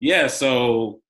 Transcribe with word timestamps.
yeah, 0.00 0.26
so 0.26 1.00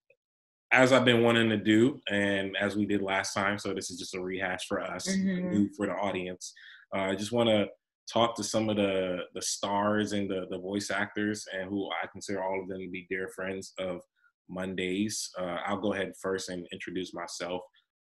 as 0.72 0.92
I've 0.92 1.04
been 1.04 1.22
wanting 1.22 1.48
to 1.50 1.56
do, 1.56 2.00
and 2.10 2.56
as 2.60 2.76
we 2.76 2.84
did 2.86 3.02
last 3.02 3.32
time, 3.32 3.58
so 3.58 3.72
this 3.72 3.90
is 3.90 3.98
just 3.98 4.14
a 4.14 4.20
rehash 4.20 4.66
for 4.66 4.80
us, 4.80 5.08
mm-hmm. 5.08 5.50
new 5.50 5.70
for 5.76 5.86
the 5.86 5.92
audience. 5.92 6.52
Uh, 6.94 7.00
I 7.00 7.14
just 7.14 7.32
want 7.32 7.48
to 7.48 7.66
talk 8.10 8.34
to 8.36 8.44
some 8.44 8.68
of 8.68 8.76
the 8.76 9.20
the 9.34 9.42
stars 9.42 10.12
and 10.12 10.28
the 10.28 10.46
the 10.50 10.58
voice 10.58 10.90
actors, 10.90 11.44
and 11.52 11.68
who 11.68 11.88
I 11.90 12.06
consider 12.10 12.42
all 12.42 12.60
of 12.60 12.68
them 12.68 12.80
to 12.80 12.90
be 12.90 13.06
dear 13.08 13.28
friends 13.34 13.72
of 13.78 14.00
Mondays. 14.48 15.30
Uh, 15.38 15.58
I'll 15.66 15.80
go 15.80 15.92
ahead 15.92 16.12
first 16.20 16.48
and 16.48 16.66
introduce 16.72 17.14
myself. 17.14 17.62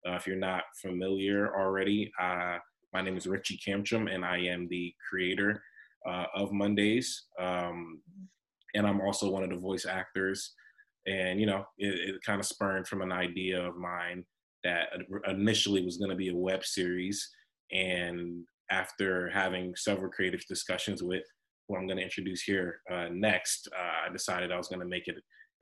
Uh, 0.08 0.14
if 0.14 0.28
you're 0.28 0.36
not 0.36 0.64
familiar 0.82 1.56
already, 1.58 2.12
uh, 2.22 2.58
my 2.94 3.02
name 3.02 3.18
is 3.18 3.28
Richie 3.28 3.60
Camtrum, 3.66 4.14
and 4.14 4.26
I 4.26 4.38
am 4.40 4.68
the 4.70 4.94
creator 5.10 5.64
uh, 6.08 6.26
of 6.36 6.52
Mondays. 6.52 7.26
Um, 7.40 8.02
and 8.76 8.86
I'm 8.86 9.02
also 9.02 9.30
one 9.30 9.44
of 9.44 9.50
the 9.50 9.58
voice 9.58 9.86
actors. 9.86 10.54
And, 11.08 11.40
you 11.40 11.46
know, 11.46 11.66
it, 11.78 12.16
it 12.16 12.24
kind 12.26 12.40
of 12.40 12.46
spurned 12.46 12.88
from 12.88 13.02
an 13.02 13.12
idea 13.12 13.62
of 13.62 13.76
mine 13.76 14.24
that 14.64 14.88
initially 15.28 15.84
was 15.84 15.98
going 15.98 16.10
to 16.10 16.16
be 16.16 16.30
a 16.30 16.36
web 16.36 16.64
series. 16.64 17.30
And 17.72 18.44
after 18.72 19.30
having 19.30 19.76
several 19.76 20.12
creative 20.12 20.42
discussions 20.48 21.04
with 21.04 21.24
who 21.68 21.76
I'm 21.76 21.88
going 21.88 21.98
to 21.98 22.04
introduce 22.04 22.44
here 22.44 22.80
uh, 22.92 23.08
next, 23.12 23.68
uh, 23.78 24.10
I 24.10 24.14
decided 24.14 24.52
I 24.52 24.58
was 24.58 24.68
going 24.68 24.80
to 24.80 24.86
make 24.86 25.08
it 25.08 25.18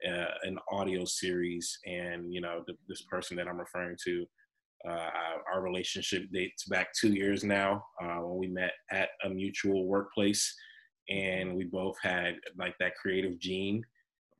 uh, 0.08 0.34
an 0.44 0.58
audio 0.70 1.04
series. 1.04 1.78
And, 1.86 2.32
you 2.32 2.40
know, 2.40 2.62
the, 2.66 2.74
this 2.88 3.02
person 3.02 3.36
that 3.36 3.48
I'm 3.48 3.58
referring 3.58 3.96
to, 4.04 4.26
uh, 4.88 5.08
our 5.52 5.62
relationship 5.62 6.24
dates 6.32 6.64
back 6.64 6.88
two 6.92 7.12
years 7.12 7.44
now 7.44 7.84
uh, 8.02 8.16
when 8.16 8.38
we 8.38 8.48
met 8.48 8.72
at 8.90 9.10
a 9.24 9.28
mutual 9.28 9.86
workplace 9.86 10.52
and 11.08 11.54
we 11.54 11.64
both 11.64 11.96
had 12.02 12.34
like 12.58 12.74
that 12.80 12.96
creative 12.96 13.38
gene 13.38 13.82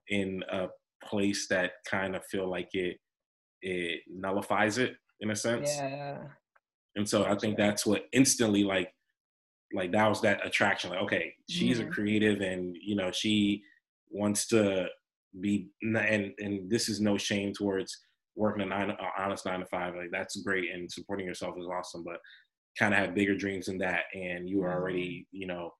in 0.08 0.42
a 0.50 0.66
place 1.04 1.46
that 1.48 1.72
kind 1.88 2.16
of 2.16 2.24
feel 2.26 2.48
like 2.48 2.68
it 2.74 2.98
it 3.62 4.00
nullifies 4.08 4.78
it 4.78 4.96
in 5.20 5.30
a 5.30 5.36
sense. 5.36 5.70
Yeah. 5.76 6.18
And 6.96 7.08
so 7.08 7.24
I 7.24 7.36
think 7.36 7.56
that's 7.56 7.86
what 7.86 8.06
instantly 8.12 8.64
like 8.64 8.92
like 9.72 9.92
that 9.92 10.08
was 10.08 10.20
that 10.20 10.46
attraction. 10.46 10.90
Like, 10.90 11.00
okay, 11.00 11.34
she's 11.48 11.80
a 11.80 11.86
creative 11.86 12.40
and 12.40 12.76
you 12.80 12.96
know, 12.96 13.10
she 13.10 13.62
wants 14.10 14.46
to 14.48 14.88
be 15.40 15.70
and 15.82 16.32
and 16.38 16.70
this 16.70 16.88
is 16.88 17.00
no 17.00 17.16
shame 17.16 17.54
towards 17.54 17.96
working 18.36 18.62
a 18.62 18.66
nine 18.66 18.90
a 18.90 18.96
honest 19.18 19.46
nine 19.46 19.60
to 19.60 19.66
five. 19.66 19.94
Like 19.94 20.10
that's 20.12 20.42
great 20.42 20.70
and 20.72 20.90
supporting 20.90 21.26
yourself 21.26 21.54
is 21.58 21.66
awesome, 21.66 22.04
but 22.04 22.18
kind 22.78 22.92
of 22.92 23.00
have 23.00 23.14
bigger 23.14 23.36
dreams 23.36 23.66
than 23.66 23.78
that 23.78 24.04
and 24.14 24.48
you 24.48 24.62
are 24.62 24.72
already, 24.72 25.26
mm-hmm. 25.26 25.40
you 25.40 25.46
know, 25.46 25.70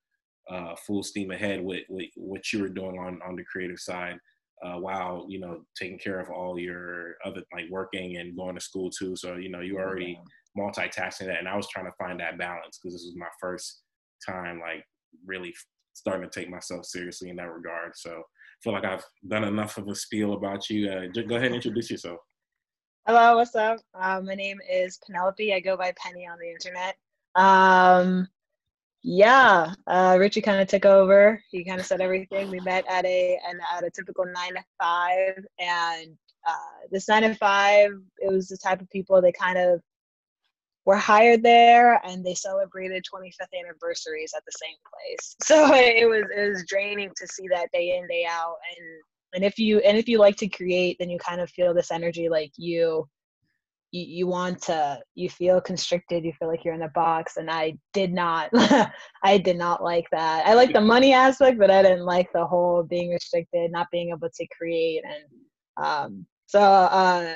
uh, 0.50 0.74
full 0.76 1.02
steam 1.02 1.30
ahead 1.30 1.62
with, 1.62 1.84
with 1.88 2.10
what 2.16 2.52
you 2.52 2.60
were 2.60 2.68
doing 2.68 2.98
on 2.98 3.20
on 3.26 3.36
the 3.36 3.44
creative 3.44 3.78
side 3.78 4.18
uh, 4.62 4.78
while 4.78 5.26
you 5.28 5.40
know 5.40 5.62
taking 5.76 5.98
care 5.98 6.20
of 6.20 6.30
all 6.30 6.58
your 6.58 7.16
other 7.24 7.42
like 7.52 7.66
working 7.70 8.18
and 8.18 8.36
going 8.36 8.54
to 8.54 8.60
school 8.60 8.90
too. 8.90 9.16
So 9.16 9.36
you 9.36 9.48
know 9.50 9.60
you 9.60 9.78
already 9.78 10.18
multitasking 10.58 11.26
that 11.26 11.38
and 11.38 11.48
i 11.48 11.56
was 11.56 11.66
trying 11.68 11.86
to 11.86 11.92
find 11.98 12.20
that 12.20 12.38
balance 12.38 12.78
because 12.78 12.94
this 12.94 13.06
was 13.06 13.16
my 13.16 13.26
first 13.40 13.82
time 14.24 14.60
like 14.60 14.84
really 15.24 15.54
starting 15.94 16.28
to 16.28 16.40
take 16.40 16.50
myself 16.50 16.84
seriously 16.84 17.30
in 17.30 17.36
that 17.36 17.50
regard. 17.52 17.92
So 17.94 18.10
i 18.10 18.58
feel 18.62 18.72
like 18.72 18.84
i've 18.84 19.04
done 19.28 19.44
enough 19.44 19.78
of 19.78 19.88
a 19.88 19.94
spiel 19.94 20.34
about 20.34 20.68
you 20.70 20.90
uh, 20.90 21.06
just 21.14 21.28
go 21.28 21.36
ahead 21.36 21.46
and 21.46 21.56
introduce 21.56 21.90
yourself. 21.90 22.18
Hello 23.06 23.36
what's 23.36 23.54
up? 23.56 23.80
Uh, 23.94 24.20
my 24.22 24.34
name 24.34 24.58
is 24.70 24.98
penelope. 25.04 25.52
I 25.52 25.60
go 25.60 25.76
by 25.76 25.92
penny 25.96 26.26
on 26.26 26.38
the 26.38 26.50
internet. 26.50 26.96
Um, 27.34 28.28
yeah, 29.02 29.74
uh, 29.88 30.16
Richie 30.18 30.40
kind 30.40 30.60
of 30.60 30.68
took 30.68 30.84
over. 30.84 31.42
He 31.50 31.64
kind 31.64 31.80
of 31.80 31.86
said 31.86 32.00
everything. 32.00 32.50
We 32.50 32.60
met 32.60 32.84
at 32.88 33.04
a 33.04 33.38
an, 33.48 33.58
at 33.76 33.84
a 33.84 33.90
typical 33.90 34.24
nine 34.24 34.54
to 34.54 34.64
five, 34.80 35.44
and 35.58 36.16
uh, 36.46 36.86
this 36.90 37.08
nine 37.08 37.22
to 37.22 37.34
five, 37.34 37.90
it 38.18 38.30
was 38.30 38.48
the 38.48 38.56
type 38.56 38.80
of 38.80 38.88
people 38.90 39.20
they 39.20 39.32
kind 39.32 39.58
of 39.58 39.80
were 40.84 40.96
hired 40.96 41.42
there, 41.42 42.00
and 42.06 42.24
they 42.24 42.34
celebrated 42.34 43.04
25th 43.12 43.58
anniversaries 43.58 44.32
at 44.36 44.44
the 44.44 44.52
same 44.52 44.76
place. 44.92 45.36
So 45.44 45.74
it 45.74 46.08
was 46.08 46.24
it 46.36 46.50
was 46.50 46.64
draining 46.68 47.10
to 47.16 47.26
see 47.26 47.48
that 47.48 47.70
day 47.72 47.98
in 47.98 48.06
day 48.06 48.24
out, 48.28 48.56
and 48.76 48.86
and 49.34 49.44
if 49.44 49.58
you 49.58 49.80
and 49.80 49.98
if 49.98 50.08
you 50.08 50.18
like 50.18 50.36
to 50.36 50.48
create, 50.48 50.96
then 51.00 51.10
you 51.10 51.18
kind 51.18 51.40
of 51.40 51.50
feel 51.50 51.74
this 51.74 51.90
energy 51.90 52.28
like 52.28 52.52
you 52.56 53.08
you, 53.92 54.06
you 54.06 54.26
want 54.26 54.60
to 54.62 54.98
you 55.14 55.28
feel 55.28 55.60
constricted 55.60 56.24
you 56.24 56.32
feel 56.32 56.48
like 56.48 56.64
you're 56.64 56.74
in 56.74 56.82
a 56.82 56.88
box 56.88 57.36
and 57.36 57.50
i 57.50 57.76
did 57.92 58.12
not 58.12 58.50
i 59.22 59.38
did 59.38 59.56
not 59.56 59.82
like 59.82 60.06
that. 60.10 60.46
I 60.46 60.54
like 60.54 60.72
the 60.72 60.80
money 60.80 61.12
aspect 61.12 61.58
but 61.58 61.70
i 61.70 61.82
didn't 61.82 62.04
like 62.04 62.32
the 62.32 62.44
whole 62.44 62.82
being 62.82 63.10
restricted 63.10 63.70
not 63.70 63.86
being 63.92 64.10
able 64.10 64.28
to 64.34 64.46
create 64.56 65.02
and 65.04 65.84
um, 65.86 66.26
so 66.46 66.60
uh, 66.60 67.34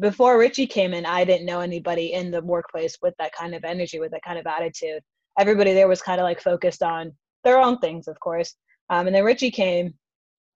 before 0.00 0.38
richie 0.38 0.66
came 0.66 0.92
in 0.92 1.06
i 1.06 1.24
didn't 1.24 1.46
know 1.46 1.60
anybody 1.60 2.12
in 2.12 2.30
the 2.30 2.42
workplace 2.42 2.98
with 3.00 3.14
that 3.18 3.32
kind 3.32 3.54
of 3.54 3.64
energy 3.64 3.98
with 3.98 4.10
that 4.10 4.22
kind 4.24 4.38
of 4.38 4.46
attitude. 4.46 5.02
Everybody 5.38 5.72
there 5.72 5.88
was 5.88 6.02
kind 6.02 6.20
of 6.20 6.24
like 6.24 6.42
focused 6.42 6.82
on 6.82 7.12
their 7.44 7.58
own 7.58 7.78
things 7.78 8.06
of 8.08 8.18
course. 8.20 8.54
Um, 8.90 9.06
and 9.06 9.16
then 9.16 9.24
richie 9.24 9.50
came. 9.50 9.94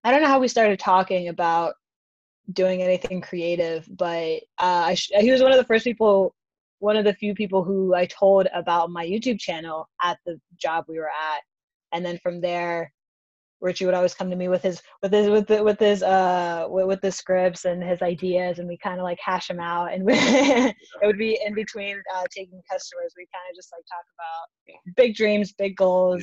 I 0.04 0.10
don't 0.10 0.20
know 0.20 0.28
how 0.28 0.38
we 0.38 0.48
started 0.48 0.78
talking 0.78 1.28
about 1.28 1.74
doing 2.52 2.82
anything 2.82 3.20
creative, 3.20 3.88
but 3.96 4.40
uh, 4.58 4.94
sh- 4.94 5.10
he 5.18 5.30
was 5.30 5.42
one 5.42 5.52
of 5.52 5.58
the 5.58 5.64
first 5.64 5.84
people, 5.84 6.34
one 6.78 6.96
of 6.96 7.04
the 7.04 7.14
few 7.14 7.34
people 7.34 7.64
who 7.64 7.94
I 7.94 8.06
told 8.06 8.46
about 8.54 8.90
my 8.90 9.04
YouTube 9.04 9.40
channel 9.40 9.88
at 10.02 10.18
the 10.26 10.40
job 10.56 10.84
we 10.88 10.98
were 10.98 11.08
at, 11.08 11.40
and 11.92 12.04
then 12.04 12.18
from 12.22 12.40
there, 12.40 12.92
Richie 13.60 13.86
would 13.86 13.94
always 13.94 14.14
come 14.14 14.30
to 14.30 14.36
me 14.36 14.48
with 14.48 14.62
his 14.62 14.82
with 15.02 15.12
his 15.12 15.28
with 15.28 15.46
the, 15.46 15.64
with 15.64 15.80
his 15.80 16.02
uh 16.02 16.66
with, 16.68 16.86
with 16.86 17.00
the 17.00 17.10
scripts 17.10 17.64
and 17.64 17.82
his 17.82 18.02
ideas, 18.02 18.58
and 18.58 18.68
we 18.68 18.76
kind 18.76 19.00
of 19.00 19.04
like 19.04 19.18
hash 19.20 19.48
them 19.48 19.60
out, 19.60 19.92
and 19.92 20.04
it 20.08 20.74
would 21.02 21.18
be 21.18 21.40
in 21.44 21.54
between 21.54 22.00
uh, 22.14 22.24
taking 22.30 22.60
customers, 22.70 23.14
we 23.16 23.26
kind 23.32 23.44
of 23.50 23.56
just 23.56 23.72
like 23.72 23.84
talk 23.86 24.04
about 24.14 24.94
big 24.96 25.14
dreams, 25.14 25.52
big 25.52 25.76
goals. 25.76 26.22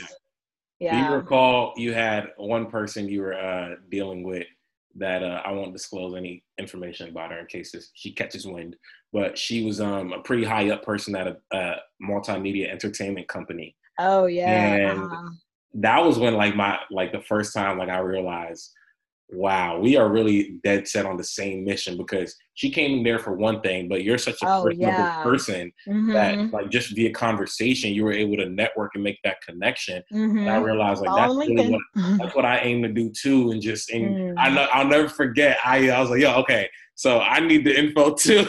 Yeah. 0.79 0.95
yeah. 0.95 1.07
Do 1.07 1.09
you 1.09 1.15
recall 1.17 1.73
you 1.75 1.93
had 1.93 2.27
one 2.37 2.69
person 2.69 3.09
you 3.09 3.21
were 3.21 3.33
uh, 3.33 3.75
dealing 3.89 4.23
with 4.23 4.45
that 4.95 5.23
uh, 5.23 5.41
I 5.43 5.51
won't 5.51 5.73
disclose 5.73 6.15
any 6.15 6.43
information 6.59 7.09
about 7.09 7.31
her 7.31 7.39
in 7.39 7.47
case 7.47 7.71
this, 7.71 7.91
she 7.93 8.11
catches 8.11 8.45
wind. 8.45 8.75
But 9.11 9.37
she 9.37 9.65
was 9.65 9.79
um, 9.81 10.13
a 10.13 10.19
pretty 10.19 10.43
high 10.43 10.69
up 10.71 10.83
person 10.83 11.15
at 11.15 11.27
a, 11.27 11.37
a 11.51 11.75
multimedia 12.01 12.69
entertainment 12.69 13.27
company. 13.27 13.75
Oh 13.99 14.25
yeah, 14.25 14.75
and 14.75 15.03
uh-huh. 15.03 15.29
that 15.75 16.03
was 16.03 16.17
when 16.17 16.35
like 16.35 16.55
my 16.55 16.79
like 16.89 17.11
the 17.11 17.21
first 17.21 17.53
time 17.53 17.77
like 17.77 17.89
I 17.89 17.99
realized 17.99 18.71
wow, 19.29 19.79
we 19.79 19.97
are 19.97 20.09
really 20.09 20.59
dead 20.63 20.87
set 20.87 21.05
on 21.05 21.17
the 21.17 21.23
same 21.23 21.63
mission 21.63 21.97
because 21.97 22.35
she 22.53 22.69
came 22.69 22.99
in 22.99 23.03
there 23.03 23.19
for 23.19 23.33
one 23.33 23.61
thing, 23.61 23.87
but 23.87 24.03
you're 24.03 24.17
such 24.17 24.41
a 24.41 24.47
oh, 24.47 24.63
personable 24.63 24.91
yeah. 24.91 25.23
person 25.23 25.71
mm-hmm. 25.87 26.13
that 26.13 26.51
like 26.51 26.69
just 26.69 26.95
via 26.95 27.11
conversation 27.11 27.93
you 27.93 28.03
were 28.03 28.13
able 28.13 28.37
to 28.37 28.47
network 28.47 28.91
and 28.93 29.03
make 29.03 29.17
that 29.23 29.41
connection. 29.41 30.03
Mm-hmm. 30.13 30.37
And 30.39 30.49
I 30.49 30.55
mm-hmm. 30.55 30.65
realized 30.65 31.01
like 31.01 31.15
that's 31.15 31.35
really 31.35 31.69
what 31.69 31.81
that's 32.19 32.35
what 32.35 32.45
I 32.45 32.59
aim 32.59 32.83
to 32.83 32.89
do 32.89 33.09
too. 33.09 33.51
And 33.51 33.61
just 33.61 33.89
and 33.89 34.15
mm. 34.15 34.33
I 34.37 34.49
know 34.49 34.67
I'll 34.73 34.87
never 34.87 35.09
forget. 35.09 35.57
I 35.65 35.89
I 35.89 35.99
was 35.99 36.09
like, 36.09 36.21
yo, 36.21 36.35
okay, 36.41 36.69
so 36.95 37.19
I 37.19 37.39
need 37.39 37.65
the 37.65 37.77
info 37.77 38.13
too. 38.15 38.45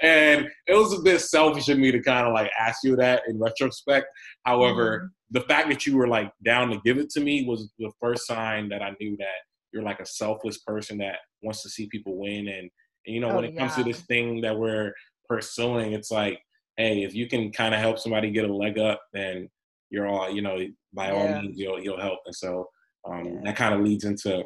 and 0.00 0.48
it 0.66 0.74
was 0.74 0.98
a 0.98 1.02
bit 1.02 1.20
selfish 1.20 1.68
of 1.68 1.78
me 1.78 1.92
to 1.92 2.02
kind 2.02 2.26
of 2.26 2.32
like 2.32 2.50
ask 2.58 2.82
you 2.82 2.96
that 2.96 3.22
in 3.28 3.38
retrospect. 3.38 4.06
However, 4.44 5.04
mm 5.04 5.08
the 5.32 5.40
fact 5.40 5.68
that 5.68 5.86
you 5.86 5.96
were 5.96 6.08
like 6.08 6.30
down 6.44 6.68
to 6.70 6.80
give 6.84 6.98
it 6.98 7.10
to 7.10 7.20
me 7.20 7.44
was 7.46 7.70
the 7.78 7.90
first 8.00 8.26
sign 8.26 8.68
that 8.68 8.82
I 8.82 8.94
knew 9.00 9.16
that 9.16 9.40
you're 9.72 9.82
like 9.82 10.00
a 10.00 10.06
selfless 10.06 10.58
person 10.58 10.98
that 10.98 11.16
wants 11.42 11.62
to 11.62 11.70
see 11.70 11.88
people 11.88 12.18
win. 12.18 12.48
And, 12.48 12.70
and 13.06 13.14
you 13.14 13.20
know, 13.20 13.30
oh, 13.30 13.36
when 13.36 13.44
it 13.46 13.54
yeah. 13.54 13.60
comes 13.60 13.74
to 13.76 13.84
this 13.84 14.02
thing 14.02 14.42
that 14.42 14.56
we're 14.56 14.92
pursuing, 15.28 15.92
it's 15.92 16.10
like, 16.10 16.38
hey, 16.76 17.02
if 17.02 17.14
you 17.14 17.26
can 17.26 17.50
kind 17.50 17.74
of 17.74 17.80
help 17.80 17.98
somebody 17.98 18.30
get 18.30 18.48
a 18.48 18.54
leg 18.54 18.78
up, 18.78 19.00
then 19.14 19.48
you're 19.90 20.06
all, 20.06 20.30
you 20.30 20.42
know, 20.42 20.58
by 20.92 21.06
yeah. 21.06 21.12
all 21.12 21.42
means, 21.42 21.58
you'll 21.58 21.82
you'll 21.82 22.00
help. 22.00 22.20
And 22.26 22.34
so 22.34 22.68
um, 23.08 23.24
yeah. 23.24 23.40
that 23.44 23.56
kind 23.56 23.74
of 23.74 23.80
leads 23.80 24.04
into, 24.04 24.44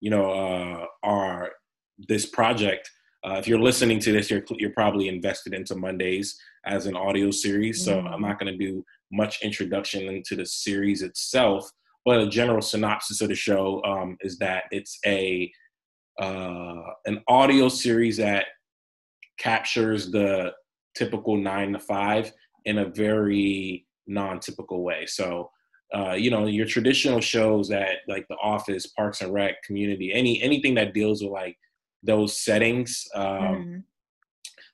you 0.00 0.10
know, 0.10 0.32
uh, 0.32 0.86
our 1.04 1.52
this 2.08 2.26
project. 2.26 2.90
Uh, 3.24 3.36
if 3.38 3.48
you're 3.48 3.60
listening 3.60 4.00
to 4.00 4.12
this, 4.12 4.30
you're 4.30 4.44
you're 4.58 4.70
probably 4.70 5.08
invested 5.08 5.54
into 5.54 5.76
Mondays 5.76 6.36
as 6.66 6.86
an 6.86 6.96
audio 6.96 7.30
series. 7.30 7.84
So 7.84 7.96
mm-hmm. 7.96 8.08
I'm 8.08 8.20
not 8.20 8.38
going 8.38 8.52
to 8.52 8.58
do 8.58 8.84
much 9.12 9.42
introduction 9.42 10.08
into 10.08 10.36
the 10.36 10.46
series 10.46 11.02
itself, 11.02 11.70
but 12.04 12.20
a 12.20 12.28
general 12.28 12.62
synopsis 12.62 13.20
of 13.20 13.28
the 13.28 13.34
show 13.34 13.82
um, 13.84 14.16
is 14.20 14.38
that 14.38 14.64
it's 14.70 14.98
a 15.06 15.50
uh, 16.20 16.82
an 17.06 17.20
audio 17.26 17.68
series 17.68 18.16
that 18.18 18.46
captures 19.38 20.12
the 20.12 20.52
typical 20.94 21.36
nine 21.36 21.72
to 21.72 21.78
five 21.78 22.32
in 22.66 22.78
a 22.78 22.84
very 22.84 23.84
non-typical 24.06 24.82
way. 24.84 25.06
So, 25.06 25.50
uh, 25.94 26.12
you 26.12 26.30
know, 26.30 26.46
your 26.46 26.66
traditional 26.66 27.20
shows 27.20 27.68
that 27.68 27.98
like 28.06 28.26
The 28.28 28.36
Office, 28.36 28.86
Parks 28.86 29.22
and 29.22 29.32
Rec, 29.32 29.62
Community, 29.64 30.12
any 30.12 30.42
anything 30.42 30.74
that 30.74 30.94
deals 30.94 31.22
with 31.22 31.32
like 31.32 31.56
those 32.02 32.38
settings, 32.38 33.04
um, 33.14 33.26
mm. 33.26 33.82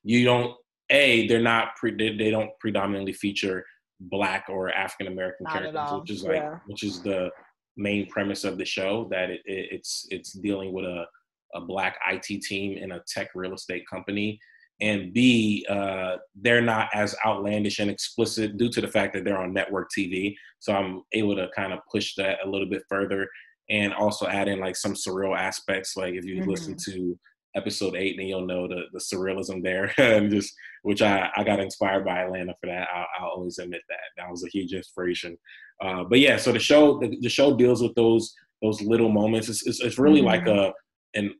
you 0.03 0.25
don't. 0.25 0.55
A, 0.93 1.29
they're 1.29 1.41
not 1.41 1.77
pre- 1.77 1.97
they, 1.97 2.17
they 2.17 2.32
don't 2.32 2.50
predominantly 2.59 3.12
feature 3.12 3.65
black 4.00 4.47
or 4.49 4.70
African 4.70 5.12
American 5.12 5.47
characters, 5.47 6.00
which 6.00 6.11
is 6.11 6.25
like 6.25 6.37
yeah. 6.37 6.58
which 6.67 6.82
is 6.82 7.02
the 7.02 7.31
main 7.76 8.06
premise 8.06 8.44
of 8.44 8.58
the 8.58 8.64
show 8.64 9.06
that 9.11 9.31
it, 9.31 9.41
it, 9.44 9.69
it's 9.73 10.06
it's 10.11 10.32
dealing 10.32 10.73
with 10.73 10.85
a 10.85 11.05
a 11.55 11.61
black 11.61 11.99
IT 12.08 12.43
team 12.43 12.79
in 12.79 12.93
a 12.93 13.02
tech 13.08 13.31
real 13.35 13.55
estate 13.55 13.85
company, 13.91 14.38
and 14.81 15.12
B, 15.12 15.67
uh, 15.69 16.17
they're 16.35 16.62
not 16.62 16.88
as 16.94 17.14
outlandish 17.26 17.81
and 17.81 17.91
explicit 17.91 18.56
due 18.56 18.70
to 18.70 18.81
the 18.81 18.88
fact 18.88 19.12
that 19.14 19.25
they're 19.25 19.38
on 19.38 19.52
network 19.52 19.91
TV. 19.97 20.35
So 20.58 20.73
I'm 20.73 21.03
able 21.12 21.37
to 21.37 21.49
kind 21.55 21.73
of 21.73 21.81
push 21.91 22.14
that 22.17 22.38
a 22.44 22.49
little 22.49 22.69
bit 22.69 22.82
further 22.88 23.29
and 23.69 23.93
also 23.93 24.26
add 24.26 24.49
in 24.49 24.58
like 24.58 24.76
some 24.76 24.94
surreal 24.94 25.37
aspects. 25.37 25.96
Like 25.96 26.14
if 26.14 26.25
you 26.25 26.41
mm-hmm. 26.41 26.50
listen 26.50 26.76
to 26.87 27.19
episode 27.56 27.97
eight, 27.97 28.19
and 28.19 28.29
you'll 28.29 28.47
know 28.47 28.69
the, 28.69 28.82
the 28.93 28.99
surrealism 28.99 29.62
there, 29.62 29.93
and 29.99 30.31
just 30.31 30.55
which 30.82 31.02
I, 31.02 31.31
I 31.37 31.44
got 31.44 31.61
inspired 31.61 32.05
by 32.05 32.20
Atlanta 32.20 32.55
for 32.61 32.67
that. 32.69 32.88
I'll, 32.94 33.06
I'll 33.19 33.31
always 33.31 33.58
admit 33.58 33.82
that 33.88 33.99
that 34.17 34.31
was 34.31 34.44
a 34.44 34.49
huge 34.49 34.73
inspiration. 34.73 35.37
Uh, 35.82 36.05
but 36.05 36.20
yeah, 36.20 36.37
so 36.37 36.52
the 36.52 36.58
show 36.58 36.99
the, 36.99 37.17
the, 37.20 37.29
show 37.29 37.56
deals 37.56 37.82
with 37.82 37.94
those 37.94 38.35
those 38.62 38.81
little 38.82 39.11
moments. 39.11 39.49
It's 39.49 39.67
it's, 39.67 39.81
it's 39.81 39.99
really 39.99 40.20
mm-hmm. 40.20 40.47
like 40.47 40.47
a 40.47 40.73
an 41.14 41.35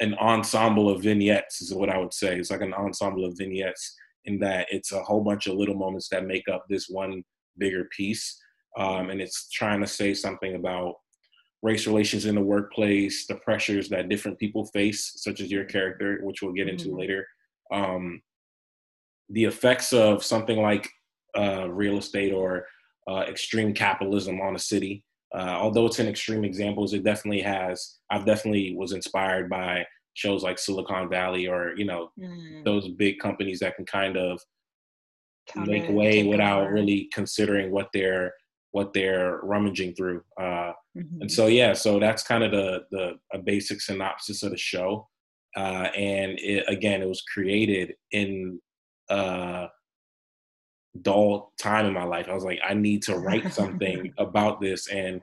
an 0.00 0.14
ensemble 0.14 0.88
of 0.88 1.02
vignettes 1.02 1.60
is 1.60 1.72
what 1.74 1.90
I 1.90 1.98
would 1.98 2.12
say. 2.12 2.38
It's 2.38 2.50
like 2.50 2.62
an 2.62 2.74
ensemble 2.74 3.24
of 3.24 3.36
vignettes 3.36 3.96
in 4.24 4.38
that 4.40 4.66
it's 4.70 4.92
a 4.92 5.02
whole 5.02 5.22
bunch 5.22 5.46
of 5.46 5.54
little 5.54 5.74
moments 5.74 6.08
that 6.08 6.26
make 6.26 6.48
up 6.48 6.64
this 6.68 6.88
one 6.88 7.22
bigger 7.58 7.88
piece. 7.96 8.40
Um, 8.78 9.10
and 9.10 9.20
it's 9.20 9.50
trying 9.50 9.80
to 9.80 9.86
say 9.86 10.14
something 10.14 10.54
about 10.54 10.94
race 11.62 11.86
relations 11.86 12.26
in 12.26 12.34
the 12.34 12.40
workplace, 12.40 13.26
the 13.26 13.36
pressures 13.36 13.88
that 13.88 14.08
different 14.08 14.38
people 14.38 14.64
face, 14.66 15.12
such 15.16 15.40
as 15.40 15.50
your 15.50 15.64
character, 15.64 16.18
which 16.22 16.42
we'll 16.42 16.52
get 16.52 16.68
into 16.68 16.88
mm-hmm. 16.88 16.98
later. 16.98 17.26
Um, 17.72 18.20
the 19.28 19.44
effects 19.44 19.92
of 19.92 20.24
something 20.24 20.60
like 20.60 20.88
uh, 21.36 21.70
real 21.70 21.98
estate 21.98 22.32
or 22.32 22.66
uh, 23.08 23.24
extreme 23.28 23.72
capitalism 23.72 24.40
on 24.40 24.56
a 24.56 24.58
city. 24.58 25.04
Uh, 25.34 25.56
although 25.58 25.86
it's 25.86 25.98
in 25.98 26.08
extreme 26.08 26.44
examples, 26.44 26.92
it 26.92 27.04
definitely 27.04 27.40
has. 27.40 27.98
I've 28.10 28.26
definitely 28.26 28.74
was 28.76 28.92
inspired 28.92 29.48
by 29.48 29.86
shows 30.14 30.42
like 30.42 30.58
Silicon 30.58 31.08
Valley 31.08 31.46
or 31.46 31.72
you 31.76 31.86
know 31.86 32.10
mm. 32.20 32.62
those 32.64 32.88
big 32.88 33.18
companies 33.18 33.60
that 33.60 33.76
can 33.76 33.86
kind 33.86 34.18
of 34.18 34.40
Come 35.48 35.66
make 35.66 35.88
way 35.88 36.24
without 36.24 36.64
over. 36.64 36.72
really 36.72 37.08
considering 37.12 37.70
what 37.70 37.88
they're 37.94 38.32
what 38.72 38.92
they're 38.92 39.38
rummaging 39.42 39.94
through. 39.94 40.22
Uh, 40.38 40.72
mm-hmm. 40.96 41.20
And 41.20 41.30
so, 41.30 41.46
yeah, 41.46 41.72
so 41.74 42.00
that's 42.00 42.22
kind 42.22 42.42
of 42.42 42.50
the 42.50 42.80
the 42.90 43.12
a 43.32 43.38
basic 43.38 43.80
synopsis 43.80 44.42
of 44.42 44.50
the 44.50 44.58
show. 44.58 45.08
Uh, 45.56 45.88
and 45.94 46.38
it, 46.40 46.64
again, 46.68 47.02
it 47.02 47.08
was 47.08 47.22
created 47.22 47.94
in 48.10 48.58
a 49.10 49.66
dull 51.02 51.52
time 51.60 51.86
in 51.86 51.92
my 51.92 52.04
life. 52.04 52.26
I 52.28 52.34
was 52.34 52.44
like, 52.44 52.58
I 52.66 52.74
need 52.74 53.02
to 53.02 53.18
write 53.18 53.52
something 53.52 54.12
about 54.18 54.60
this, 54.60 54.88
and 54.88 55.20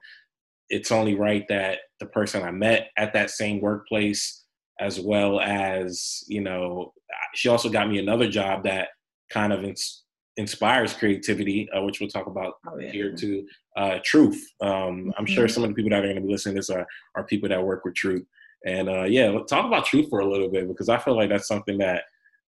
it's 0.70 0.92
only 0.92 1.16
right 1.16 1.46
that 1.50 1.80
the 2.00 2.06
person 2.06 2.44
I 2.44 2.52
met 2.52 2.92
at 2.98 3.14
that 3.14 3.32
same 3.32 3.60
workplace, 3.60 4.46
as 4.80 5.00
well 5.00 5.40
as 5.40 6.24
you 6.28 6.42
know, 6.42 6.94
she 7.34 7.50
also 7.50 7.70
got 7.70 7.90
me 7.90 7.98
another 7.98 8.30
job 8.30 8.64
that 8.64 8.90
kind 9.32 9.52
of 9.52 9.64
ins- 9.64 10.04
inspires 10.40 10.94
creativity, 10.94 11.70
uh, 11.72 11.82
which 11.82 12.00
we'll 12.00 12.10
talk 12.10 12.28
about 12.28 12.54
oh, 12.68 12.80
yeah. 12.80 12.92
here 12.92 13.14
too. 13.14 13.46
Uh, 13.76 14.00
truth. 14.04 14.42
Um, 14.62 14.70
mm-hmm. 14.72 15.10
I'm 15.18 15.26
sure 15.26 15.46
mm-hmm. 15.46 15.54
some 15.54 15.64
of 15.64 15.70
the 15.70 15.76
people 15.76 15.92
that 15.92 16.00
are 16.00 16.08
going 16.08 16.16
to 16.16 16.22
be 16.22 16.32
listening 16.32 16.56
to 16.56 16.60
this 16.60 16.70
are, 16.70 16.88
are 17.16 17.26
people 17.26 17.50
that 17.50 17.64
work 17.64 17.84
with 17.84 17.94
truth. 17.94 18.26
And 18.66 18.90
uh, 18.90 19.04
yeah, 19.04 19.30
let's 19.30 19.50
talk 19.50 19.66
about 19.66 19.86
truth 19.86 20.10
for 20.10 20.22
a 20.22 20.30
little 20.30 20.50
bit 20.50 20.68
because 20.68 20.90
I 20.90 20.98
feel 20.98 21.16
like 21.16 21.30
that's 21.30 21.48
something 21.48 21.78
that 21.80 22.04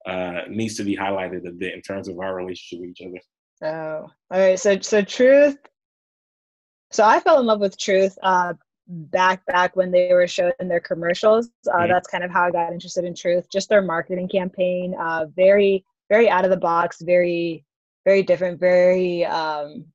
uh, 0.06 0.42
needs 0.50 0.76
to 0.78 0.84
be 0.84 0.96
highlighted 0.96 1.48
a 1.48 1.52
bit 1.52 1.74
in 1.74 1.82
terms 1.82 2.08
of 2.08 2.18
our 2.18 2.36
relationship 2.36 2.82
with 2.82 2.90
each 2.90 3.06
other. 3.06 3.74
Oh, 3.74 4.10
all 4.32 4.40
right. 4.40 4.60
So, 4.60 4.80
so 4.80 5.02
truth. 5.02 5.58
So 6.92 7.04
I 7.06 7.20
fell 7.20 7.40
in 7.40 7.46
love 7.46 7.60
with 7.60 7.78
truth 7.78 8.18
uh, 8.24 8.54
back 8.88 9.46
back 9.46 9.76
when 9.76 9.92
they 9.92 10.14
were 10.14 10.28
showing 10.28 10.54
their 10.62 10.80
commercials. 10.80 11.50
Uh, 11.68 11.78
mm-hmm. 11.78 11.92
That's 11.92 12.08
kind 12.08 12.24
of 12.24 12.32
how 12.32 12.44
I 12.44 12.52
got 12.52 12.74
interested 12.74 13.06
in 13.06 13.14
truth. 13.14 13.46
Just 13.52 13.70
their 13.70 13.82
marketing 13.82 14.28
campaign. 14.28 14.96
Uh, 15.00 15.26
very, 15.36 15.86
very 16.10 16.30
out 16.30 16.46
of 16.46 16.52
the 16.52 16.58
box. 16.58 17.02
Very 17.02 17.64
very 18.06 18.24
different, 18.24 18.60
very 18.60 19.26
um, 19.26 19.86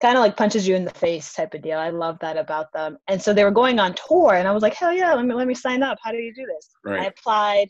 kind 0.00 0.16
of 0.16 0.20
like 0.20 0.36
punches 0.36 0.66
you 0.66 0.74
in 0.74 0.84
the 0.84 0.90
face 0.90 1.32
type 1.32 1.54
of 1.54 1.62
deal. 1.62 1.78
I 1.78 1.90
love 1.90 2.18
that 2.20 2.36
about 2.36 2.72
them. 2.72 2.98
And 3.08 3.20
so 3.20 3.32
they 3.32 3.44
were 3.44 3.50
going 3.50 3.78
on 3.78 3.94
tour, 3.94 4.34
and 4.34 4.46
I 4.46 4.52
was 4.52 4.62
like, 4.62 4.74
hell 4.74 4.92
yeah, 4.92 5.14
let 5.14 5.24
me 5.24 5.34
let 5.34 5.46
me 5.46 5.54
sign 5.54 5.82
up. 5.82 5.98
How 6.02 6.12
do 6.12 6.18
you 6.18 6.34
do 6.34 6.46
this? 6.46 6.70
Right. 6.84 7.02
I 7.02 7.04
applied. 7.06 7.68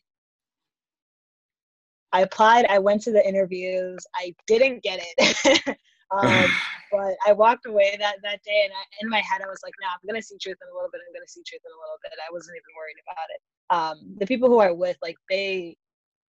I 2.12 2.20
applied. 2.22 2.66
I 2.66 2.78
went 2.78 3.02
to 3.02 3.12
the 3.12 3.26
interviews. 3.26 3.98
I 4.14 4.34
didn't 4.46 4.82
get 4.82 5.00
it. 5.02 5.78
um, 6.16 6.46
but 6.92 7.14
I 7.26 7.32
walked 7.32 7.66
away 7.66 7.96
that 7.98 8.16
that 8.22 8.42
day, 8.42 8.62
and 8.64 8.72
I, 8.72 8.82
in 9.02 9.08
my 9.08 9.20
head, 9.20 9.42
I 9.42 9.48
was 9.48 9.60
like, 9.62 9.74
"No, 9.80 9.88
I'm 9.88 10.06
gonna 10.06 10.22
see 10.22 10.38
truth 10.38 10.56
in 10.62 10.68
a 10.72 10.74
little 10.74 10.90
bit. 10.90 11.00
I'm 11.06 11.14
gonna 11.14 11.28
see 11.28 11.42
truth 11.46 11.62
in 11.64 11.72
a 11.72 11.80
little 11.80 11.98
bit." 12.02 12.12
I 12.18 12.32
wasn't 12.32 12.56
even 12.56 12.72
worried 12.76 13.00
about 13.04 13.28
it. 13.34 13.40
Um, 13.68 14.16
the 14.18 14.26
people 14.26 14.48
who 14.48 14.60
are 14.60 14.72
with, 14.72 14.96
like, 15.02 15.16
they 15.28 15.76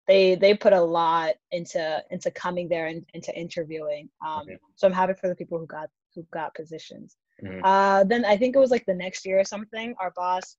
they 0.08 0.36
they 0.36 0.54
put 0.54 0.74
a 0.74 0.82
lot 0.82 1.36
into 1.52 2.04
into 2.12 2.32
coming 2.32 2.70
there 2.70 2.88
and 2.88 3.06
into 3.14 3.38
interviewing. 3.38 4.10
Um, 4.26 4.42
okay. 4.42 4.58
So 4.76 4.88
I'm 4.88 4.94
happy 4.94 5.14
for 5.14 5.28
the 5.28 5.36
people 5.36 5.58
who 5.58 5.66
got 5.66 5.90
who 6.14 6.26
got 6.32 6.54
positions. 6.54 7.18
Mm-hmm. 7.44 7.64
Uh, 7.64 8.04
then 8.06 8.24
I 8.26 8.38
think 8.38 8.56
it 8.56 8.60
was 8.60 8.72
like 8.72 8.86
the 8.86 8.94
next 8.94 9.26
year 9.26 9.40
or 9.40 9.44
something. 9.44 9.96
Our 10.00 10.12
boss, 10.16 10.56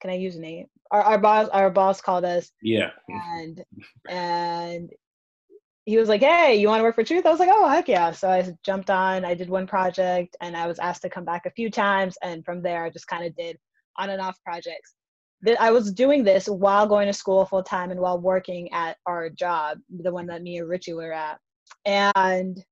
can 0.00 0.10
I 0.10 0.14
use 0.14 0.36
a 0.36 0.40
name? 0.40 0.66
Our 0.90 1.02
our 1.02 1.18
boss 1.18 1.48
our 1.48 1.70
boss 1.70 2.00
called 2.00 2.24
us. 2.24 2.50
Yeah. 2.62 2.90
And 3.08 3.64
and 4.08 4.90
he 5.84 5.96
was 5.96 6.08
like, 6.08 6.20
"Hey, 6.20 6.56
you 6.56 6.68
want 6.68 6.80
to 6.80 6.84
work 6.84 6.94
for 6.94 7.04
Truth?" 7.04 7.26
I 7.26 7.30
was 7.30 7.40
like, 7.40 7.50
"Oh, 7.50 7.66
heck 7.66 7.88
yeah!" 7.88 8.12
So 8.12 8.28
I 8.28 8.46
jumped 8.62 8.90
on. 8.90 9.24
I 9.24 9.34
did 9.34 9.48
one 9.48 9.66
project, 9.66 10.36
and 10.40 10.56
I 10.56 10.66
was 10.66 10.78
asked 10.78 11.02
to 11.02 11.10
come 11.10 11.24
back 11.24 11.46
a 11.46 11.50
few 11.50 11.70
times. 11.70 12.16
And 12.22 12.44
from 12.44 12.62
there, 12.62 12.84
I 12.84 12.90
just 12.90 13.08
kind 13.08 13.24
of 13.24 13.34
did 13.34 13.58
on 13.96 14.10
and 14.10 14.20
off 14.20 14.38
projects 14.44 14.94
that 15.42 15.60
I 15.60 15.70
was 15.70 15.92
doing 15.92 16.24
this 16.24 16.48
while 16.48 16.86
going 16.86 17.06
to 17.06 17.12
school 17.12 17.44
full 17.46 17.62
time 17.62 17.90
and 17.90 18.00
while 18.00 18.18
working 18.18 18.72
at 18.72 18.96
our 19.06 19.30
job, 19.30 19.78
the 19.88 20.12
one 20.12 20.26
that 20.26 20.42
me 20.42 20.58
and 20.58 20.68
Richie 20.68 20.94
were 20.94 21.12
at. 21.12 21.38
And 21.84 22.62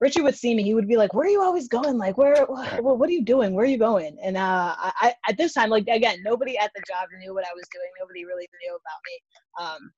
Richie 0.00 0.20
would 0.20 0.36
see 0.36 0.54
me, 0.54 0.62
he 0.62 0.74
would 0.74 0.86
be 0.86 0.96
like, 0.96 1.14
"Where 1.14 1.26
are 1.26 1.30
you 1.30 1.42
always 1.42 1.66
going? 1.66 1.96
Like, 1.98 2.18
where? 2.18 2.44
What, 2.46 2.98
what 2.98 3.08
are 3.08 3.12
you 3.12 3.24
doing? 3.24 3.54
Where 3.54 3.64
are 3.64 3.68
you 3.68 3.78
going?" 3.78 4.18
And 4.22 4.36
uh, 4.36 4.74
I, 4.78 5.14
at 5.28 5.36
this 5.36 5.54
time, 5.54 5.70
like 5.70 5.86
again, 5.88 6.18
nobody 6.24 6.58
at 6.58 6.70
the 6.74 6.82
job 6.86 7.08
knew 7.18 7.34
what 7.34 7.44
I 7.44 7.54
was 7.54 7.66
doing. 7.72 7.88
Nobody 8.00 8.24
really 8.24 8.48
knew 8.62 8.76
about 8.76 9.00
me. 9.06 9.66
Um, 9.66 9.92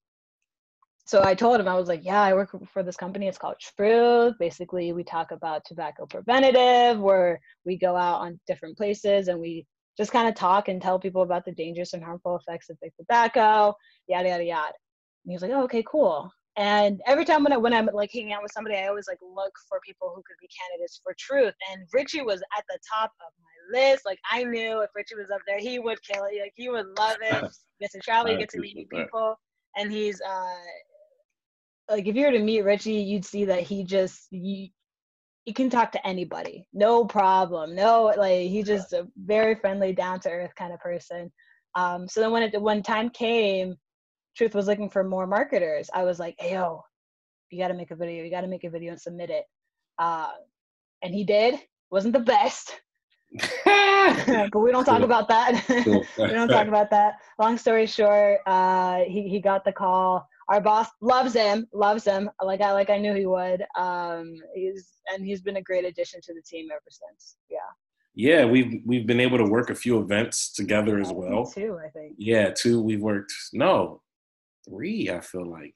so 1.07 1.23
I 1.23 1.35
told 1.35 1.61
him 1.61 1.69
I 1.69 1.75
was 1.75 1.89
like, 1.89 2.05
"Yeah, 2.05 2.23
I 2.23 2.35
work 2.35 2.51
for 2.73 2.83
this 2.83 2.97
company. 2.97 3.27
It's 3.27 3.39
called 3.39 3.57
Truth. 3.61 4.35
Basically, 4.39 4.93
we 4.93 5.03
talk 5.03 5.33
about 5.33 5.65
tobacco 5.65 6.07
preventative, 6.07 7.01
where 7.01 7.41
we 7.65 7.77
go 7.77 7.97
out 7.97 8.21
on 8.21 8.39
different 8.47 8.77
places 8.77 9.29
and 9.29 9.41
we 9.41 9.67
just 9.97 10.13
kind 10.13 10.29
of 10.29 10.35
talk 10.35 10.69
and 10.69 10.81
tell 10.81 10.99
people 10.99 11.23
about 11.23 11.45
the 11.45 11.53
dangerous 11.53 11.93
and 11.93 12.05
harmful 12.05 12.37
effects 12.37 12.69
of 12.71 12.79
big 12.81 12.93
tobacco, 12.97 13.75
yada 14.09 14.29
yada 14.29 14.45
yada. 14.45 14.73
And 15.25 15.31
he 15.31 15.35
was 15.35 15.43
like, 15.43 15.53
oh, 15.53 15.65
okay, 15.65 15.85
cool. 15.87 16.31
And 16.59 17.03
every 17.07 17.27
time 17.27 17.45
when 17.45 17.53
I 17.53 17.59
when 17.59 17.75
I'm 17.75 17.89
like 17.93 18.11
hanging 18.13 18.33
out 18.33 18.43
with 18.43 18.53
somebody, 18.53 18.77
I 18.77 18.87
always 18.87 19.07
like 19.07 19.19
look 19.23 19.53
for 19.69 19.79
people 19.85 20.13
who 20.15 20.23
could 20.27 20.37
be 20.41 20.49
candidates 20.49 21.01
for 21.03 21.15
truth. 21.19 21.55
And 21.71 21.83
Richie 21.93 22.23
was 22.23 22.41
at 22.57 22.65
the 22.69 22.79
top 22.91 23.13
of 23.21 23.33
my 23.43 23.79
list. 23.79 24.07
Like 24.07 24.19
I 24.31 24.43
knew 24.45 24.81
if 24.81 24.91
Richie 24.95 25.17
was 25.17 25.31
up 25.31 25.43
there, 25.47 25.59
he 25.59 25.79
would 25.79 26.03
kill 26.03 26.25
it. 26.25 26.41
Like 26.41 26.53
he 26.55 26.71
would 26.71 26.87
love 26.99 27.19
it. 27.21 27.57
get 27.81 27.91
to 27.91 28.01
travel, 28.01 28.33
you 28.33 28.39
get 28.39 28.49
to 28.51 28.61
meet 28.61 28.75
new 28.75 28.87
people. 28.87 29.37
And 29.77 29.93
he's 29.93 30.21
uh 30.23 30.47
like 31.91 32.07
if 32.07 32.17
you 32.17 32.25
were 32.25 32.33
to 32.33 32.43
meet 32.43 32.63
Richie, 32.63 32.95
you'd 32.95 33.27
see 33.27 33.45
that 33.45 33.63
he 33.63 33.85
just 33.85 34.27
you, 34.31 34.69
he 35.47 35.55
can 35.55 35.71
talk 35.71 35.93
to 35.93 36.07
anybody. 36.07 36.69
No 36.75 37.07
problem. 37.07 37.75
No 37.75 38.13
like 38.17 38.49
he's 38.49 38.67
just 38.67 38.93
a 38.93 39.09
very 39.17 39.55
friendly 39.55 39.95
down 39.95 40.21
to 40.21 40.31
earth 40.31 40.55
kind 40.55 40.75
of 40.75 40.81
person. 40.81 41.33
Um, 41.75 42.07
so 42.07 42.21
then 42.21 42.33
when 42.33 42.43
it 42.43 42.61
when 42.61 42.83
time 42.83 43.09
came 43.09 43.77
truth 44.37 44.55
was 44.55 44.67
looking 44.67 44.91
for 44.91 45.03
more 45.03 45.27
marketers. 45.27 45.89
I 45.95 46.05
was 46.05 46.19
like 46.19 46.35
hey 46.39 46.53
yo 46.53 46.85
you 47.51 47.59
got 47.59 47.69
to 47.69 47.75
make 47.75 47.91
a 47.91 47.97
video. 47.97 48.25
You 48.25 48.31
got 48.31 48.43
to 48.43 48.49
make 48.49 48.65
a 48.65 48.71
video 48.71 48.93
and 48.93 49.01
submit 49.01 49.31
it. 49.31 49.45
Uh, 49.99 50.31
and 51.03 51.15
he 51.15 51.25
did. 51.25 51.59
Wasn't 51.91 52.13
the 52.13 52.21
best. 52.21 52.73
But 54.53 54.61
we 54.61 54.71
don't 54.71 54.85
talk 54.85 55.03
about 55.03 55.29
that. 55.29 55.65
We 56.19 56.29
don't 56.29 56.49
talk 56.49 56.69
about 56.69 56.91
that. 56.91 57.15
Long 57.39 57.59
story 57.59 57.87
short 57.87 58.39
uh, 58.47 59.01
he, 59.01 59.29
he 59.29 59.41
got 59.41 59.65
the 59.65 59.73
call 59.73 60.29
our 60.49 60.61
boss 60.61 60.89
loves 61.01 61.35
him, 61.35 61.67
loves 61.73 62.05
him 62.05 62.31
like 62.43 62.61
I 62.61 62.73
like 62.73 62.91
I 62.91 62.99
knew 62.99 63.15
he 63.15 63.27
would. 63.27 63.65
Um, 63.77 64.35
he's 64.55 64.93
and 65.13 65.25
he's 65.25 65.41
been 65.41 65.57
a 65.57 65.63
great 65.63 65.85
addition 65.85 66.21
to 66.23 66.35
the 66.35 66.43
team 66.43 66.69
ever 66.73 66.81
since. 66.89 67.37
Yeah. 67.51 67.59
Yeah, 68.19 68.47
we've 68.47 68.81
we've 68.87 69.07
been 69.07 69.21
able 69.21 69.37
to 69.37 69.45
work 69.45 69.69
a 69.69 69.75
few 69.75 70.01
events 70.01 70.51
together 70.53 70.99
as 70.99 71.13
well. 71.13 71.45
Two, 71.45 71.79
I 71.85 71.91
think. 71.91 72.15
Yeah, 72.17 72.51
two. 72.51 72.81
We've 72.81 73.03
worked 73.03 73.33
no, 73.53 74.01
three. 74.67 75.11
I 75.11 75.21
feel 75.21 75.45
like 75.45 75.75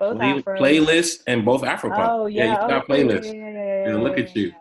both 0.00 0.20
Afro. 0.20 0.58
playlist 0.58 1.20
and 1.28 1.44
both 1.44 1.62
Afro 1.62 1.92
Oh 1.94 2.26
yeah, 2.26 2.44
yeah 2.44 2.50
you 2.50 2.58
oh, 2.60 2.68
got 2.68 2.88
playlist. 2.88 3.26
Yeah, 3.26 3.32
yeah, 3.32 3.50
yeah, 3.52 3.88
yeah, 3.88 3.96
look 3.96 4.18
at 4.18 4.34
you. 4.34 4.52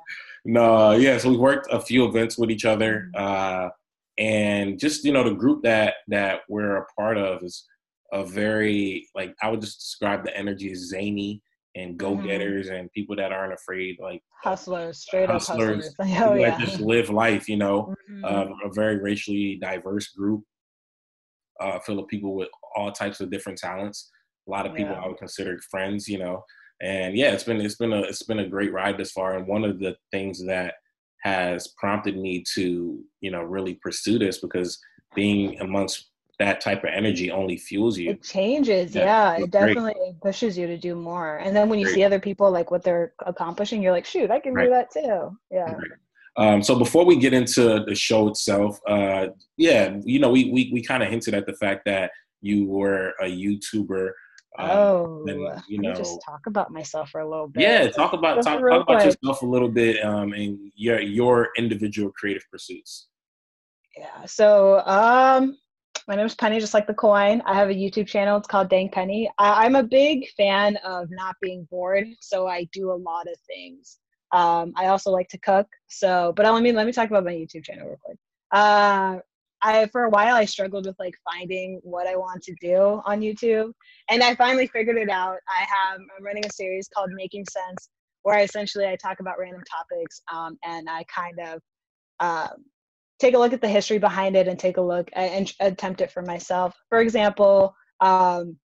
No, 0.46 0.92
yeah. 0.92 1.18
So 1.18 1.30
we 1.30 1.38
worked 1.38 1.68
a 1.72 1.82
few 1.82 2.06
events 2.06 2.38
with 2.38 2.52
each 2.52 2.66
other, 2.66 3.10
mm-hmm. 3.16 3.66
uh, 3.66 3.70
and 4.20 4.78
just 4.80 5.04
you 5.04 5.14
know 5.14 5.24
the 5.24 5.34
group 5.34 5.64
that 5.64 5.96
that 6.10 6.42
we're 6.48 6.78
a 6.78 6.86
part 6.96 7.18
of 7.18 7.42
is 7.44 7.66
a 8.14 8.24
very 8.24 9.10
like 9.16 9.36
I 9.42 9.50
would 9.50 9.62
just 9.62 9.80
describe 9.80 10.24
the 10.24 10.36
energy 10.38 10.72
as 10.72 10.90
zany 10.90 11.42
and 11.76 11.98
go 11.98 12.16
getters 12.16 12.68
mm-hmm. 12.68 12.76
and 12.76 12.92
people 12.92 13.16
that 13.16 13.32
aren't 13.32 13.54
afraid, 13.54 13.98
like 14.00 14.22
hustlers, 14.44 15.00
straight 15.00 15.30
hustlers, 15.30 15.88
up 16.00 16.06
hustlers. 16.06 16.22
Oh, 16.30 16.36
yeah. 16.36 16.60
just 16.60 16.80
live 16.80 17.10
life, 17.10 17.50
you 17.50 17.58
know, 17.58 17.96
mm-hmm. 18.10 18.24
uh, 18.24 18.68
a 18.68 18.74
very 18.74 18.98
racially 18.98 19.58
diverse 19.60 20.10
group, 20.10 20.44
uh, 21.60 21.80
full 21.80 22.00
of 22.00 22.08
people 22.08 22.36
with 22.36 22.50
all 22.76 22.92
types 22.92 23.20
of 23.22 23.32
different 23.32 23.58
talents. 23.58 24.12
A 24.48 24.52
lot 24.52 24.66
of 24.66 24.76
people 24.76 24.94
yeah. 24.94 25.02
I 25.02 25.08
would 25.08 25.18
consider 25.18 25.60
friends, 25.72 26.08
you 26.08 26.20
know, 26.20 26.44
and 26.82 27.18
yeah, 27.18 27.32
it's 27.32 27.46
been 27.46 27.62
it's 27.62 27.76
been 27.76 27.94
a 27.94 28.02
it's 28.02 28.24
been 28.24 28.40
a 28.40 28.48
great 28.48 28.74
ride 28.74 28.98
this 28.98 29.12
far. 29.12 29.38
And 29.38 29.48
one 29.48 29.64
of 29.64 29.80
the 29.80 29.96
things 30.12 30.46
that 30.46 30.76
has 31.24 31.70
prompted 31.78 32.18
me 32.18 32.44
to 32.54 33.00
you 33.22 33.32
know 33.32 33.42
really 33.42 33.80
pursue 33.82 34.20
this 34.20 34.40
because 34.40 34.78
being 35.16 35.60
amongst 35.62 36.12
that 36.40 36.62
type 36.62 36.84
of 36.84 36.90
energy 36.92 37.32
only 37.32 37.58
fuels 37.58 37.98
you. 37.98 38.12
It 38.12 38.24
changes, 38.24 38.96
yeah. 38.96 39.36
yeah 39.36 39.44
it 39.44 39.52
definitely 39.52 39.94
great. 39.94 40.22
pushes 40.22 40.58
you 40.58 40.68
to 40.68 40.78
do 40.78 40.96
more. 40.96 41.38
And 41.38 41.56
then 41.56 41.70
when 41.70 41.80
you 41.80 41.86
great. 41.86 41.96
see 41.96 42.04
other 42.04 42.20
people 42.20 42.50
like 42.50 42.72
what 42.72 42.84
they're 42.84 43.14
accomplishing, 43.26 43.82
you're 43.84 43.92
like, 43.92 44.06
shoot, 44.06 44.32
I 44.32 44.40
can 44.40 44.54
right. 44.54 44.66
do 44.66 44.70
that 44.72 44.92
too. 44.92 45.38
Yeah. 45.52 45.76
Um, 46.36 46.64
so 46.64 46.76
before 46.76 47.06
we 47.06 47.18
get 47.18 47.34
into 47.34 47.84
the 47.86 47.94
show 47.94 48.28
itself, 48.28 48.80
uh, 48.88 49.28
yeah, 49.58 49.98
you 50.04 50.20
know, 50.20 50.32
we 50.32 50.50
we, 50.52 50.72
we 50.74 50.82
kind 50.82 51.04
of 51.04 51.10
hinted 51.10 51.36
at 51.36 51.46
the 51.46 51.54
fact 51.54 51.86
that 51.86 52.10
you 52.42 52.68
were 52.68 53.14
a 53.22 53.26
YouTuber. 53.26 54.10
Um, 54.58 54.70
oh, 54.70 55.26
and, 55.28 55.64
you 55.68 55.80
know, 55.80 55.94
just 55.94 56.20
talk 56.24 56.42
about 56.48 56.72
myself 56.72 57.10
for 57.10 57.22
a 57.22 57.30
little 57.30 57.48
bit. 57.48 57.62
Yeah, 57.64 57.90
talk 57.90 58.14
about 58.14 58.44
talk, 58.44 58.60
talk 58.60 58.84
about 58.84 59.06
yourself 59.06 59.42
a 59.44 59.46
little 59.46 59.70
bit 59.70 60.04
um, 60.04 60.34
and 60.34 60.60
your 60.76 61.00
your 61.00 61.50
individual 61.58 62.12
creative 62.12 62.44
pursuits. 62.52 63.10
Yeah. 63.96 64.26
So, 64.26 64.82
um, 64.88 65.58
my 66.08 66.16
name 66.16 66.26
is 66.26 66.36
Penny, 66.36 66.60
just 66.60 66.74
like 66.74 66.88
the 66.88 66.94
coin. 66.94 67.42
I 67.46 67.54
have 67.54 67.70
a 67.70 67.74
YouTube 67.74 68.08
channel. 68.08 68.38
It's 68.38 68.48
called 68.48 68.70
Dang 68.70 68.90
Penny. 68.90 69.30
I, 69.38 69.66
am 69.66 69.76
a 69.76 69.84
big 69.84 70.30
fan 70.32 70.78
of 70.78 71.08
not 71.10 71.36
being 71.42 71.68
bored, 71.72 72.08
so 72.20 72.48
I 72.48 72.68
do 72.74 72.92
a 72.92 72.96
lot 72.96 73.28
of 73.28 73.36
things. 73.48 74.00
Um, 74.32 74.74
I 74.76 74.88
also 74.88 75.12
like 75.12 75.30
to 75.30 75.38
cook. 75.40 75.68
So, 75.88 76.34
but 76.36 76.52
let 76.52 76.64
me 76.64 76.72
let 76.72 76.86
me 76.86 76.92
talk 76.92 77.10
about 77.10 77.24
my 77.24 77.32
YouTube 77.32 77.64
channel 77.64 77.88
real 77.88 78.00
quick. 78.04 78.18
Uh, 78.52 79.20
I 79.62 79.88
for 79.92 80.04
a 80.04 80.10
while 80.10 80.36
I 80.36 80.46
struggled 80.46 80.86
with 80.86 80.98
like 81.00 81.16
finding 81.32 81.80
what 81.84 82.08
I 82.08 82.16
want 82.16 82.44
to 82.44 82.56
do 82.60 83.02
on 83.06 83.22
YouTube, 83.22 83.72
and 84.10 84.22
I 84.24 84.36
finally 84.36 84.68
figured 84.68 84.98
it 84.98 85.10
out. 85.10 85.38
I 85.48 85.62
have 85.62 86.00
I'm 86.18 86.24
running 86.24 86.46
a 86.46 86.52
series 86.52 86.90
called 86.94 87.12
Making 87.14 87.46
Sense, 87.46 87.90
where 88.24 88.40
essentially 88.40 88.88
I 88.88 88.98
talk 88.98 89.20
about 89.20 89.40
random 89.40 89.64
topics, 89.70 90.22
um, 90.34 90.58
and 90.66 90.90
I 90.90 91.06
kind 91.14 91.40
of 91.40 91.62
um, 92.20 92.66
take 93.20 93.36
a 93.36 93.38
look 93.38 93.54
at 93.54 93.62
the 93.62 93.70
history 93.70 93.98
behind 93.98 94.36
it 94.36 94.48
and 94.48 94.60
take 94.60 94.78
a 94.78 94.82
look 94.82 95.10
and 95.14 95.52
attempt 95.60 96.02
it 96.02 96.12
for 96.12 96.22
myself. 96.22 96.76
For 96.90 97.00
example, 97.00 97.76
um, 98.00 98.58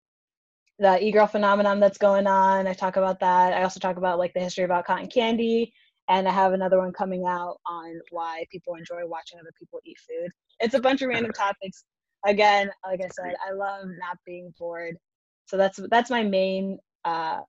the 0.79 1.03
e-girl 1.03 1.27
phenomenon 1.27 1.81
that's 1.81 1.99
going 1.99 2.27
on. 2.27 2.67
I 2.67 2.73
talk 2.73 2.97
about 2.97 3.21
that. 3.21 3.53
I 3.53 3.63
also 3.63 3.81
talk 3.81 3.97
about 3.97 4.19
like 4.19 4.33
the 4.35 4.41
history 4.41 4.65
about 4.65 4.87
cotton 4.87 5.09
candy, 5.09 5.73
and 6.09 6.29
I 6.29 6.33
have 6.33 6.53
another 6.53 6.79
one 6.79 6.93
coming 6.93 7.25
out 7.27 7.57
on 7.67 8.01
why 8.11 8.45
people 8.51 8.75
enjoy 8.75 9.07
watching 9.07 9.39
other 9.41 9.53
people 9.59 9.81
eat 9.85 9.99
food. 9.99 10.31
It's 10.61 10.75
a 10.75 10.81
bunch 10.81 11.03
of 11.03 11.09
random 11.09 11.33
topics. 11.33 11.85
Again, 12.27 12.71
like 12.87 13.01
I 13.01 13.09
said, 13.09 13.35
I 13.47 13.53
love 13.53 13.87
not 13.99 14.19
being 14.25 14.53
bored. 14.59 14.97
So 15.47 15.57
that's 15.57 15.81
that's 15.91 16.11
my 16.11 16.23
main 16.23 16.79
uh, 17.05 17.41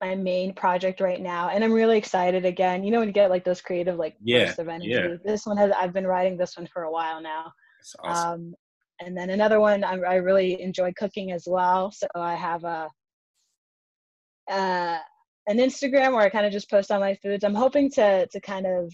my 0.00 0.14
main 0.14 0.54
project 0.54 1.00
right 1.00 1.20
now 1.20 1.48
and 1.48 1.62
i'm 1.62 1.72
really 1.72 1.98
excited 1.98 2.44
again 2.44 2.82
you 2.82 2.90
know 2.90 2.98
when 2.98 3.08
you 3.08 3.14
get 3.14 3.30
like 3.30 3.44
those 3.44 3.60
creative 3.60 3.96
like 3.96 4.16
yeah, 4.22 4.46
bursts 4.46 4.58
of 4.58 4.68
energy 4.68 4.90
yeah. 4.90 5.16
this 5.24 5.46
one 5.46 5.56
has 5.56 5.70
i've 5.72 5.92
been 5.92 6.06
writing 6.06 6.36
this 6.36 6.56
one 6.56 6.66
for 6.72 6.84
a 6.84 6.90
while 6.90 7.20
now 7.20 7.52
awesome. 8.04 8.32
um, 8.32 8.54
and 9.00 9.16
then 9.16 9.30
another 9.30 9.60
one 9.60 9.84
I, 9.84 9.94
I 9.98 10.14
really 10.16 10.60
enjoy 10.60 10.92
cooking 10.96 11.32
as 11.32 11.44
well 11.46 11.90
so 11.90 12.06
i 12.14 12.34
have 12.34 12.64
a 12.64 12.88
uh, 14.50 14.98
an 15.46 15.58
instagram 15.58 16.12
where 16.12 16.22
i 16.22 16.30
kind 16.30 16.46
of 16.46 16.52
just 16.52 16.70
post 16.70 16.90
on 16.90 17.00
my 17.00 17.14
foods 17.22 17.44
i'm 17.44 17.54
hoping 17.54 17.90
to 17.92 18.26
to 18.26 18.40
kind 18.40 18.66
of 18.66 18.92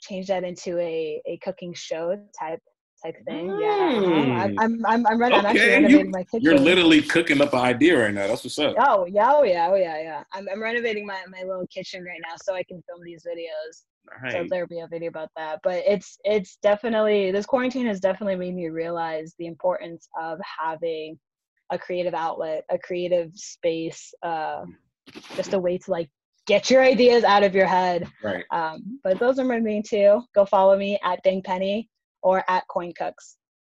change 0.00 0.26
that 0.28 0.44
into 0.44 0.78
a 0.78 1.22
a 1.26 1.38
cooking 1.38 1.72
show 1.74 2.16
type 2.38 2.60
type 3.04 3.24
thing. 3.24 3.48
Mm. 3.48 3.60
Yeah, 3.60 4.42
I'm, 4.42 4.58
I'm, 4.58 4.86
I'm, 4.86 5.06
I'm, 5.06 5.18
running, 5.18 5.38
okay. 5.38 5.46
I'm 5.46 5.56
actually 5.56 5.68
renovating 5.68 6.06
you, 6.06 6.10
my 6.10 6.24
kitchen. 6.24 6.40
You're 6.42 6.58
literally 6.58 7.02
cooking 7.02 7.40
up 7.40 7.52
an 7.52 7.60
idea 7.60 7.98
right 7.98 8.14
now. 8.14 8.26
That's 8.26 8.44
what's 8.44 8.58
up. 8.58 8.74
Oh 8.78 9.06
yeah, 9.06 9.32
oh 9.34 9.42
yeah, 9.42 9.68
oh 9.70 9.74
yeah, 9.74 10.00
yeah. 10.00 10.24
I'm, 10.32 10.48
I'm 10.50 10.62
renovating 10.62 11.06
my, 11.06 11.20
my 11.30 11.42
little 11.42 11.66
kitchen 11.66 12.04
right 12.04 12.20
now 12.22 12.34
so 12.42 12.54
I 12.54 12.62
can 12.62 12.82
film 12.88 13.02
these 13.04 13.24
videos. 13.24 13.82
Right. 14.22 14.32
So 14.32 14.46
there'll 14.48 14.68
be 14.68 14.80
a 14.80 14.86
video 14.86 15.08
about 15.08 15.30
that. 15.36 15.60
But 15.62 15.82
it's 15.86 16.18
it's 16.24 16.56
definitely 16.56 17.30
this 17.30 17.46
quarantine 17.46 17.86
has 17.86 18.00
definitely 18.00 18.36
made 18.36 18.54
me 18.54 18.68
realize 18.68 19.34
the 19.38 19.46
importance 19.46 20.08
of 20.20 20.38
having 20.58 21.18
a 21.70 21.78
creative 21.78 22.14
outlet, 22.14 22.64
a 22.70 22.78
creative 22.78 23.30
space, 23.34 24.12
uh, 24.22 24.64
just 25.36 25.54
a 25.54 25.58
way 25.58 25.78
to 25.78 25.90
like 25.90 26.10
get 26.46 26.68
your 26.68 26.82
ideas 26.82 27.24
out 27.24 27.42
of 27.42 27.54
your 27.54 27.66
head. 27.66 28.06
Right. 28.22 28.44
Um, 28.50 29.00
but 29.02 29.18
those 29.18 29.38
are 29.38 29.44
my 29.44 29.58
main 29.58 29.82
two. 29.82 30.20
Go 30.34 30.44
follow 30.44 30.76
me 30.76 30.98
at 31.02 31.22
Dang 31.22 31.42
Penny 31.42 31.88
or 32.24 32.42
at 32.48 32.66
Coin 32.66 32.92
Cooks. 32.98 33.36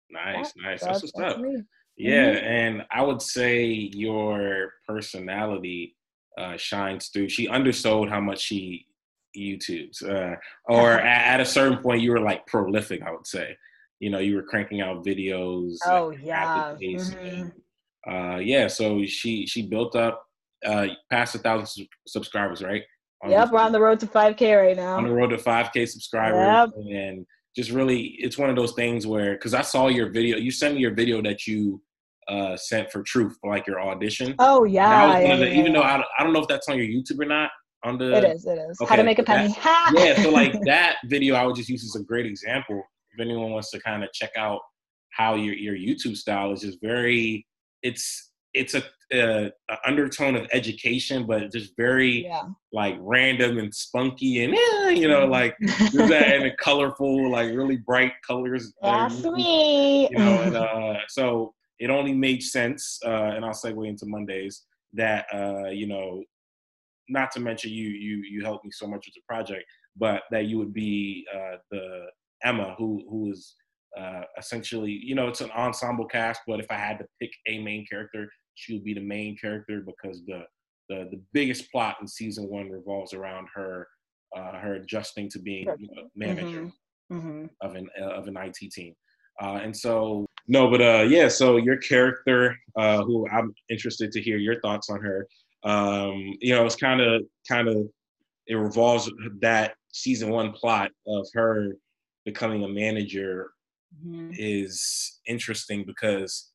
Nice, 0.09 0.53
yeah, 0.55 0.69
nice. 0.69 0.81
That's, 0.81 1.01
that's 1.01 1.13
what's 1.13 1.35
up. 1.35 1.45
Yeah, 1.97 2.35
mm-hmm. 2.35 2.45
and 2.45 2.85
I 2.91 3.03
would 3.03 3.21
say 3.21 3.65
your 3.65 4.73
personality 4.87 5.95
uh, 6.37 6.55
shines 6.57 7.09
through. 7.09 7.29
She 7.29 7.47
undersold 7.47 8.09
how 8.09 8.21
much 8.21 8.39
she 8.39 8.85
YouTubes, 9.35 10.03
uh, 10.03 10.35
or 10.65 10.91
at, 10.99 11.33
at, 11.33 11.39
a 11.41 11.45
certain 11.45 11.79
point, 11.79 12.01
you 12.01 12.11
were 12.11 12.19
like 12.19 12.45
prolific. 12.47 13.01
I 13.03 13.11
would 13.11 13.27
say, 13.27 13.57
you 13.99 14.09
know, 14.09 14.19
you 14.19 14.35
were 14.35 14.43
cranking 14.43 14.81
out 14.81 15.05
videos. 15.05 15.77
Oh 15.85 16.11
yeah. 16.11 16.75
Mm-hmm. 16.81 17.17
And, 17.17 17.51
uh, 18.07 18.37
yeah, 18.37 18.67
so 18.67 19.03
she 19.05 19.45
she 19.45 19.63
built 19.63 19.95
up 19.95 20.23
uh, 20.65 20.87
past 21.11 21.35
a 21.35 21.39
thousand 21.39 21.87
subscribers, 22.07 22.61
right? 22.61 22.83
On 23.23 23.31
yep, 23.31 23.51
we're 23.51 23.59
on 23.59 23.71
the 23.71 23.81
road 23.81 23.99
to 24.01 24.07
5K 24.07 24.61
right 24.61 24.77
now. 24.77 24.97
On 24.97 25.03
the 25.03 25.11
road 25.11 25.31
to 25.31 25.37
5K 25.37 25.87
subscribers, 25.87 26.37
yep. 26.37 26.69
and 26.77 27.25
just 27.57 27.71
really 27.71 28.15
it's 28.19 28.37
one 28.37 28.51
of 28.51 28.55
those 28.55 28.73
things 28.73 29.07
where 29.07 29.33
because 29.33 29.55
I 29.55 29.63
saw 29.63 29.87
your 29.87 30.09
video, 30.09 30.37
you 30.37 30.51
sent 30.51 30.75
me 30.75 30.81
your 30.81 30.93
video 30.93 31.21
that 31.23 31.47
you 31.47 31.81
uh, 32.27 32.55
sent 32.55 32.91
for 32.91 33.01
Truth 33.01 33.37
for 33.41 33.49
like 33.49 33.65
your 33.65 33.81
audition. 33.81 34.35
Oh 34.37 34.63
yeah, 34.63 35.19
yeah, 35.19 35.35
the, 35.35 35.49
yeah 35.49 35.59
even 35.59 35.73
though 35.73 35.81
I, 35.81 36.03
I 36.19 36.23
don't 36.23 36.33
know 36.33 36.41
if 36.41 36.47
that's 36.47 36.69
on 36.69 36.77
your 36.77 36.85
YouTube 36.85 37.19
or 37.19 37.25
not. 37.25 37.49
On 37.83 37.97
the 37.97 38.15
it 38.15 38.23
is, 38.23 38.45
it 38.45 38.59
is. 38.59 38.79
Okay, 38.81 38.89
How 38.89 38.95
to 38.95 39.03
make 39.03 39.19
a 39.19 39.23
penny. 39.23 39.55
Yeah, 39.93 40.21
so 40.21 40.29
like 40.29 40.53
that 40.65 40.97
video, 41.05 41.35
I 41.35 41.45
would 41.45 41.55
just 41.55 41.69
use 41.69 41.83
as 41.83 41.99
a 41.99 42.03
great 42.03 42.25
example. 42.25 42.83
If 43.13 43.19
anyone 43.19 43.51
wants 43.51 43.71
to 43.71 43.79
kind 43.79 44.03
of 44.03 44.11
check 44.13 44.31
out 44.37 44.59
how 45.11 45.35
your 45.35 45.55
your 45.55 45.75
YouTube 45.75 46.15
style 46.15 46.51
is 46.51 46.61
just 46.61 46.79
very, 46.81 47.45
it's 47.81 48.26
it's 48.57 48.73
a, 48.73 48.83
a, 49.13 49.51
a, 49.69 49.77
undertone 49.85 50.35
of 50.35 50.47
education, 50.51 51.25
but 51.25 51.51
just 51.51 51.75
very 51.77 52.25
yeah. 52.25 52.43
like 52.73 52.95
random 52.99 53.57
and 53.57 53.73
spunky 53.73 54.43
and 54.43 54.53
eh, 54.53 54.89
you 54.89 55.07
know 55.07 55.25
like 55.25 55.55
that 55.59 56.39
and 56.41 56.57
colorful, 56.59 57.31
like 57.31 57.53
really 57.53 57.77
bright 57.77 58.13
colors. 58.25 58.73
That's 58.81 59.23
me. 59.23 60.09
You 60.11 60.17
know, 60.17 60.41
and 60.41 60.55
uh, 60.57 60.95
so 61.07 61.53
it 61.79 61.89
only 61.89 62.13
made 62.13 62.43
sense, 62.43 62.99
uh, 63.05 63.31
and 63.35 63.45
I'll 63.45 63.51
segue 63.51 63.87
into 63.87 64.05
Mondays 64.05 64.63
that 64.93 65.25
uh, 65.33 65.69
you 65.69 65.87
know, 65.87 66.23
not 67.09 67.31
to 67.31 67.39
mention 67.39 67.71
you 67.71 67.89
you 67.89 68.23
you 68.29 68.43
helped 68.43 68.65
me 68.65 68.71
so 68.71 68.87
much 68.87 69.05
with 69.05 69.13
the 69.15 69.21
project, 69.27 69.65
but 69.95 70.23
that 70.31 70.45
you 70.45 70.57
would 70.57 70.73
be 70.73 71.25
uh, 71.33 71.57
the 71.71 72.07
Emma 72.43 72.75
who 72.77 73.03
who 73.09 73.31
is 73.31 73.55
uh, 73.97 74.21
essentially, 74.37 74.91
you 74.91 75.15
know, 75.15 75.27
it's 75.27 75.41
an 75.41 75.51
ensemble 75.51 76.05
cast, 76.05 76.41
but 76.47 76.59
if 76.59 76.67
I 76.69 76.75
had 76.75 76.99
to 76.99 77.05
pick 77.21 77.31
a 77.47 77.59
main 77.59 77.85
character, 77.89 78.29
she 78.57 78.73
would 78.73 78.83
be 78.83 78.93
the 78.93 78.99
main 78.99 79.37
character 79.37 79.83
because 79.85 80.23
the 80.25 80.43
the, 80.89 81.07
the 81.11 81.21
biggest 81.33 81.69
plot 81.71 81.97
in 82.01 82.07
season 82.07 82.47
one 82.49 82.69
revolves 82.69 83.13
around 83.13 83.47
her 83.53 83.87
uh, 84.35 84.53
her 84.53 84.75
adjusting 84.75 85.29
to 85.29 85.39
being 85.39 85.67
you 85.79 85.87
know, 85.95 86.09
manager 86.15 86.63
mm-hmm. 87.11 87.17
Mm-hmm. 87.17 87.45
of 87.61 87.75
an 87.75 87.89
uh, 88.01 88.09
of 88.09 88.27
an 88.27 88.37
IT 88.37 88.71
team. 88.71 88.93
Uh, 89.41 89.59
and 89.61 89.75
so 89.75 90.25
no, 90.47 90.69
but 90.69 90.81
uh, 90.81 91.05
yeah. 91.07 91.27
So 91.27 91.57
your 91.57 91.77
character, 91.77 92.57
uh, 92.75 93.03
who 93.03 93.27
I'm 93.29 93.53
interested 93.69 94.11
to 94.13 94.21
hear 94.21 94.37
your 94.37 94.59
thoughts 94.61 94.89
on 94.89 95.01
her. 95.01 95.27
Um, 95.63 96.35
you 96.39 96.55
know, 96.55 96.65
it's 96.65 96.75
kind 96.75 97.01
of 97.01 97.23
kind 97.47 97.67
of 97.67 97.87
it 98.47 98.55
revolves 98.55 99.11
that 99.41 99.75
season 99.91 100.29
one 100.29 100.53
plot 100.53 100.91
of 101.05 101.27
her 101.33 101.75
becoming 102.25 102.63
a 102.63 102.67
manager 102.67 103.51
mm-hmm. 104.05 104.31
is 104.33 105.19
interesting 105.27 105.85
because 105.85 106.51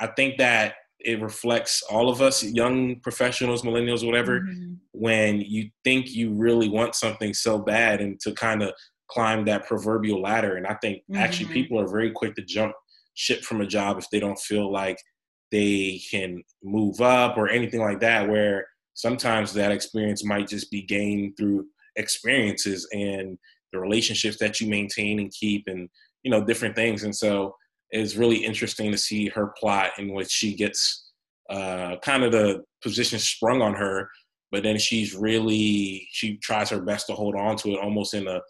I 0.00 0.08
think 0.08 0.38
that 0.38 0.74
it 0.98 1.20
reflects 1.20 1.82
all 1.90 2.10
of 2.10 2.20
us, 2.20 2.42
young 2.42 3.00
professionals, 3.00 3.62
millennials, 3.62 4.04
whatever, 4.04 4.40
mm-hmm. 4.40 4.74
when 4.92 5.40
you 5.40 5.70
think 5.84 6.10
you 6.10 6.32
really 6.32 6.68
want 6.68 6.94
something 6.94 7.32
so 7.32 7.58
bad 7.58 8.00
and 8.00 8.20
to 8.20 8.32
kind 8.32 8.62
of 8.62 8.72
climb 9.10 9.44
that 9.44 9.66
proverbial 9.66 10.20
ladder. 10.20 10.56
And 10.56 10.66
I 10.66 10.74
think 10.74 10.98
mm-hmm. 10.98 11.16
actually 11.16 11.52
people 11.52 11.80
are 11.80 11.88
very 11.88 12.10
quick 12.10 12.34
to 12.36 12.42
jump 12.42 12.74
ship 13.14 13.42
from 13.42 13.60
a 13.60 13.66
job 13.66 13.98
if 13.98 14.06
they 14.10 14.20
don't 14.20 14.38
feel 14.38 14.70
like 14.70 14.98
they 15.50 16.00
can 16.10 16.42
move 16.62 17.00
up 17.00 17.36
or 17.36 17.48
anything 17.48 17.80
like 17.80 18.00
that, 18.00 18.28
where 18.28 18.66
sometimes 18.94 19.52
that 19.54 19.72
experience 19.72 20.24
might 20.24 20.48
just 20.48 20.70
be 20.70 20.82
gained 20.82 21.36
through 21.36 21.66
experiences 21.96 22.86
and 22.92 23.38
the 23.72 23.78
relationships 23.78 24.38
that 24.38 24.60
you 24.60 24.68
maintain 24.68 25.18
and 25.18 25.32
keep 25.32 25.64
and 25.66 25.88
you 26.22 26.30
know 26.30 26.44
different 26.44 26.74
things 26.76 27.02
and 27.04 27.14
so 27.14 27.54
it's 27.90 28.16
really 28.16 28.44
interesting 28.44 28.90
to 28.92 28.98
see 28.98 29.28
her 29.28 29.52
plot 29.58 29.90
in 29.98 30.12
which 30.12 30.30
she 30.30 30.54
gets 30.54 31.10
uh, 31.48 31.96
kind 32.02 32.22
of 32.22 32.32
the 32.32 32.62
position 32.82 33.18
sprung 33.18 33.60
on 33.60 33.74
her, 33.74 34.08
but 34.52 34.62
then 34.62 34.78
she's 34.78 35.14
really 35.14 36.08
she 36.12 36.36
tries 36.38 36.70
her 36.70 36.80
best 36.80 37.06
to 37.08 37.14
hold 37.14 37.34
on 37.34 37.56
to 37.56 37.70
it, 37.70 37.80
almost 37.80 38.14
in 38.14 38.26
a 38.28 38.40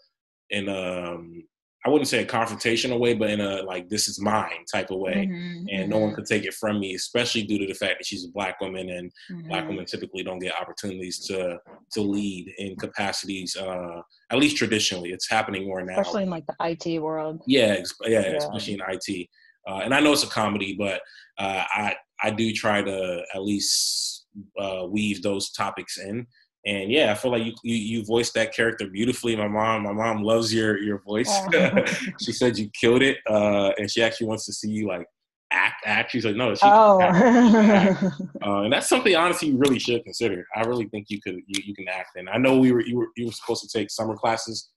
in 0.51 0.69
a 0.69 1.13
um, 1.13 1.43
I 1.83 1.89
wouldn't 1.89 2.07
say 2.07 2.21
a 2.21 2.25
confrontational 2.25 2.99
way, 2.99 3.15
but 3.15 3.31
in 3.31 3.41
a 3.41 3.63
like 3.63 3.89
this 3.89 4.07
is 4.07 4.21
mine 4.21 4.65
type 4.71 4.91
of 4.91 4.99
way, 4.99 5.27
mm-hmm, 5.27 5.65
and 5.71 5.89
no 5.89 5.97
one 5.97 6.09
mm-hmm. 6.09 6.15
could 6.15 6.25
take 6.27 6.45
it 6.45 6.53
from 6.53 6.79
me, 6.79 6.93
especially 6.93 7.43
due 7.43 7.57
to 7.57 7.65
the 7.65 7.73
fact 7.73 7.95
that 7.97 8.05
she's 8.05 8.25
a 8.25 8.31
black 8.31 8.61
woman, 8.61 8.89
and 8.89 9.11
mm-hmm. 9.31 9.47
black 9.47 9.67
women 9.67 9.85
typically 9.85 10.23
don't 10.23 10.39
get 10.39 10.53
opportunities 10.59 11.19
to 11.27 11.57
to 11.93 12.01
lead 12.01 12.53
in 12.59 12.75
capacities. 12.75 13.55
Uh, 13.55 14.01
at 14.29 14.37
least 14.37 14.57
traditionally, 14.57 15.09
it's 15.11 15.29
happening 15.29 15.65
more 15.65 15.81
now, 15.81 15.99
especially 15.99 16.23
in 16.23 16.29
like 16.29 16.45
the 16.45 16.55
IT 16.59 16.99
world. 16.99 17.41
Yeah, 17.47 17.77
yeah, 18.05 18.21
yeah. 18.21 18.37
especially 18.37 18.73
in 18.73 18.81
IT. 18.87 19.27
Uh, 19.67 19.81
and 19.83 19.93
I 19.93 19.99
know 19.99 20.13
it's 20.13 20.23
a 20.23 20.27
comedy, 20.27 20.75
but 20.77 21.01
uh, 21.39 21.63
I 21.67 21.95
I 22.21 22.29
do 22.29 22.53
try 22.53 22.83
to 22.83 23.23
at 23.33 23.43
least 23.43 24.25
uh, 24.59 24.85
weave 24.87 25.21
those 25.21 25.51
topics 25.51 25.97
in 25.97 26.27
and 26.65 26.91
yeah, 26.91 27.11
I 27.11 27.15
feel 27.15 27.31
like 27.31 27.43
you, 27.43 27.53
you 27.63 27.75
you 27.75 28.05
voiced 28.05 28.35
that 28.35 28.53
character 28.53 28.87
beautifully. 28.87 29.35
My 29.35 29.47
mom, 29.47 29.83
my 29.83 29.93
mom 29.93 30.23
loves 30.23 30.53
your 30.53 30.77
your 30.77 30.99
voice. 30.99 31.31
Oh. 31.31 31.85
she 32.21 32.31
said 32.31 32.57
you 32.57 32.69
killed 32.79 33.01
it, 33.01 33.17
uh, 33.27 33.71
and 33.77 33.89
she 33.89 34.03
actually 34.03 34.27
wants 34.27 34.45
to 34.45 34.53
see 34.53 34.69
you 34.69 34.87
like 34.87 35.07
act. 35.51 35.81
Act. 35.85 36.11
She's 36.11 36.23
like, 36.23 36.35
no, 36.35 36.53
she 36.53 36.61
oh. 36.63 37.01
act, 37.01 38.03
uh, 38.45 38.61
and 38.61 38.73
that's 38.73 38.87
something 38.87 39.15
honestly 39.15 39.49
you 39.49 39.57
really 39.57 39.79
should 39.79 40.03
consider. 40.03 40.45
I 40.55 40.61
really 40.61 40.85
think 40.85 41.07
you 41.09 41.19
could 41.19 41.35
you, 41.47 41.63
you 41.65 41.73
can 41.73 41.87
act. 41.87 42.15
And 42.15 42.29
I 42.29 42.37
know 42.37 42.59
we 42.59 42.71
were 42.71 42.81
you 42.81 42.97
were 42.97 43.07
you 43.17 43.25
were 43.25 43.31
supposed 43.31 43.67
to 43.67 43.77
take 43.77 43.89
summer 43.89 44.15
classes, 44.15 44.69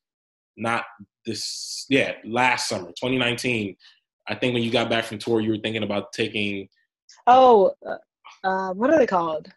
not 0.56 0.84
this 1.26 1.84
yeah 1.90 2.12
last 2.24 2.66
summer 2.68 2.88
2019. 2.88 3.76
I 4.26 4.34
think 4.34 4.54
when 4.54 4.62
you 4.62 4.70
got 4.70 4.88
back 4.88 5.04
from 5.04 5.18
tour, 5.18 5.42
you 5.42 5.50
were 5.50 5.58
thinking 5.58 5.82
about 5.82 6.14
taking. 6.14 6.66
Oh, 7.26 7.74
uh, 7.86 7.98
uh 8.42 8.72
what 8.72 8.88
are 8.88 8.98
they 8.98 9.06
called? 9.06 9.52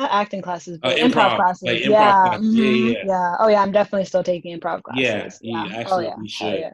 Not 0.00 0.10
acting 0.12 0.42
classes, 0.42 0.78
but 0.78 0.92
uh, 0.92 0.96
improv, 0.96 1.12
improv, 1.12 1.36
classes. 1.36 1.62
Like 1.62 1.78
improv 1.78 1.90
yeah. 1.90 2.22
Classes. 2.22 2.46
Mm-hmm. 2.46 2.56
yeah, 2.56 2.92
yeah, 2.92 3.04
yeah. 3.06 3.36
Oh 3.38 3.48
yeah, 3.48 3.62
I'm 3.62 3.72
definitely 3.72 4.06
still 4.06 4.22
taking 4.22 4.58
improv 4.58 4.82
classes. 4.82 5.40
Yeah, 5.42 5.66
yeah, 5.68 5.78
absolutely 5.78 6.06
oh, 6.08 6.18
yeah. 6.20 6.26
should. 6.26 6.46
Oh, 6.46 6.58
yeah. 6.58 6.70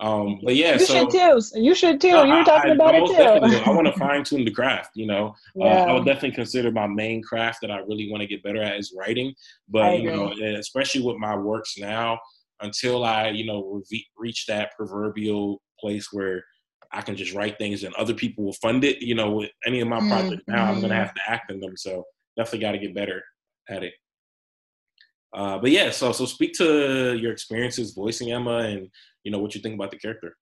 Um, 0.00 0.40
but 0.42 0.56
yeah, 0.56 0.72
you 0.72 0.78
so, 0.78 0.94
should 0.94 1.10
too. 1.10 1.60
You 1.60 1.74
should 1.74 2.00
too. 2.00 2.08
you 2.08 2.34
were 2.34 2.44
talking 2.44 2.70
I, 2.70 2.74
about 2.74 2.94
I 2.94 2.98
it 2.98 3.06
too. 3.06 3.60
I 3.66 3.70
want 3.70 3.86
to 3.86 3.92
fine 3.98 4.24
tune 4.24 4.46
the 4.46 4.50
craft. 4.50 4.92
You 4.94 5.06
know, 5.06 5.34
yeah. 5.54 5.82
uh, 5.82 5.84
I 5.86 5.92
would 5.92 6.06
definitely 6.06 6.32
consider 6.32 6.72
my 6.72 6.86
main 6.86 7.22
craft 7.22 7.58
that 7.60 7.70
I 7.70 7.78
really 7.80 8.10
want 8.10 8.22
to 8.22 8.26
get 8.26 8.42
better 8.42 8.62
at 8.62 8.78
is 8.78 8.94
writing. 8.96 9.34
But 9.68 10.00
you 10.00 10.10
know, 10.10 10.32
especially 10.56 11.02
with 11.02 11.18
my 11.18 11.36
works 11.36 11.76
now, 11.76 12.18
until 12.62 13.04
I 13.04 13.28
you 13.28 13.44
know 13.44 13.82
re- 13.90 14.06
reach 14.16 14.46
that 14.46 14.72
proverbial 14.74 15.60
place 15.78 16.08
where 16.12 16.44
I 16.92 17.02
can 17.02 17.14
just 17.14 17.34
write 17.34 17.58
things 17.58 17.84
and 17.84 17.94
other 17.94 18.14
people 18.14 18.44
will 18.44 18.54
fund 18.54 18.84
it. 18.84 19.02
You 19.02 19.14
know, 19.14 19.30
with 19.32 19.50
any 19.66 19.80
of 19.80 19.88
my 19.88 19.98
mm-hmm. 19.98 20.10
projects 20.10 20.44
now, 20.48 20.64
I'm 20.64 20.80
gonna 20.80 20.94
mm-hmm. 20.94 21.02
have 21.02 21.14
to 21.14 21.20
act 21.28 21.50
in 21.50 21.60
them. 21.60 21.76
So 21.76 22.04
definitely 22.36 22.60
got 22.60 22.72
to 22.72 22.78
get 22.78 22.94
better 22.94 23.22
at 23.68 23.82
it. 23.82 23.94
Uh, 25.34 25.58
but 25.58 25.70
yeah, 25.70 25.90
so 25.90 26.12
so 26.12 26.24
speak 26.26 26.52
to 26.54 27.16
your 27.16 27.32
experiences 27.32 27.92
voicing 27.92 28.32
Emma 28.32 28.58
and 28.58 28.88
you 29.22 29.30
know 29.30 29.38
what 29.38 29.54
you 29.54 29.60
think 29.60 29.74
about 29.74 29.90
the 29.90 29.98
character. 29.98 30.36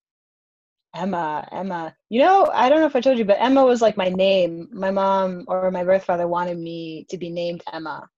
Emma, 0.94 1.46
Emma. 1.52 1.94
You 2.08 2.20
know, 2.22 2.50
I 2.52 2.68
don't 2.68 2.80
know 2.80 2.86
if 2.86 2.96
I 2.96 3.00
told 3.00 3.18
you, 3.18 3.24
but 3.24 3.40
Emma 3.40 3.64
was 3.64 3.82
like 3.82 3.96
my 3.96 4.08
name. 4.08 4.68
My 4.72 4.90
mom 4.90 5.44
or 5.46 5.70
my 5.70 5.84
birth 5.84 6.04
father 6.04 6.26
wanted 6.26 6.58
me 6.58 7.06
to 7.10 7.18
be 7.18 7.28
named 7.28 7.62
Emma. 7.72 8.08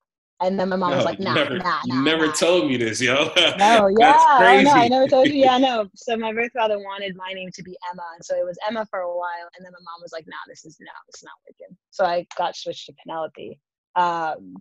And 0.42 0.59
then 0.59 0.70
my 0.70 0.76
mom 0.76 0.90
no, 0.90 0.97
was 0.97 1.04
like, 1.04 1.20
nah, 1.20 1.35
never, 1.35 1.59
nah, 1.59 1.64
nah. 1.64 1.80
You 1.85 2.02
never 2.02 2.26
nah. 2.26 2.32
told 2.32 2.66
me 2.66 2.78
this, 2.78 3.00
yo. 3.00 3.30
No, 3.59 3.88
yeah. 3.99 4.16
oh, 4.16 4.61
no, 4.64 4.70
I 4.70 4.88
never 4.88 5.06
told 5.06 5.28
you. 5.28 5.35
Yeah, 5.35 5.59
no. 5.59 5.87
So 5.97 6.16
my 6.16 6.32
birth 6.32 6.52
father 6.52 6.78
wanted 6.78 7.14
my 7.14 7.32
name 7.35 7.50
to 7.54 7.62
be 7.62 7.76
Emma. 7.90 8.02
And 8.14 8.25
so 8.25 8.37
it 8.37 8.44
was 8.44 8.59
Emma 8.66 8.87
for 8.88 9.00
a 9.00 9.09
while. 9.09 9.50
And 9.56 9.64
then 9.64 9.73
my 9.73 9.78
mom 9.85 10.00
was 10.00 10.12
like, 10.12 10.25
nah, 10.26 10.37
this 10.49 10.64
is 10.64 10.78
no, 10.80 10.92
it's 11.09 11.23
not 11.23 11.35
working. 11.47 11.76
So 11.90 12.06
I 12.06 12.26
got 12.38 12.56
switched 12.56 12.87
to 12.87 12.94
Penelope. 13.04 13.61
Um, 13.97 14.56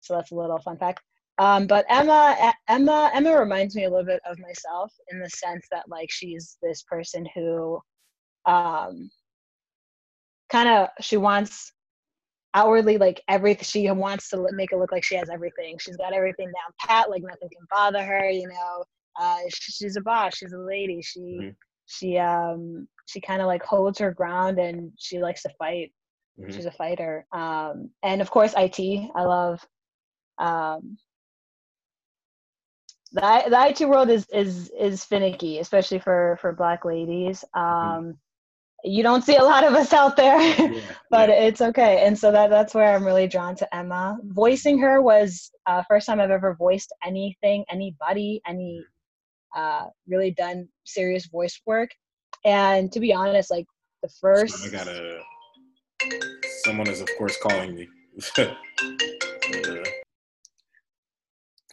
so 0.00 0.14
that's 0.14 0.30
a 0.30 0.34
little 0.34 0.58
fun 0.58 0.78
fact. 0.78 1.02
Um, 1.38 1.66
but 1.66 1.84
Emma, 1.88 2.54
Emma, 2.68 3.10
Emma 3.12 3.38
reminds 3.38 3.74
me 3.74 3.84
a 3.84 3.90
little 3.90 4.06
bit 4.06 4.22
of 4.30 4.38
myself 4.38 4.92
in 5.10 5.20
the 5.20 5.28
sense 5.28 5.66
that 5.70 5.88
like 5.88 6.10
she's 6.10 6.56
this 6.62 6.82
person 6.82 7.26
who, 7.34 7.80
um, 8.46 9.10
kind 10.50 10.68
of 10.68 10.88
she 11.00 11.16
wants 11.16 11.72
outwardly 12.56 12.98
like 12.98 13.22
everything. 13.28 13.64
She 13.64 13.88
wants 13.90 14.28
to 14.30 14.44
make 14.52 14.72
it 14.72 14.78
look 14.78 14.90
like 14.90 15.04
she 15.04 15.14
has 15.14 15.30
everything. 15.30 15.78
She's 15.78 15.96
got 15.96 16.12
everything 16.12 16.46
down 16.46 16.72
pat, 16.80 17.10
like 17.10 17.22
nothing 17.22 17.48
can 17.48 17.66
bother 17.70 18.04
her. 18.04 18.28
You 18.28 18.48
know, 18.48 18.84
uh, 19.20 19.38
she's 19.50 19.96
a 19.96 20.00
boss. 20.00 20.36
She's 20.36 20.52
a 20.52 20.58
lady. 20.58 21.00
She 21.02 21.20
mm-hmm. 21.20 21.50
she 21.86 22.18
um 22.18 22.88
she 23.06 23.20
kind 23.20 23.40
of 23.40 23.46
like 23.46 23.62
holds 23.62 24.00
her 24.00 24.10
ground 24.10 24.58
and 24.58 24.90
she 24.98 25.20
likes 25.20 25.42
to 25.42 25.50
fight 25.58 25.92
Mm-hmm. 26.38 26.52
She's 26.52 26.66
a 26.66 26.70
fighter. 26.70 27.26
Um, 27.32 27.90
and 28.02 28.20
of 28.20 28.30
course, 28.30 28.54
IT. 28.56 29.10
I 29.14 29.22
love. 29.22 29.64
Um, 30.38 30.98
the 33.12 33.44
the 33.48 33.66
IT 33.68 33.88
world 33.88 34.10
is 34.10 34.26
is 34.32 34.70
is 34.78 35.04
finicky, 35.04 35.58
especially 35.60 35.98
for 35.98 36.38
for 36.40 36.52
Black 36.52 36.84
ladies. 36.84 37.44
Mm-hmm. 37.56 37.98
Um. 37.98 38.18
You 38.84 39.02
don't 39.02 39.24
see 39.24 39.36
a 39.36 39.42
lot 39.42 39.64
of 39.64 39.72
us 39.74 39.92
out 39.92 40.16
there, 40.16 40.40
yeah, 40.40 40.80
but 41.10 41.28
yeah. 41.28 41.46
it's 41.46 41.60
okay. 41.60 42.04
And 42.06 42.16
so 42.16 42.30
that 42.30 42.50
that's 42.50 42.74
where 42.74 42.94
I'm 42.94 43.04
really 43.04 43.26
drawn 43.26 43.56
to 43.56 43.74
Emma. 43.74 44.18
Voicing 44.24 44.78
her 44.78 45.02
was 45.02 45.50
uh, 45.66 45.82
first 45.88 46.06
time 46.06 46.20
I've 46.20 46.30
ever 46.30 46.54
voiced 46.54 46.92
anything, 47.04 47.64
anybody, 47.70 48.40
any 48.46 48.84
uh, 49.56 49.86
really 50.06 50.30
done 50.30 50.68
serious 50.84 51.26
voice 51.26 51.60
work. 51.66 51.90
And 52.44 52.92
to 52.92 53.00
be 53.00 53.12
honest, 53.12 53.50
like 53.50 53.66
the 54.02 54.08
first. 54.20 54.58
So 54.58 54.68
I 54.68 54.70
gotta 54.70 55.20
Someone 56.64 56.88
is, 56.88 57.00
of 57.00 57.08
course, 57.16 57.36
calling 57.40 57.74
me. 57.74 57.88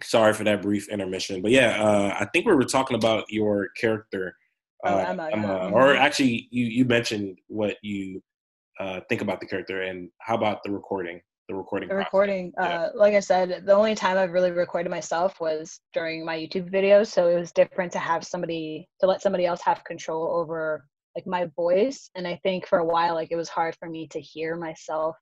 sorry 0.04 0.34
for 0.34 0.44
that 0.44 0.62
brief 0.62 0.90
intermission, 0.90 1.42
but 1.42 1.52
yeah, 1.52 1.84
uh, 1.84 2.16
I 2.20 2.26
think 2.26 2.46
we 2.46 2.54
were 2.54 2.66
talking 2.66 2.96
about 2.96 3.26
your 3.30 3.70
character. 3.70 4.36
Oh, 4.86 4.96
uh, 4.96 5.06
Emma, 5.08 5.30
Emma 5.32 5.48
yeah. 5.48 5.70
or 5.70 5.96
actually, 5.96 6.48
you 6.52 6.66
you 6.66 6.86
mentioned 6.86 7.40
what 7.48 7.78
you 7.82 8.22
uh, 8.80 9.02
think 9.10 9.22
about 9.22 9.40
the 9.40 9.46
character, 9.46 9.84
and 9.84 10.10
how 10.20 10.36
about 10.36 10.60
the 10.64 10.72
recording? 10.72 11.22
The 11.50 11.56
recording. 11.56 11.90
The 11.90 11.96
recording. 11.96 12.54
Yeah. 12.58 12.64
Uh, 12.64 12.90
like 12.96 13.14
I 13.14 13.20
said, 13.20 13.66
the 13.66 13.74
only 13.74 13.96
time 13.96 14.18
I've 14.18 14.32
really 14.32 14.52
recorded 14.52 14.90
myself 14.90 15.40
was 15.42 15.82
during 15.94 16.26
my 16.26 16.38
YouTube 16.38 16.72
videos, 16.72 17.08
so 17.08 17.28
it 17.28 17.38
was 17.38 17.52
different 17.52 17.92
to 17.94 18.00
have 18.00 18.24
somebody 18.24 18.88
to 19.02 19.08
let 19.08 19.22
somebody 19.22 19.46
else 19.46 19.62
have 19.62 19.84
control 19.84 20.36
over 20.36 20.86
like 21.16 21.28
my 21.28 21.46
voice 21.56 22.10
and 22.16 22.28
i 22.28 22.40
think 22.44 22.68
for 22.68 22.80
a 22.80 22.86
while 22.86 23.14
like 23.14 23.32
it 23.32 23.36
was 23.36 23.50
hard 23.50 23.76
for 23.76 23.90
me 23.90 24.08
to 24.08 24.20
hear 24.20 24.56
myself 24.56 25.16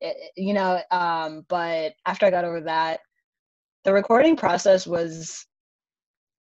it, 0.00 0.16
you 0.36 0.52
know 0.52 0.80
um 0.90 1.44
but 1.48 1.92
after 2.06 2.26
i 2.26 2.30
got 2.30 2.44
over 2.44 2.60
that 2.60 3.00
the 3.84 3.92
recording 3.92 4.36
process 4.36 4.86
was 4.86 5.46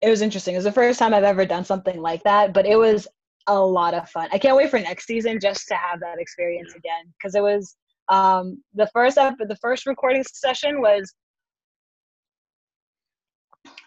it 0.01 0.09
was 0.09 0.21
interesting 0.21 0.55
it 0.55 0.57
was 0.57 0.65
the 0.65 0.71
first 0.71 0.99
time 0.99 1.13
i've 1.13 1.23
ever 1.23 1.45
done 1.45 1.63
something 1.63 2.01
like 2.01 2.23
that 2.23 2.53
but 2.53 2.65
it 2.65 2.75
was 2.77 3.07
a 3.47 3.59
lot 3.59 3.93
of 3.93 4.09
fun 4.09 4.29
i 4.31 4.37
can't 4.37 4.55
wait 4.55 4.69
for 4.69 4.79
next 4.79 5.05
season 5.05 5.39
just 5.39 5.67
to 5.67 5.75
have 5.75 5.99
that 5.99 6.19
experience 6.19 6.73
again 6.75 7.05
because 7.17 7.35
it 7.35 7.43
was 7.43 7.75
um 8.09 8.61
the 8.73 8.87
first 8.93 9.17
ep- 9.17 9.37
the 9.47 9.57
first 9.57 9.85
recording 9.85 10.23
session 10.23 10.81
was 10.81 11.13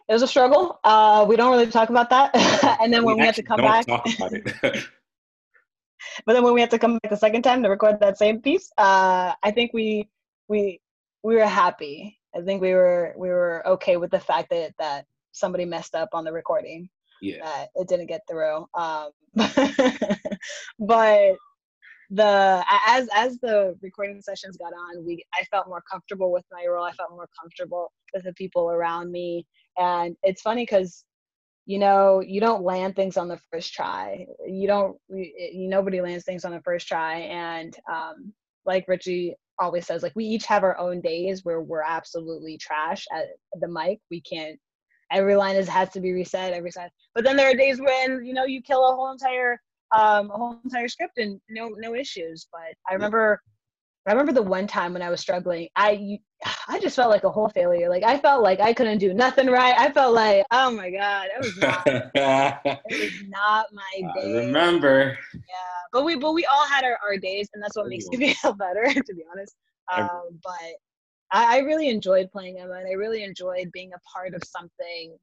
it 0.09 0.13
was 0.13 0.23
a 0.23 0.29
struggle. 0.29 0.81
Uh, 0.85 1.25
we 1.29 1.37
don't 1.37 1.51
really 1.51 1.67
talk 1.67 1.89
about 1.89 2.11
that. 2.11 2.31
and 2.83 2.93
then 2.93 3.05
when 3.05 3.17
we, 3.17 3.21
we 3.21 3.27
had 3.27 3.35
to 3.37 3.43
come 3.43 3.61
back, 3.61 3.87
but 3.87 4.05
then 6.27 6.43
when 6.43 6.55
we 6.55 6.61
had 6.61 6.71
to 6.71 6.79
come 6.79 6.99
back 6.99 7.11
the 7.11 7.17
second 7.17 7.43
time 7.43 7.63
to 7.63 7.69
record 7.69 8.01
that 8.01 8.19
same 8.19 8.41
piece, 8.43 8.71
uh, 8.79 9.33
I 9.43 9.51
think 9.53 9.73
we 9.73 10.09
we 10.49 10.81
we 11.23 11.37
were 11.37 11.47
happy. 11.47 12.19
I 12.35 12.41
think 12.43 12.61
we 12.61 12.75
were 12.75 13.15
we 13.17 13.29
were 13.29 13.67
okay 13.67 13.97
with 13.97 14.11
the 14.11 14.21
fact 14.21 14.51
that 14.51 14.75
that 14.79 15.07
somebody 15.33 15.65
messed 15.65 15.95
up 15.95 16.11
on 16.13 16.25
the 16.25 16.33
recording. 16.33 16.89
Yeah, 17.21 17.45
that 17.45 17.69
it 17.75 17.89
didn't 17.89 18.07
get 18.07 18.23
through. 18.29 18.67
Um, 18.75 19.11
but 20.79 21.37
the 22.11 22.65
as 22.87 23.09
as 23.15 23.39
the 23.41 23.77
recording 23.83 24.21
sessions 24.21 24.57
got 24.57 24.73
on, 24.73 25.05
we 25.05 25.25
I 25.35 25.45
felt 25.45 25.69
more 25.69 25.83
comfortable 25.91 26.33
with 26.33 26.45
my 26.53 26.67
role. 26.69 26.85
I 26.85 26.93
felt 26.93 27.11
more 27.11 27.29
comfortable 27.41 27.93
with 28.15 28.25
the 28.25 28.33
people 28.35 28.71
around 28.71 29.11
me 29.11 29.47
and 29.79 30.17
it's 30.23 30.43
funny 30.43 30.63
because 30.63 31.05
you 31.67 31.79
know 31.79 32.21
you 32.21 32.41
don't 32.41 32.63
land 32.63 32.97
things 32.97 33.17
on 33.17 33.29
the 33.29 33.39
first 33.51 33.73
try 33.73 34.27
you 34.47 34.67
don't 34.67 34.97
you, 35.09 35.69
nobody 35.69 36.01
lands 36.01 36.25
things 36.25 36.45
on 36.45 36.53
the 36.53 36.61
first 36.63 36.87
try 36.89 37.19
and 37.19 37.77
um, 37.91 38.33
like 38.67 38.85
richie 38.89 39.35
always 39.59 39.87
says 39.87 40.03
like 40.03 40.13
we 40.17 40.25
each 40.25 40.47
have 40.47 40.65
our 40.65 40.77
own 40.79 41.01
days 41.01 41.45
where 41.45 41.61
we're 41.61 41.83
absolutely 41.83 42.59
trash 42.59 43.07
at 43.15 43.27
the 43.61 43.69
mic 43.69 44.01
we 44.11 44.21
can't 44.23 44.59
every 45.13 45.35
line 45.35 45.57
is 45.57 45.69
has 45.69 45.89
to 45.91 46.01
be 46.01 46.13
reset 46.13 46.53
every 46.53 46.71
time 46.71 46.89
but 47.15 47.25
then 47.25 47.37
there 47.37 47.51
are 47.51 47.55
days 47.55 47.81
when 47.81 48.25
you 48.25 48.33
know 48.33 48.45
you 48.45 48.63
kill 48.63 48.89
a 48.89 48.95
whole 48.95 49.13
entire 49.13 49.61
um 49.97 50.31
a 50.31 50.35
whole 50.35 50.61
entire 50.65 50.89
script 50.89 51.19
and 51.19 51.41
no 51.51 51.71
no 51.79 51.95
issues 51.95 52.49
but 52.53 52.75
i 52.91 52.95
remember 52.95 53.41
I 54.07 54.11
remember 54.11 54.33
the 54.33 54.43
one 54.43 54.67
time 54.67 54.95
when 54.95 55.03
I 55.03 55.11
was 55.11 55.21
struggling, 55.21 55.69
I 55.77 56.19
I 56.67 56.81
just 56.81 56.97
felt 56.97 57.11
like 57.11 57.23
a 57.23 57.31
whole 57.31 57.49
failure. 57.49 57.89
Like 57.89 58.03
I 58.03 58.19
felt 58.19 58.43
like 58.43 58.59
I 58.59 58.73
couldn't 58.73 58.99
do 58.99 59.15
nothing 59.15 59.47
right. 59.47 59.79
I 59.79 59.93
felt 59.93 60.13
like, 60.13 60.45
oh 60.51 60.73
my 60.73 60.91
god, 60.91 61.29
it 61.37 61.39
was 61.39 61.57
not, 61.59 61.83
it 61.87 62.83
was 62.91 63.29
not 63.29 63.67
my 63.73 64.13
day. 64.15 64.35
I 64.35 64.45
remember. 64.45 65.17
Yeah, 65.35 65.41
but 65.93 66.05
we 66.05 66.17
but 66.17 66.33
we 66.33 66.45
all 66.47 66.67
had 66.67 66.85
our, 66.85 66.99
our 67.07 67.17
days, 67.17 67.49
and 67.55 67.63
that's 67.63 67.77
what 67.77 67.87
makes 67.87 68.09
me 68.09 68.35
feel 68.43 68.55
better, 68.55 68.85
to 68.93 69.15
be 69.15 69.23
honest. 69.33 69.55
Um, 69.93 70.41
but 70.43 70.53
I, 71.33 71.57
I 71.57 71.59
really 71.61 71.89
enjoyed 71.89 72.31
playing 72.31 72.59
Emma, 72.59 72.75
and 72.75 72.87
I 72.87 72.93
really 72.93 73.25
enjoyed 73.25 73.71
being 73.73 73.91
a 73.95 74.01
part 74.13 74.35
of 74.35 74.43
something 74.45 75.17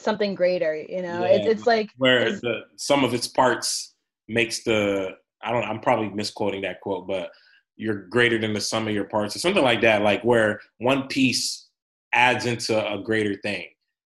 something 0.00 0.34
greater. 0.34 0.74
You 0.76 1.02
know, 1.02 1.24
yeah, 1.24 1.32
it's 1.32 1.46
it's 1.46 1.66
like 1.66 1.90
where 1.96 2.28
it's, 2.28 2.40
the 2.40 2.62
sum 2.76 3.04
of 3.04 3.14
its 3.14 3.28
parts 3.28 3.94
makes 4.28 4.64
the 4.64 5.10
I 5.42 5.52
don't 5.52 5.64
I'm 5.64 5.80
probably 5.80 6.10
misquoting 6.10 6.62
that 6.62 6.80
quote, 6.80 7.06
but 7.06 7.30
you're 7.76 8.06
greater 8.08 8.38
than 8.38 8.52
the 8.52 8.60
sum 8.60 8.86
of 8.86 8.94
your 8.94 9.04
parts 9.04 9.34
or 9.34 9.38
something 9.38 9.62
like 9.62 9.80
that 9.80 10.02
like 10.02 10.22
where 10.22 10.60
one 10.78 11.08
piece 11.08 11.68
adds 12.12 12.46
into 12.46 12.76
a 12.92 13.02
greater 13.02 13.34
thing 13.36 13.66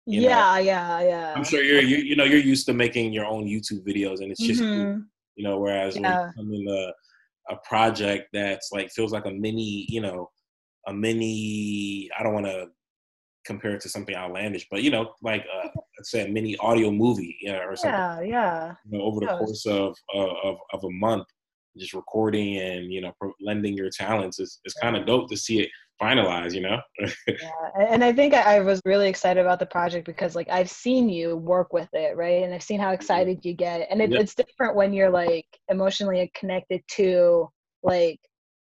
yeah 0.05 0.55
know? 0.55 0.57
yeah 0.57 1.01
yeah 1.01 1.33
i'm 1.35 1.43
sure 1.43 1.61
you're 1.61 1.81
you, 1.81 1.97
you 1.97 2.15
know 2.15 2.23
you're 2.23 2.39
used 2.39 2.65
to 2.65 2.73
making 2.73 3.11
your 3.13 3.25
own 3.25 3.45
youtube 3.45 3.85
videos 3.85 4.21
and 4.21 4.31
it's 4.31 4.41
just 4.41 4.61
mm-hmm. 4.61 5.01
you 5.35 5.43
know 5.43 5.59
whereas 5.59 5.95
yeah. 5.95 6.01
when 6.01 6.27
you 6.27 6.33
come 6.35 6.53
in 6.53 6.67
a, 6.67 7.53
a 7.53 7.57
project 7.67 8.27
that's 8.33 8.71
like 8.71 8.89
feels 8.91 9.11
like 9.11 9.25
a 9.25 9.31
mini 9.31 9.85
you 9.89 10.01
know 10.01 10.29
a 10.89 10.93
mini 10.93 12.09
i 12.17 12.23
don't 12.23 12.33
want 12.33 12.45
to 12.45 12.67
compare 13.45 13.71
it 13.71 13.81
to 13.81 13.89
something 13.89 14.15
outlandish 14.15 14.67
but 14.69 14.83
you 14.83 14.91
know 14.91 15.13
like 15.23 15.45
uh, 15.55 15.69
let's 15.97 16.11
say 16.11 16.25
a 16.25 16.27
mini 16.27 16.55
audio 16.57 16.91
movie 16.91 17.37
you 17.41 17.51
know, 17.51 17.59
or 17.59 17.75
something. 17.75 17.91
Yeah 17.93 18.21
yeah. 18.21 18.73
You 18.89 18.97
know, 18.97 19.05
over 19.05 19.19
the 19.21 19.27
course 19.27 19.65
of, 19.65 19.95
uh, 20.13 20.33
of 20.43 20.57
of 20.73 20.83
a 20.83 20.91
month 20.91 21.25
just 21.77 21.93
recording 21.93 22.57
and 22.57 22.91
you 22.91 23.01
know 23.01 23.13
lending 23.41 23.75
your 23.75 23.89
talents 23.89 24.39
is, 24.39 24.59
is 24.65 24.73
kind 24.75 24.97
of 24.97 25.05
dope 25.05 25.29
to 25.29 25.37
see 25.37 25.61
it 25.61 25.69
finalized 26.01 26.53
you 26.53 26.61
know? 26.61 26.79
Yeah 27.27 27.87
and 27.89 28.03
i 28.03 28.11
think 28.11 28.33
i 28.33 28.59
was 28.59 28.81
really 28.85 29.09
excited 29.09 29.41
about 29.41 29.59
the 29.59 29.65
project 29.65 30.05
because 30.05 30.35
like 30.35 30.49
i've 30.49 30.69
seen 30.69 31.09
you 31.09 31.37
work 31.37 31.73
with 31.73 31.89
it 31.93 32.15
right? 32.15 32.43
And 32.43 32.53
i've 32.53 32.63
seen 32.63 32.79
how 32.79 32.87
mm-hmm. 32.87 32.95
excited 32.95 33.39
you 33.43 33.53
get 33.53 33.87
and 33.89 34.01
it, 34.01 34.11
it's 34.13 34.35
different 34.35 34.75
when 34.75 34.93
you're 34.93 35.09
like 35.09 35.47
emotionally 35.69 36.31
connected 36.35 36.81
to 36.97 37.49
like 37.83 38.19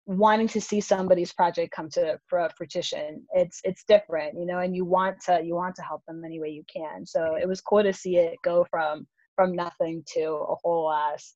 wanting 0.06 0.46
to 0.46 0.60
see 0.60 0.80
somebody's 0.80 1.32
project 1.32 1.72
come 1.74 1.88
to 1.90 2.18
fruition 2.28 3.24
it's 3.32 3.60
it's 3.64 3.82
different 3.88 4.38
you 4.38 4.46
know 4.46 4.60
and 4.60 4.74
you 4.74 4.84
want 4.84 5.16
to 5.20 5.42
you 5.42 5.54
want 5.54 5.74
to 5.74 5.82
help 5.82 6.00
them 6.06 6.22
any 6.24 6.40
way 6.40 6.48
you 6.48 6.62
can 6.72 7.04
so 7.04 7.34
it 7.34 7.48
was 7.48 7.60
cool 7.60 7.82
to 7.82 7.92
see 7.92 8.16
it 8.16 8.36
go 8.44 8.64
from 8.70 9.04
from 9.34 9.54
nothing 9.54 10.02
to 10.06 10.22
a 10.22 10.54
whole 10.62 10.92
ass 10.92 11.34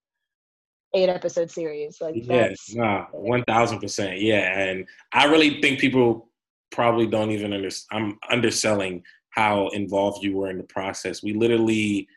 eight 0.94 1.09
episode 1.09 1.50
series. 1.50 2.00
Like 2.00 2.14
yes, 2.16 2.74
nah, 2.74 3.06
one 3.12 3.44
thousand 3.44 3.80
percent, 3.80 4.20
yeah. 4.20 4.59
And 4.59 4.87
I 5.12 5.26
really 5.26 5.61
think 5.61 5.80
people 5.80 6.28
probably 6.70 7.06
don't 7.06 7.30
even 7.30 7.52
understand. 7.52 8.02
I'm 8.02 8.18
underselling 8.30 9.02
how 9.30 9.68
involved 9.68 10.24
you 10.24 10.37
were 10.37 10.50
in 10.50 10.59
the 10.59 10.64
process. 10.64 11.22
We 11.22 11.35
literally, 11.35 12.09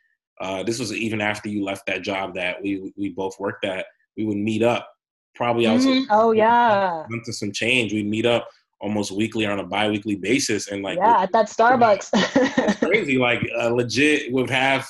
uh, 0.41 0.63
this 0.63 0.79
was 0.79 0.91
even 0.91 1.21
after 1.21 1.49
you 1.49 1.63
left 1.63 1.85
that 1.87 2.01
job 2.01 2.35
that 2.35 2.61
we 2.61 2.93
we 2.97 3.09
both 3.09 3.39
worked 3.39 3.65
at. 3.65 3.85
We 4.17 4.25
would 4.25 4.37
meet 4.37 4.63
up. 4.63 4.89
Probably 5.35 5.67
was 5.67 5.85
mm-hmm. 5.85 6.05
oh 6.11 6.31
yeah 6.31 7.05
to 7.25 7.33
some 7.33 7.51
change. 7.51 7.93
We'd 7.93 8.07
meet 8.07 8.25
up 8.25 8.47
almost 8.79 9.11
weekly 9.11 9.45
or 9.45 9.51
on 9.51 9.59
a 9.59 9.63
bi-weekly 9.63 10.15
basis 10.15 10.67
and 10.67 10.83
like 10.83 10.97
yeah 10.97 11.21
at 11.21 11.31
that 11.31 11.45
starbucks 11.45 12.09
it's 12.13 12.79
crazy 12.79 13.17
like 13.17 13.39
uh, 13.57 13.69
legit 13.69 14.29
would 14.33 14.49
have 14.49 14.85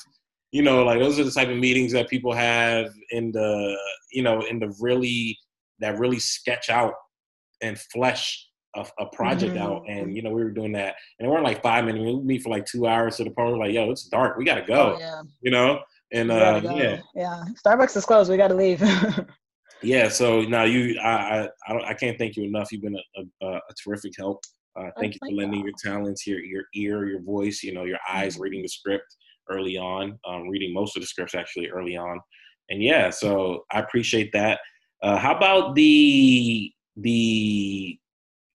you 0.54 0.62
know, 0.62 0.84
like 0.84 1.00
those 1.00 1.20
are 1.20 1.24
the 1.24 1.32
type 1.32 1.50
of 1.50 1.58
meetings 1.58 1.92
that 1.94 2.08
people 2.08 2.32
have 2.32 2.94
in 3.10 3.32
the, 3.32 3.76
you 4.12 4.22
know, 4.22 4.42
in 4.42 4.60
the 4.60 4.74
really 4.80 5.38
that 5.80 5.98
really 5.98 6.20
sketch 6.20 6.70
out 6.70 6.94
and 7.64 7.78
flesh 7.92 8.48
a, 8.76 8.86
a 9.00 9.08
project 9.08 9.56
mm-hmm. 9.56 9.64
out. 9.64 9.84
And 9.90 10.16
you 10.16 10.22
know, 10.22 10.30
we 10.30 10.44
were 10.44 10.52
doing 10.52 10.72
that, 10.74 10.96
and 11.18 11.28
it 11.28 11.32
weren't 11.32 11.44
like 11.44 11.64
five 11.64 11.86
minutes. 11.86 12.06
We 12.06 12.22
meet 12.22 12.44
for 12.44 12.50
like 12.50 12.68
two 12.68 12.86
hours 12.86 13.18
to 13.18 13.24
the 13.24 13.32
point. 13.32 13.52
We're 13.52 13.66
like, 13.66 13.74
yo, 13.74 13.90
it's 13.90 14.08
dark. 14.08 14.38
We 14.38 14.46
gotta 14.46 14.62
go. 14.62 14.96
Oh, 14.96 15.00
yeah. 15.00 15.22
You 15.42 15.52
know, 15.52 15.80
and 16.12 16.30
uh, 16.30 16.62
yeah, 16.64 17.00
yeah. 17.16 17.44
Starbucks 17.66 17.98
is 17.98 18.06
closed. 18.06 18.30
We 18.30 18.38
gotta 18.38 18.54
leave. 18.54 18.80
yeah. 19.84 20.10
So 20.10 20.42
now 20.42 20.64
you, 20.64 21.00
I, 21.00 21.50
I, 21.68 21.74
I 21.90 21.94
can't 21.94 22.18
thank 22.18 22.36
you 22.36 22.44
enough. 22.44 22.72
You've 22.72 22.82
been 22.82 22.96
a, 22.96 23.46
a, 23.46 23.56
a 23.56 23.74
terrific 23.84 24.14
help. 24.18 24.44
Uh, 24.76 24.90
thank 25.00 25.16
oh, 25.22 25.28
you 25.28 25.32
for 25.32 25.36
lending 25.36 25.62
God. 25.62 25.66
your 25.66 25.94
talents, 25.94 26.26
your 26.26 26.40
your 26.40 26.64
ear, 26.74 27.08
your 27.08 27.22
voice. 27.22 27.62
You 27.64 27.74
know, 27.74 27.84
your 27.84 28.00
eyes, 28.10 28.34
mm-hmm. 28.34 28.44
reading 28.44 28.62
the 28.64 28.68
script 28.68 29.16
early 29.50 29.78
on, 29.78 30.18
um, 30.28 30.48
reading 30.48 30.74
most 30.74 30.96
of 30.96 31.02
the 31.02 31.08
scripts 31.08 31.36
actually 31.36 31.70
early 31.70 31.96
on. 31.96 32.20
And 32.70 32.82
yeah, 32.82 33.10
so 33.10 33.66
I 33.72 33.80
appreciate 33.80 34.32
that. 34.34 34.60
Uh, 35.02 35.18
how 35.18 35.36
about 35.36 35.76
the 35.76 36.72
the 36.98 37.98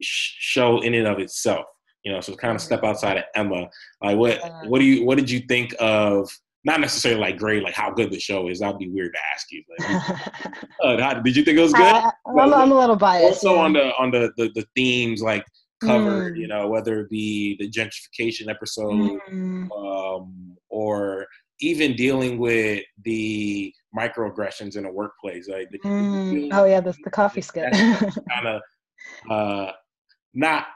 show 0.00 0.80
in 0.80 0.94
and 0.94 1.06
of 1.06 1.18
itself? 1.18 1.66
You 2.04 2.12
know, 2.12 2.20
so 2.20 2.34
kind 2.34 2.54
of 2.54 2.62
step 2.62 2.84
outside 2.84 3.18
of 3.18 3.24
Emma. 3.34 3.68
Like, 4.02 4.16
what 4.16 4.40
what 4.66 4.78
do 4.78 4.84
you 4.84 5.04
what 5.04 5.18
did 5.18 5.30
you 5.30 5.40
think 5.40 5.74
of? 5.78 6.30
Not 6.64 6.80
necessarily 6.80 7.20
like 7.20 7.38
great, 7.38 7.62
like 7.62 7.74
how 7.74 7.90
good 7.90 8.10
the 8.10 8.18
show 8.18 8.48
is. 8.48 8.60
That'd 8.60 8.78
be 8.78 8.88
weird 8.88 9.12
to 9.14 9.20
ask 9.34 9.46
you. 9.50 9.62
Like, 9.78 10.60
uh, 10.82 11.00
how, 11.00 11.14
did 11.14 11.36
you 11.36 11.44
think 11.44 11.58
it 11.58 11.62
was 11.62 11.72
good? 11.72 11.82
I, 11.82 12.10
am 12.26 12.52
I'm 12.52 12.72
a 12.72 12.78
little 12.78 12.96
biased. 12.96 13.44
Also 13.44 13.54
yeah. 13.54 13.60
on 13.60 13.72
the 13.74 13.92
on 13.96 14.10
the, 14.10 14.32
the 14.36 14.50
the 14.54 14.66
themes, 14.74 15.22
like 15.22 15.44
covered, 15.80 16.34
mm. 16.34 16.40
you 16.40 16.48
know, 16.48 16.68
whether 16.68 17.00
it 17.00 17.10
be 17.10 17.56
the 17.58 17.70
gentrification 17.70 18.48
episode 18.48 19.18
mm. 19.30 19.70
um, 19.70 20.56
or 20.68 21.26
even 21.60 21.94
dealing 21.94 22.38
with 22.38 22.82
the 23.04 23.72
microaggressions 23.96 24.76
in 24.76 24.84
a 24.84 24.92
workplace. 24.92 25.48
Like 25.48 25.70
the, 25.70 25.78
mm. 25.78 26.50
oh 26.52 26.64
yeah, 26.64 26.80
the, 26.80 26.94
the 27.04 27.10
coffee 27.10 27.40
skit. 27.40 27.72
kind 27.72 28.46
of 28.46 28.62
uh, 29.30 29.72
not, 30.34 30.66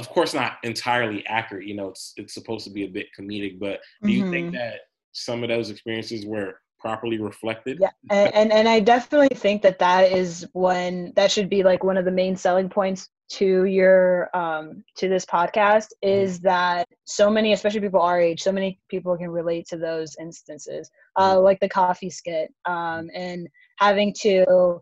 of 0.00 0.08
course, 0.08 0.34
not 0.34 0.54
entirely 0.64 1.24
accurate. 1.26 1.66
You 1.66 1.76
know, 1.76 1.88
it's 1.88 2.14
it's 2.16 2.34
supposed 2.34 2.64
to 2.64 2.72
be 2.72 2.84
a 2.84 2.88
bit 2.88 3.08
comedic, 3.16 3.60
but 3.60 3.80
do 4.02 4.10
you 4.10 4.22
mm-hmm. 4.22 4.32
think 4.32 4.52
that 4.54 4.80
some 5.12 5.42
of 5.42 5.50
those 5.50 5.70
experiences 5.70 6.24
were 6.24 6.54
properly 6.80 7.20
reflected. 7.20 7.78
Yeah, 7.78 7.90
and, 8.10 8.34
and, 8.34 8.52
and 8.52 8.68
I 8.68 8.80
definitely 8.80 9.36
think 9.36 9.60
that 9.62 9.78
that 9.80 10.10
is 10.10 10.46
when 10.54 11.12
that 11.14 11.30
should 11.30 11.50
be 11.50 11.62
like 11.62 11.84
one 11.84 11.98
of 11.98 12.06
the 12.06 12.10
main 12.10 12.36
selling 12.36 12.70
points 12.70 13.08
to 13.32 13.64
your 13.64 14.28
um 14.34 14.82
to 14.96 15.08
this 15.08 15.24
podcast 15.24 15.88
mm-hmm. 16.02 16.08
is 16.08 16.40
that 16.40 16.88
so 17.04 17.30
many 17.30 17.52
especially 17.52 17.80
people 17.80 18.00
our 18.00 18.20
age 18.20 18.42
so 18.42 18.50
many 18.50 18.80
people 18.88 19.16
can 19.16 19.30
relate 19.30 19.68
to 19.68 19.76
those 19.76 20.16
instances 20.20 20.90
uh 21.14 21.34
mm-hmm. 21.34 21.44
like 21.44 21.60
the 21.60 21.68
coffee 21.68 22.10
skit 22.10 22.52
um 22.64 23.08
and 23.14 23.46
having 23.78 24.12
to 24.12 24.80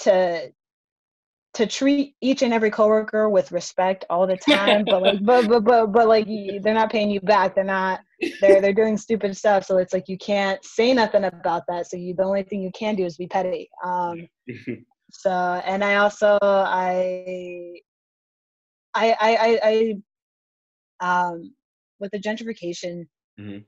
to 0.00 0.52
to 1.54 1.66
treat 1.66 2.14
each 2.20 2.42
and 2.42 2.52
every 2.52 2.70
coworker 2.70 3.28
with 3.28 3.50
respect 3.52 4.04
all 4.10 4.26
the 4.26 4.36
time 4.48 4.84
but 4.84 5.02
like 5.02 5.24
but 5.24 5.48
but 5.48 5.64
but, 5.64 5.86
but 5.86 6.08
like 6.08 6.26
they're 6.26 6.74
not 6.74 6.90
paying 6.90 7.10
you 7.10 7.20
back. 7.20 7.54
They're 7.54 7.64
not 7.64 8.00
they're 8.40 8.60
they're 8.60 8.72
doing 8.72 8.96
stupid 8.96 9.36
stuff. 9.36 9.64
So 9.64 9.78
it's 9.78 9.92
like 9.92 10.08
you 10.08 10.18
can't 10.18 10.62
say 10.64 10.92
nothing 10.92 11.24
about 11.24 11.62
that. 11.68 11.86
So 11.88 11.96
you 11.96 12.14
the 12.14 12.24
only 12.24 12.42
thing 12.42 12.62
you 12.62 12.70
can 12.72 12.94
do 12.94 13.04
is 13.04 13.16
be 13.16 13.26
petty. 13.26 13.68
Um 13.84 14.28
so 15.10 15.30
and 15.64 15.82
i 15.82 15.96
also 15.96 16.38
i 16.42 17.74
i 18.94 19.16
i 19.20 19.36
i, 19.36 19.94
I 21.00 21.30
um 21.30 21.54
with 21.98 22.10
the 22.10 22.18
gentrification 22.18 23.06
mm-hmm. 23.40 23.58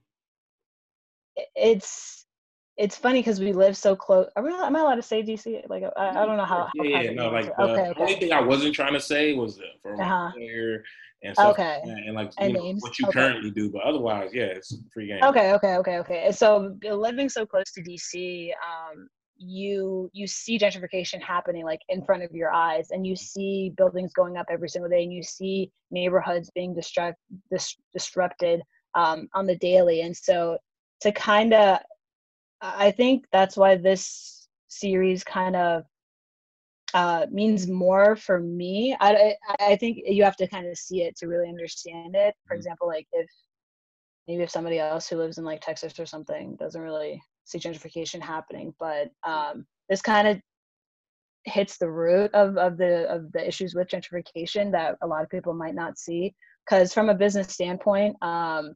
it's 1.54 2.26
it's 2.80 2.96
funny 2.96 3.20
because 3.20 3.38
we 3.38 3.52
live 3.52 3.76
so 3.76 3.94
close. 3.94 4.26
Are 4.36 4.42
we, 4.42 4.50
am 4.50 4.74
I 4.74 4.80
allowed 4.80 4.94
to 4.94 5.02
say 5.02 5.22
DC? 5.22 5.68
Like, 5.68 5.82
I, 5.98 6.08
I 6.08 6.24
don't 6.24 6.38
know 6.38 6.46
how. 6.46 6.66
Yeah, 6.74 6.96
how 6.96 7.02
yeah, 7.02 7.10
no, 7.12 7.28
like 7.28 7.54
the 7.54 7.62
okay, 7.62 7.88
okay. 7.90 8.00
only 8.00 8.14
thing 8.14 8.32
I 8.32 8.40
wasn't 8.40 8.74
trying 8.74 8.94
to 8.94 9.00
say 9.00 9.34
was 9.34 9.60
uh, 9.60 9.64
for 9.82 10.00
uh-huh. 10.00 10.32
player 10.32 10.82
and 11.22 11.34
stuff 11.34 11.52
okay. 11.52 11.82
Like 11.84 11.96
and 12.06 12.14
like 12.14 12.32
and 12.38 12.54
know, 12.54 12.74
what 12.78 12.98
you 12.98 13.06
okay. 13.08 13.20
currently 13.20 13.50
do, 13.50 13.68
but 13.70 13.82
otherwise, 13.82 14.30
yeah, 14.32 14.44
it's 14.44 14.74
free 14.94 15.08
game. 15.08 15.22
Okay, 15.22 15.52
okay, 15.52 15.76
okay, 15.76 15.98
okay. 15.98 16.32
So 16.32 16.74
living 16.82 17.28
so 17.28 17.44
close 17.44 17.70
to 17.72 17.82
DC, 17.82 18.50
um, 18.52 19.08
you 19.36 20.08
you 20.14 20.26
see 20.26 20.58
gentrification 20.58 21.20
happening 21.20 21.66
like 21.66 21.82
in 21.90 22.02
front 22.02 22.22
of 22.22 22.30
your 22.32 22.50
eyes, 22.50 22.92
and 22.92 23.06
you 23.06 23.14
see 23.14 23.74
buildings 23.76 24.14
going 24.14 24.38
up 24.38 24.46
every 24.48 24.70
single 24.70 24.88
day, 24.88 25.02
and 25.02 25.12
you 25.12 25.22
see 25.22 25.70
neighborhoods 25.90 26.50
being 26.54 26.74
destruct 26.74 27.16
dis- 27.50 27.76
disrupted 27.92 28.62
um, 28.94 29.28
on 29.34 29.46
the 29.46 29.56
daily, 29.56 30.00
and 30.00 30.16
so 30.16 30.56
to 31.02 31.12
kind 31.12 31.52
of 31.52 31.78
I 32.60 32.90
think 32.90 33.24
that's 33.32 33.56
why 33.56 33.76
this 33.76 34.48
series 34.68 35.24
kind 35.24 35.56
of 35.56 35.84
uh, 36.94 37.26
means 37.30 37.68
more 37.68 38.16
for 38.16 38.40
me. 38.40 38.96
I, 39.00 39.34
I 39.60 39.76
think 39.76 39.98
you 40.06 40.24
have 40.24 40.36
to 40.36 40.48
kind 40.48 40.66
of 40.66 40.76
see 40.76 41.02
it 41.02 41.16
to 41.18 41.26
really 41.26 41.48
understand 41.48 42.14
it. 42.16 42.34
For 42.46 42.54
mm-hmm. 42.54 42.58
example, 42.58 42.88
like 42.88 43.06
if 43.12 43.28
maybe 44.26 44.42
if 44.42 44.50
somebody 44.50 44.78
else 44.78 45.08
who 45.08 45.16
lives 45.16 45.38
in 45.38 45.44
like 45.44 45.60
Texas 45.60 45.98
or 45.98 46.06
something 46.06 46.56
doesn't 46.56 46.80
really 46.80 47.22
see 47.44 47.58
gentrification 47.58 48.20
happening, 48.20 48.74
but 48.78 49.08
um, 49.26 49.66
this 49.88 50.02
kind 50.02 50.28
of 50.28 50.40
hits 51.44 51.78
the 51.78 51.90
root 51.90 52.32
of, 52.34 52.58
of 52.58 52.76
the 52.76 53.08
of 53.08 53.32
the 53.32 53.46
issues 53.46 53.74
with 53.74 53.88
gentrification 53.88 54.70
that 54.72 54.96
a 55.02 55.06
lot 55.06 55.22
of 55.22 55.30
people 55.30 55.54
might 55.54 55.74
not 55.74 55.98
see. 55.98 56.34
Because 56.64 56.92
from 56.92 57.08
a 57.08 57.14
business 57.14 57.48
standpoint, 57.48 58.16
um, 58.22 58.74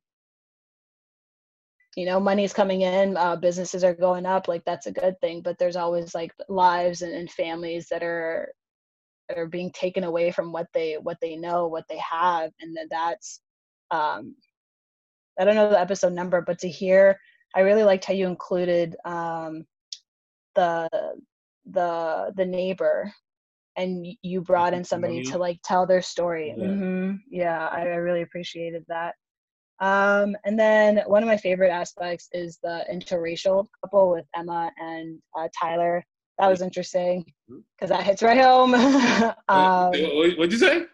you 1.96 2.06
know 2.06 2.18
money's 2.18 2.52
coming 2.52 2.82
in 2.82 3.16
uh, 3.16 3.36
businesses 3.36 3.84
are 3.84 3.94
going 3.94 4.26
up 4.26 4.48
like 4.48 4.64
that's 4.64 4.86
a 4.86 4.92
good 4.92 5.18
thing 5.20 5.40
but 5.42 5.58
there's 5.58 5.76
always 5.76 6.14
like 6.14 6.32
lives 6.48 7.02
and, 7.02 7.14
and 7.14 7.30
families 7.30 7.86
that 7.90 8.02
are 8.02 8.52
are 9.34 9.46
being 9.46 9.70
taken 9.72 10.04
away 10.04 10.30
from 10.30 10.52
what 10.52 10.66
they 10.74 10.94
what 10.94 11.18
they 11.20 11.36
know 11.36 11.66
what 11.66 11.84
they 11.88 11.98
have 11.98 12.50
and 12.60 12.76
that 12.76 12.88
that's 12.90 13.40
um 13.90 14.34
i 15.38 15.44
don't 15.44 15.54
know 15.54 15.70
the 15.70 15.80
episode 15.80 16.12
number 16.12 16.40
but 16.42 16.58
to 16.58 16.68
hear 16.68 17.18
i 17.54 17.60
really 17.60 17.84
liked 17.84 18.04
how 18.04 18.12
you 18.12 18.26
included 18.26 18.96
um 19.04 19.64
the 20.54 20.88
the 21.66 22.32
the 22.36 22.44
neighbor 22.44 23.12
and 23.76 24.06
you 24.22 24.40
brought 24.40 24.74
in 24.74 24.84
somebody 24.84 25.22
to 25.24 25.38
like 25.38 25.58
tell 25.64 25.86
their 25.86 26.02
story. 26.02 26.54
Yeah, 26.56 26.64
mm-hmm. 26.64 27.14
yeah 27.30 27.68
I, 27.72 27.80
I 27.80 27.96
really 27.96 28.22
appreciated 28.22 28.84
that 28.88 29.14
um, 29.80 30.36
and 30.44 30.58
then 30.58 31.02
one 31.06 31.22
of 31.22 31.28
my 31.28 31.36
favorite 31.36 31.70
aspects 31.70 32.28
is 32.32 32.58
the 32.62 32.84
interracial 32.92 33.66
couple 33.82 34.10
with 34.10 34.24
Emma 34.36 34.70
and 34.78 35.18
uh, 35.36 35.48
Tyler. 35.58 36.04
That 36.38 36.48
was 36.48 36.62
interesting 36.62 37.24
because 37.48 37.90
that 37.90 38.02
hits 38.02 38.22
right 38.22 38.40
home. 38.40 38.74
um, 39.48 39.92
What'd 39.92 40.52
you 40.52 40.58
say? 40.58 40.86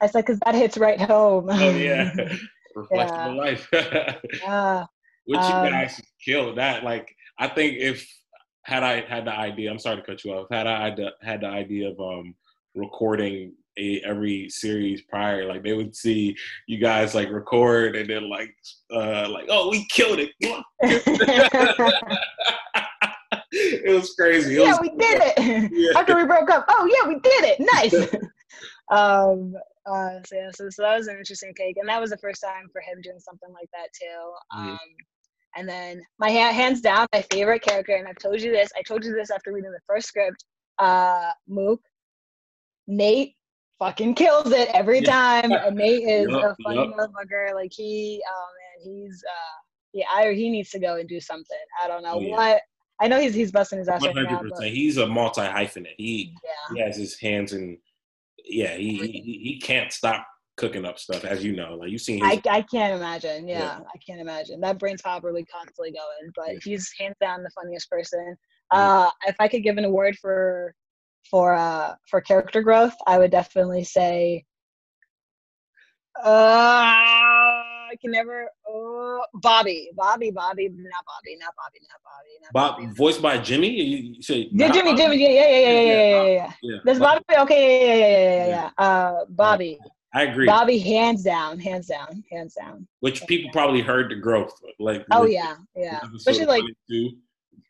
I 0.00 0.06
said 0.06 0.22
because 0.22 0.38
that 0.44 0.54
hits 0.54 0.76
right 0.76 1.00
home. 1.00 1.48
oh 1.50 1.70
yeah, 1.76 2.12
reflection 2.76 3.16
yeah. 3.16 3.26
life. 3.26 3.68
yeah. 3.72 4.84
Which 5.24 5.38
you 5.38 5.46
um, 5.46 5.70
guys 5.70 6.00
kill 6.22 6.54
that. 6.56 6.84
Like 6.84 7.14
I 7.38 7.48
think 7.48 7.76
if 7.78 8.06
had 8.64 8.82
I 8.82 9.00
had 9.02 9.26
the 9.26 9.32
idea, 9.32 9.70
I'm 9.70 9.78
sorry 9.78 9.96
to 9.96 10.02
cut 10.02 10.24
you 10.24 10.32
off. 10.32 10.48
Had 10.50 10.66
I 10.66 10.84
had 10.84 10.96
the, 10.96 11.12
had 11.22 11.40
the 11.40 11.48
idea 11.48 11.90
of 11.90 12.00
um 12.00 12.34
recording 12.74 13.54
a, 13.78 14.00
every 14.00 14.48
series 14.48 15.02
prior. 15.02 15.46
Like 15.46 15.62
they 15.62 15.72
would 15.72 15.94
see 15.94 16.36
you 16.66 16.78
guys 16.78 17.14
like 17.14 17.30
record 17.30 17.96
and 17.96 18.08
then 18.08 18.28
like 18.28 18.54
uh 18.92 19.28
like 19.28 19.46
oh 19.48 19.70
we 19.70 19.86
killed 19.90 20.18
it. 20.18 20.30
it 23.52 23.94
was 23.94 24.14
crazy. 24.14 24.56
It 24.56 24.62
yeah, 24.62 24.70
was, 24.70 24.80
we 24.80 24.90
did 24.90 25.22
it. 25.24 25.70
Yeah. 25.72 25.98
After 25.98 26.16
we 26.16 26.24
broke 26.24 26.50
up. 26.50 26.64
Oh 26.68 26.86
yeah, 26.86 27.08
we 27.08 27.14
did 27.20 27.44
it. 27.44 27.60
Nice. 27.60 27.94
um 28.90 29.54
uh 29.86 30.22
so 30.26 30.36
yeah, 30.36 30.50
so, 30.54 30.68
so 30.70 30.82
that 30.82 30.96
was 30.98 31.08
an 31.08 31.16
interesting 31.16 31.52
take. 31.56 31.76
And 31.78 31.88
that 31.88 32.00
was 32.00 32.10
the 32.10 32.18
first 32.18 32.42
time 32.42 32.68
for 32.72 32.80
him 32.80 33.00
doing 33.02 33.18
something 33.18 33.52
like 33.52 33.68
that 33.72 33.88
too. 33.98 34.32
Mm-hmm. 34.58 34.70
Um 34.70 34.78
and 35.54 35.68
then 35.68 36.02
my 36.18 36.30
ha- 36.30 36.52
hands 36.52 36.80
down, 36.80 37.06
my 37.12 37.22
favorite 37.30 37.62
character, 37.62 37.94
and 37.94 38.08
I've 38.08 38.16
told 38.16 38.40
you 38.40 38.52
this. 38.52 38.70
I 38.76 38.82
told 38.82 39.04
you 39.04 39.12
this 39.12 39.30
after 39.30 39.52
reading 39.52 39.70
the 39.70 39.80
first 39.86 40.08
script. 40.08 40.44
Uh, 40.78 41.30
Mook, 41.46 41.80
Nate 42.86 43.34
fucking 43.82 44.14
kills 44.14 44.52
it 44.52 44.68
every 44.72 45.00
time. 45.00 45.50
And 45.50 45.76
Nate 45.76 46.08
is 46.08 46.28
yep, 46.30 46.44
a 46.44 46.56
funny 46.62 46.78
yep. 46.78 46.96
motherfucker. 46.96 47.54
Like 47.54 47.72
he, 47.72 48.22
oh 48.28 48.46
man, 48.58 48.94
he's 48.94 49.24
uh, 49.28 49.58
yeah, 49.92 50.06
I, 50.14 50.32
he 50.32 50.50
needs 50.50 50.70
to 50.70 50.78
go 50.78 50.96
and 50.96 51.08
do 51.08 51.20
something. 51.20 51.58
I 51.82 51.88
don't 51.88 52.02
know 52.02 52.14
oh, 52.14 52.20
yeah. 52.20 52.36
what. 52.36 52.62
I 53.00 53.08
know 53.08 53.20
he's 53.20 53.34
he's 53.34 53.50
busting 53.50 53.78
his 53.78 53.88
ass. 53.88 54.02
100%. 54.02 54.14
Right 54.14 54.30
now, 54.30 54.42
but, 54.56 54.68
he's 54.68 54.98
a 54.98 55.06
multi 55.06 55.40
hyphenate. 55.40 55.94
He 55.98 56.34
yeah. 56.44 56.74
he 56.74 56.80
has 56.82 56.96
his 56.96 57.18
hands 57.18 57.52
in. 57.52 57.78
Yeah, 58.44 58.74
he, 58.76 58.96
he 58.96 59.40
he 59.42 59.60
can't 59.60 59.92
stop 59.92 60.26
cooking 60.56 60.84
up 60.84 60.98
stuff, 60.98 61.24
as 61.24 61.44
you 61.44 61.54
know. 61.54 61.74
Like 61.74 61.90
you've 61.90 62.00
seen. 62.00 62.24
His, 62.24 62.40
I 62.46 62.58
I 62.58 62.62
can't 62.62 62.94
imagine. 62.94 63.48
Yeah, 63.48 63.58
yeah, 63.58 63.78
I 63.78 63.98
can't 64.06 64.20
imagine. 64.20 64.60
That 64.60 64.78
brain's 64.78 65.02
probably 65.02 65.44
constantly 65.44 65.92
going, 65.92 66.32
but 66.36 66.54
yeah. 66.54 66.58
he's 66.62 66.92
hands 66.98 67.16
down 67.20 67.42
the 67.42 67.50
funniest 67.50 67.90
person. 67.90 68.36
Uh, 68.70 69.10
if 69.26 69.36
I 69.38 69.48
could 69.48 69.62
give 69.62 69.76
an 69.76 69.84
award 69.84 70.16
for 70.18 70.74
for 71.30 71.54
uh 71.54 71.94
for 72.08 72.20
character 72.20 72.62
growth, 72.62 72.94
I 73.06 73.18
would 73.18 73.30
definitely 73.30 73.84
say 73.84 74.44
uh 76.24 76.28
I 77.92 77.96
can 78.00 78.10
never 78.10 78.48
oh 78.68 79.24
Bobby. 79.34 79.90
Bobby, 79.94 80.30
Bobby, 80.30 80.68
not 80.68 81.04
Bobby, 81.04 81.36
not 81.38 81.54
Bobby, 81.56 81.80
not 81.82 82.00
Bobby, 82.02 82.30
not 82.42 82.52
Bob 82.52 82.76
Bobby. 82.76 82.94
voiced 82.94 83.22
by 83.22 83.38
Jimmy? 83.38 83.70
You 83.70 84.22
say 84.22 84.48
yeah, 84.50 84.70
Jimmy, 84.70 84.94
Jimmy, 84.94 85.16
yeah, 85.16 85.28
yeah, 85.28 85.48
yeah, 85.48 85.58
yeah, 85.58 85.76
yeah, 85.76 85.94
yeah, 85.94 86.26
yeah. 86.26 86.52
yeah. 86.62 86.78
There's 86.84 86.98
Bobby. 86.98 87.22
Okay, 87.38 87.86
yeah, 87.86 87.94
yeah, 87.94 88.06
yeah, 88.06 88.18
yeah, 88.18 88.46
yeah, 88.46 88.70
yeah. 88.78 88.84
Uh 88.84 89.24
Bobby. 89.28 89.80
I 90.14 90.24
agree. 90.24 90.46
Bobby, 90.46 90.78
hands 90.78 91.22
down, 91.22 91.58
hands 91.58 91.86
down, 91.86 92.22
hands 92.30 92.54
down. 92.54 92.86
Which 93.00 93.26
people 93.26 93.50
probably 93.50 93.80
heard 93.80 94.10
the 94.10 94.16
growth, 94.16 94.52
like. 94.78 95.06
Oh 95.10 95.24
yeah, 95.24 95.56
yeah. 95.74 96.00
Especially 96.14 96.44
like 96.44 96.64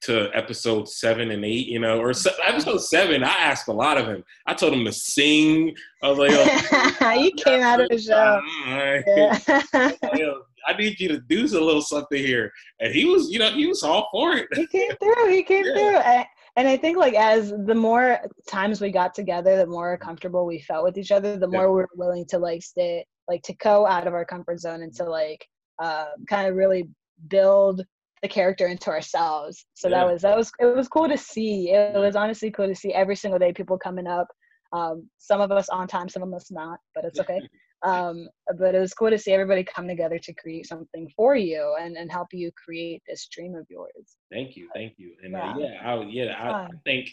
to 0.02 0.30
episode 0.34 0.88
seven 0.88 1.30
and 1.30 1.44
eight, 1.44 1.68
you 1.68 1.78
know, 1.78 2.00
or 2.00 2.12
se- 2.12 2.30
episode 2.44 2.78
seven, 2.78 3.22
I 3.22 3.34
asked 3.34 3.68
a 3.68 3.72
lot 3.72 3.98
of 3.98 4.06
him. 4.06 4.24
I 4.46 4.54
told 4.54 4.72
him 4.72 4.84
to 4.84 4.92
sing. 4.92 5.74
I 6.02 6.10
was 6.10 6.18
like, 6.18 6.30
oh, 7.00 7.12
you 7.12 7.30
came 7.32 7.62
out 7.62 7.80
of 7.80 7.88
the 7.88 7.98
show. 7.98 8.40
Yeah. 8.66 10.32
I 10.66 10.74
need 10.74 11.00
you 11.00 11.08
to 11.08 11.20
do 11.20 11.44
a 11.44 11.58
little 11.58 11.82
something 11.82 12.18
here. 12.18 12.52
And 12.80 12.94
he 12.94 13.04
was, 13.04 13.30
you 13.30 13.38
know, 13.38 13.50
he 13.50 13.66
was 13.66 13.82
all 13.82 14.08
for 14.12 14.36
it. 14.36 14.48
He 14.54 14.66
came 14.66 14.90
through. 14.96 15.28
He 15.28 15.42
came 15.42 15.64
yeah. 15.64 15.72
through. 15.72 15.96
And, 15.96 16.26
and 16.56 16.68
I 16.68 16.76
think 16.76 16.98
like 16.98 17.14
as 17.14 17.50
the 17.50 17.74
more 17.74 18.18
times 18.48 18.80
we 18.80 18.90
got 18.90 19.14
together, 19.14 19.56
the 19.56 19.66
more 19.66 19.96
comfortable 19.96 20.46
we 20.46 20.60
felt 20.60 20.84
with 20.84 20.98
each 20.98 21.10
other, 21.10 21.38
the 21.38 21.48
more 21.48 21.62
yeah. 21.62 21.68
we 21.68 21.74
were 21.74 21.88
willing 21.96 22.26
to 22.26 22.38
like 22.38 22.62
stay, 22.62 23.04
like 23.28 23.42
to 23.42 23.54
go 23.54 23.86
out 23.86 24.06
of 24.06 24.14
our 24.14 24.24
comfort 24.24 24.60
zone 24.60 24.82
and 24.82 24.94
to 24.94 25.04
like 25.04 25.46
uh, 25.80 26.06
kind 26.28 26.48
of 26.48 26.54
really 26.54 26.88
build 27.28 27.84
the 28.22 28.28
character 28.28 28.66
into 28.66 28.90
ourselves. 28.90 29.66
So 29.74 29.88
yeah. 29.88 29.98
that 29.98 30.12
was 30.12 30.22
that 30.22 30.37
was 30.37 30.52
it 30.61 30.66
was 30.66 30.88
cool 30.88 31.08
to 31.08 31.18
see. 31.18 31.70
It 31.70 31.98
was 31.98 32.16
honestly 32.16 32.50
cool 32.50 32.68
to 32.68 32.74
see 32.74 32.92
every 32.94 33.16
single 33.16 33.38
day 33.38 33.52
people 33.52 33.78
coming 33.78 34.06
up. 34.06 34.28
Um, 34.72 35.08
some 35.18 35.40
of 35.40 35.50
us 35.50 35.68
on 35.68 35.87
time, 35.87 36.08
some 36.08 36.22
of 36.22 36.32
us 36.32 36.50
not, 36.50 36.78
but 36.94 37.04
it's 37.04 37.20
okay. 37.20 37.40
Um, 37.85 38.28
but 38.61 38.76
it 38.76 38.78
was 38.78 38.94
cool 38.94 39.11
to 39.11 39.18
see 39.18 39.32
everybody 39.32 39.64
come 39.64 39.88
together 39.88 40.16
to 40.16 40.32
create 40.35 40.68
something 40.68 41.11
for 41.16 41.35
you 41.35 41.74
and, 41.80 41.96
and 41.96 42.12
help 42.12 42.28
you 42.32 42.52
create 42.52 43.02
this 43.08 43.26
dream 43.26 43.56
of 43.56 43.66
yours. 43.68 43.90
Thank 44.30 44.56
you, 44.56 44.68
thank 44.72 44.92
you, 44.98 45.14
and 45.24 45.32
yeah, 45.32 45.52
uh, 45.52 45.58
yeah, 45.58 45.80
I, 45.82 46.02
yeah, 46.04 46.32
I, 46.40 46.50
I 46.50 46.68
think 46.85 47.11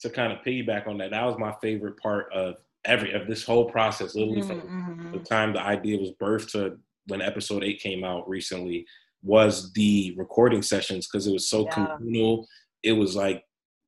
to 0.00 0.08
kind 0.08 0.32
of 0.32 0.38
piggyback 0.38 0.88
on 0.88 0.96
that, 0.96 1.10
that 1.10 1.22
was 1.22 1.36
my 1.38 1.54
favorite 1.60 1.98
part 1.98 2.32
of 2.32 2.54
every 2.86 3.12
of 3.12 3.26
this 3.26 3.44
whole 3.44 3.66
process. 3.66 4.14
Literally 4.14 4.40
mm-hmm. 4.40 4.58
from 4.60 5.12
the 5.12 5.18
mm-hmm. 5.18 5.22
time 5.24 5.52
the 5.52 5.60
idea 5.60 5.98
was 5.98 6.12
birthed 6.18 6.52
to 6.52 6.78
when 7.08 7.20
episode 7.20 7.62
eight 7.62 7.80
came 7.80 8.02
out 8.02 8.26
recently 8.26 8.86
was 9.22 9.72
the 9.72 10.14
recording 10.16 10.62
sessions 10.62 11.06
because 11.06 11.26
it 11.26 11.32
was 11.32 11.48
so 11.48 11.64
yeah. 11.64 11.96
communal. 11.96 12.46
It 12.82 12.92
was 12.92 13.16
like 13.16 13.42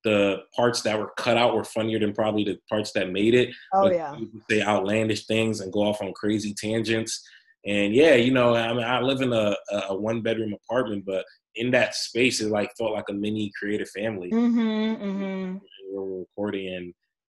the 0.04 0.38
parts 0.54 0.82
that 0.82 0.98
were 0.98 1.12
cut 1.16 1.36
out 1.36 1.54
were 1.54 1.64
funnier 1.64 1.98
than 1.98 2.12
probably 2.12 2.44
the 2.44 2.58
parts 2.68 2.92
that 2.92 3.10
made 3.10 3.34
it. 3.34 3.50
Oh 3.74 3.90
yeah, 3.90 4.16
say 4.50 4.62
outlandish 4.62 5.26
things 5.26 5.60
and 5.60 5.72
go 5.72 5.80
off 5.80 6.02
on 6.02 6.12
crazy 6.12 6.54
tangents. 6.54 7.22
And 7.66 7.94
yeah, 7.94 8.14
you 8.14 8.32
know, 8.32 8.54
I 8.54 8.72
mean, 8.72 8.84
I 8.84 9.00
live 9.00 9.20
in 9.20 9.32
a, 9.32 9.54
a 9.88 9.96
one 9.96 10.22
bedroom 10.22 10.54
apartment, 10.54 11.04
but 11.04 11.24
in 11.56 11.70
that 11.72 11.94
space, 11.94 12.40
it 12.40 12.50
like 12.50 12.70
felt 12.78 12.92
like 12.92 13.08
a 13.10 13.12
mini 13.12 13.50
creative 13.58 13.90
family. 13.90 14.30
Mm-hmm, 14.30 14.60
mm-hmm. 14.60 15.56
We 15.92 15.98
were 15.98 16.20
recording 16.20 16.74
and 16.74 16.94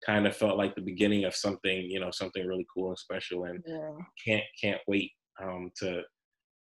kind 0.06 0.28
of 0.28 0.36
felt 0.36 0.58
like 0.58 0.76
the 0.76 0.82
beginning 0.82 1.24
of 1.24 1.36
something, 1.36 1.90
you 1.90 2.00
know, 2.00 2.12
something 2.12 2.46
really 2.46 2.68
cool 2.74 2.90
and 2.90 3.00
special. 3.00 3.46
And 3.46 3.64
yeah. 3.66 3.92
can't 4.26 4.44
can't 4.62 4.82
wait 4.88 5.12
um, 5.42 5.72
to 5.78 6.02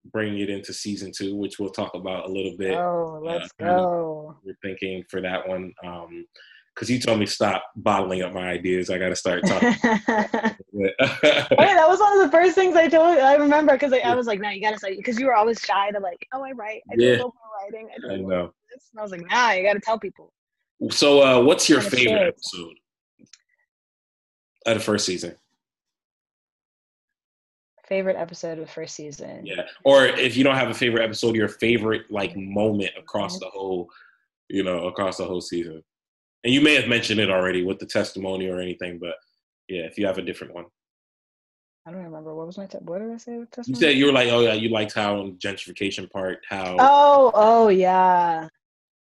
bring 0.05 0.39
it 0.39 0.49
into 0.49 0.73
season 0.73 1.11
two, 1.15 1.35
which 1.35 1.59
we'll 1.59 1.69
talk 1.69 1.93
about 1.93 2.25
a 2.25 2.31
little 2.31 2.55
bit. 2.57 2.75
Oh, 2.75 3.17
uh, 3.17 3.25
let's 3.25 3.49
uh, 3.61 3.65
go. 3.65 4.37
We're 4.43 4.57
thinking 4.61 5.03
for 5.09 5.21
that 5.21 5.47
one. 5.47 5.73
Um, 5.83 6.25
because 6.79 6.89
you 6.89 6.99
told 6.99 7.19
me 7.19 7.25
stop 7.25 7.63
bottling 7.75 8.21
up 8.21 8.31
my 8.31 8.49
ideas. 8.49 8.89
I 8.89 8.97
got 8.97 9.09
to 9.09 9.15
start 9.15 9.45
talking. 9.45 9.75
oh, 9.83 10.53
that 10.73 11.85
was 11.89 11.99
one 11.99 12.13
of 12.13 12.25
the 12.25 12.31
first 12.31 12.55
things 12.55 12.77
I 12.77 12.87
told. 12.87 13.17
I 13.17 13.35
remember 13.35 13.73
because 13.73 13.91
I, 13.91 13.97
I, 13.97 14.15
was 14.15 14.27
like, 14.27 14.39
"No, 14.39 14.49
you 14.49 14.61
got 14.61 14.71
to 14.71 14.79
say," 14.79 14.95
because 14.95 15.19
you 15.19 15.25
were 15.25 15.35
always 15.35 15.59
shy 15.59 15.91
to 15.91 15.99
like, 15.99 16.25
"Oh, 16.33 16.41
I 16.41 16.51
write. 16.51 16.81
I 16.89 16.95
do 16.95 17.03
yeah. 17.03 17.17
more 17.17 17.33
writing. 17.61 17.89
I, 17.93 17.99
do 17.99 18.13
I 18.13 18.17
know." 18.17 18.53
This. 18.71 18.89
And 18.93 18.99
I 18.99 19.03
was 19.03 19.11
like, 19.11 19.29
"Nah, 19.29 19.51
you 19.51 19.63
got 19.63 19.73
to 19.73 19.81
tell 19.81 19.99
people." 19.99 20.31
So, 20.89 21.21
uh, 21.21 21.43
what's 21.43 21.67
your 21.67 21.81
favorite 21.81 22.27
episode 22.27 22.75
of 24.65 24.75
the 24.75 24.79
first 24.79 25.05
season? 25.05 25.35
Favorite 27.89 28.15
episode 28.15 28.59
of 28.59 28.69
first 28.69 28.95
season. 28.95 29.45
Yeah. 29.45 29.63
Or 29.83 30.05
if 30.05 30.37
you 30.37 30.43
don't 30.43 30.55
have 30.55 30.69
a 30.69 30.73
favorite 30.73 31.03
episode, 31.03 31.35
your 31.35 31.49
favorite 31.49 32.03
like 32.09 32.37
moment 32.37 32.91
across 32.97 33.39
the 33.39 33.47
whole, 33.47 33.89
you 34.47 34.63
know, 34.63 34.87
across 34.87 35.17
the 35.17 35.25
whole 35.25 35.41
season. 35.41 35.83
And 36.43 36.53
you 36.53 36.61
may 36.61 36.75
have 36.75 36.87
mentioned 36.87 37.19
it 37.19 37.29
already 37.29 37.63
with 37.63 37.79
the 37.79 37.85
testimony 37.85 38.47
or 38.47 38.61
anything, 38.61 38.99
but 38.99 39.15
yeah, 39.67 39.81
if 39.81 39.97
you 39.97 40.05
have 40.05 40.17
a 40.17 40.21
different 40.21 40.53
one. 40.53 40.65
I 41.85 41.91
don't 41.91 42.03
remember 42.03 42.35
what 42.35 42.45
was 42.45 42.57
my 42.57 42.67
te- 42.67 42.77
what 42.79 42.99
did 42.99 43.11
I 43.11 43.17
say? 43.17 43.37
With 43.37 43.51
testimony? 43.51 43.79
You 43.79 43.87
said 43.87 43.97
you 43.97 44.05
were 44.05 44.13
like, 44.13 44.29
oh 44.29 44.41
yeah, 44.41 44.53
you 44.53 44.69
liked 44.69 44.93
how 44.93 45.31
gentrification 45.43 46.09
part, 46.09 46.39
how. 46.47 46.77
Oh, 46.79 47.31
oh 47.33 47.67
yeah. 47.69 48.47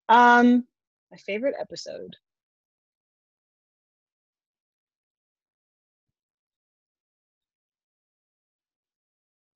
Um, 0.09 0.65
my 1.11 1.19
favorite 1.19 1.57
episode. 1.61 2.15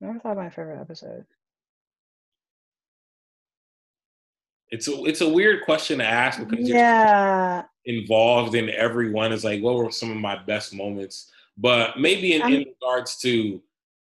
Never 0.01 0.19
thought 0.19 0.35
my 0.35 0.49
favorite 0.49 0.81
episode. 0.81 1.25
It's 4.69 4.87
a 4.87 5.03
it's 5.03 5.21
a 5.21 5.29
weird 5.29 5.63
question 5.63 5.99
to 5.99 6.05
ask 6.05 6.39
because 6.39 6.67
yeah. 6.67 7.63
involved 7.85 8.55
in 8.55 8.69
everyone. 8.69 9.31
Is 9.31 9.43
like, 9.43 9.61
what 9.61 9.75
were 9.75 9.91
some 9.91 10.09
of 10.09 10.17
my 10.17 10.41
best 10.43 10.73
moments? 10.73 11.31
But 11.57 11.99
maybe 11.99 12.33
in, 12.33 12.41
in 12.51 12.65
regards 12.81 13.17
to 13.19 13.61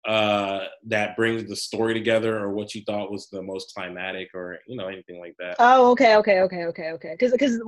uh, 0.07 0.67
that 0.87 1.17
brings 1.17 1.49
the 1.49 1.57
story 1.57 1.95
together, 1.95 2.39
or 2.39 2.53
what 2.53 2.75
you 2.75 2.83
thought 2.87 3.11
was 3.11 3.29
the 3.29 3.43
most 3.43 3.75
climatic, 3.75 4.31
or 4.35 4.61
you 4.67 4.77
know 4.77 4.87
anything 4.87 5.21
like 5.21 5.35
that. 5.41 5.57
Oh, 5.59 5.91
okay, 5.91 6.17
okay, 6.17 6.41
okay, 6.41 6.65
okay, 6.65 6.93
okay. 6.93 7.17
Because 7.19 7.33
because 7.33 7.61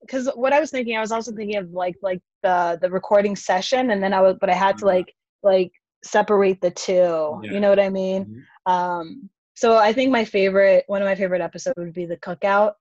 because 0.00 0.28
what 0.34 0.52
I 0.52 0.60
was 0.60 0.70
thinking, 0.70 0.96
I 0.96 1.00
was 1.00 1.12
also 1.12 1.32
thinking 1.32 1.56
of 1.56 1.70
like 1.70 1.96
like 2.02 2.20
the 2.42 2.78
the 2.82 2.90
recording 2.90 3.36
session, 3.36 3.92
and 3.92 4.02
then 4.02 4.12
I 4.12 4.20
was, 4.20 4.36
but 4.40 4.50
I 4.50 4.54
had 4.54 4.76
to 4.78 4.84
mm-hmm. 4.84 4.96
like 4.96 5.14
like 5.42 5.72
separate 6.04 6.60
the 6.60 6.70
two. 6.70 7.40
Yeah. 7.42 7.52
You 7.52 7.60
know 7.60 7.70
what 7.70 7.80
I 7.80 7.90
mean? 7.90 8.24
Mm-hmm. 8.24 8.72
Um, 8.72 9.30
so 9.54 9.76
I 9.76 9.92
think 9.92 10.10
my 10.10 10.24
favorite, 10.24 10.84
one 10.86 11.02
of 11.02 11.06
my 11.06 11.14
favorite 11.14 11.42
episodes 11.42 11.74
would 11.76 11.92
be 11.92 12.06
the 12.06 12.16
cookout, 12.16 12.74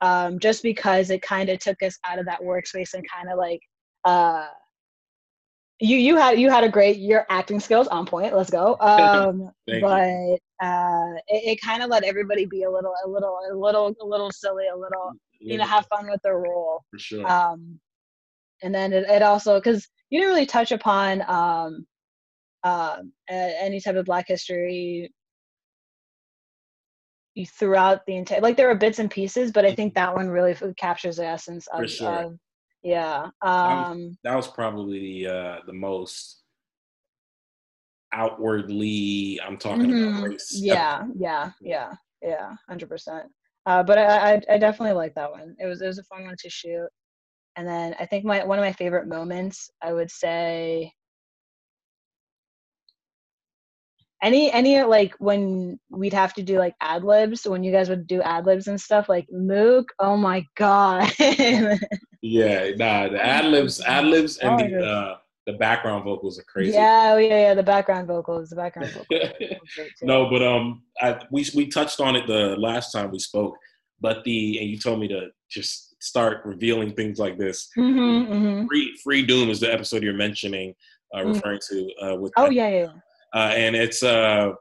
um, 0.00 0.38
just 0.38 0.62
because 0.62 1.10
it 1.10 1.22
kind 1.22 1.48
of 1.48 1.58
took 1.58 1.82
us 1.82 1.98
out 2.06 2.18
of 2.18 2.26
that 2.26 2.40
workspace 2.40 2.94
and 2.94 3.04
kind 3.08 3.30
of 3.30 3.38
like 3.38 3.60
uh 4.04 4.46
you 5.80 5.96
you 5.96 6.16
had 6.16 6.38
you 6.38 6.50
had 6.50 6.62
a 6.62 6.68
great 6.68 6.98
your 6.98 7.26
acting 7.30 7.58
skills 7.58 7.88
on 7.88 8.06
point 8.06 8.34
let's 8.34 8.50
go 8.50 8.76
um 8.80 9.50
but 9.80 10.38
uh 10.62 11.12
it, 11.28 11.52
it 11.52 11.60
kind 11.60 11.82
of 11.82 11.90
let 11.90 12.04
everybody 12.04 12.46
be 12.46 12.62
a 12.62 12.70
little 12.70 12.94
a 13.04 13.08
little 13.08 13.38
a 13.50 13.54
little 13.54 13.94
a 14.00 14.06
little 14.06 14.30
silly 14.30 14.66
a 14.68 14.76
little 14.76 15.12
you 15.40 15.58
know 15.58 15.64
have 15.64 15.86
fun 15.86 16.08
with 16.08 16.20
their 16.22 16.38
role 16.38 16.82
for 16.90 16.98
sure 16.98 17.26
um 17.30 17.78
and 18.62 18.74
then 18.74 18.92
it, 18.92 19.04
it 19.08 19.22
also 19.22 19.56
because 19.56 19.88
you 20.10 20.20
didn't 20.20 20.32
really 20.32 20.46
touch 20.46 20.70
upon 20.70 21.22
um 21.28 21.86
uh, 22.64 22.98
any 23.28 23.80
type 23.80 23.96
of 23.96 24.04
black 24.04 24.26
history 24.28 25.12
throughout 27.58 28.06
the 28.06 28.16
entire 28.16 28.40
like 28.40 28.56
there 28.56 28.68
were 28.68 28.76
bits 28.76 29.00
and 29.00 29.10
pieces 29.10 29.50
but 29.50 29.64
i 29.64 29.74
think 29.74 29.92
that 29.94 30.14
one 30.14 30.28
really 30.28 30.56
captures 30.76 31.16
the 31.16 31.26
essence 31.26 31.66
of, 31.72 31.90
sure. 31.90 32.08
of 32.08 32.38
yeah. 32.84 33.30
Um, 33.40 34.16
that 34.24 34.36
was 34.36 34.46
probably 34.46 35.00
the 35.24 35.32
uh, 35.32 35.56
the 35.66 35.72
most 35.72 36.42
outwardly. 38.12 39.40
I'm 39.42 39.56
talking 39.56 39.86
mm-hmm. 39.86 40.18
about 40.18 40.28
race. 40.28 40.52
Yeah, 40.54 41.04
yeah, 41.16 41.50
yeah, 41.62 41.94
yeah, 42.22 42.52
hundred 42.68 42.90
percent. 42.90 43.24
Uh, 43.66 43.82
but 43.82 43.96
I, 43.96 44.34
I, 44.34 44.40
I 44.50 44.58
definitely 44.58 44.94
like 44.94 45.14
that 45.14 45.30
one. 45.30 45.56
It 45.58 45.64
was 45.64 45.80
it 45.80 45.86
was 45.86 45.98
a 45.98 46.04
fun 46.04 46.24
one 46.24 46.36
to 46.38 46.50
shoot. 46.50 46.88
And 47.56 47.66
then 47.66 47.94
I 47.98 48.04
think 48.04 48.26
my 48.26 48.44
one 48.44 48.58
of 48.58 48.64
my 48.64 48.72
favorite 48.72 49.08
moments, 49.08 49.70
I 49.82 49.94
would 49.94 50.10
say, 50.10 50.92
any 54.24 54.50
any 54.52 54.82
like 54.82 55.14
when 55.18 55.78
we'd 55.90 56.12
have 56.12 56.34
to 56.34 56.42
do 56.42 56.58
like 56.58 56.74
ad 56.80 57.04
libs 57.04 57.46
when 57.46 57.62
you 57.62 57.70
guys 57.70 57.88
would 57.88 58.06
do 58.06 58.20
ad 58.22 58.46
libs 58.46 58.66
and 58.66 58.80
stuff 58.80 59.08
like 59.08 59.26
mook 59.30 59.92
oh 60.00 60.16
my 60.16 60.44
god 60.56 61.12
Yeah, 62.26 62.70
nah, 62.76 63.10
the 63.10 63.22
ad 63.22 63.44
libs, 63.44 63.82
ad 63.82 64.06
libs, 64.06 64.38
and 64.38 64.58
oh, 64.58 64.66
the 64.66 64.86
uh, 64.86 65.16
the 65.46 65.52
background 65.52 66.04
vocals 66.04 66.38
are 66.38 66.44
crazy. 66.44 66.72
Yeah, 66.72 67.12
oh, 67.12 67.18
yeah, 67.18 67.48
yeah. 67.48 67.54
The 67.54 67.62
background 67.62 68.08
vocals, 68.08 68.48
the 68.48 68.56
background 68.56 68.92
vocals. 68.92 69.30
no, 70.02 70.30
but 70.30 70.42
um, 70.42 70.84
I, 71.02 71.20
we 71.30 71.44
we 71.54 71.66
touched 71.66 72.00
on 72.00 72.16
it 72.16 72.26
the 72.26 72.56
last 72.56 72.92
time 72.92 73.10
we 73.10 73.18
spoke, 73.18 73.58
but 74.00 74.24
the 74.24 74.58
and 74.58 74.70
you 74.70 74.78
told 74.78 75.00
me 75.00 75.08
to 75.08 75.28
just 75.50 76.02
start 76.02 76.40
revealing 76.46 76.94
things 76.94 77.18
like 77.18 77.36
this. 77.36 77.68
Mm-hmm, 77.76 78.32
mm-hmm. 78.32 78.66
Free 78.68 78.98
Free 79.04 79.26
Doom 79.26 79.50
is 79.50 79.60
the 79.60 79.70
episode 79.70 80.02
you're 80.02 80.14
mentioning, 80.14 80.74
uh, 81.14 81.18
mm-hmm. 81.18 81.32
referring 81.32 81.60
to 81.68 81.90
uh, 82.00 82.16
with. 82.16 82.32
Oh 82.38 82.48
yeah, 82.48 82.70
yeah. 82.70 82.92
Uh, 83.34 83.52
and 83.54 83.74
it's 83.74 84.02
uh 84.02 84.52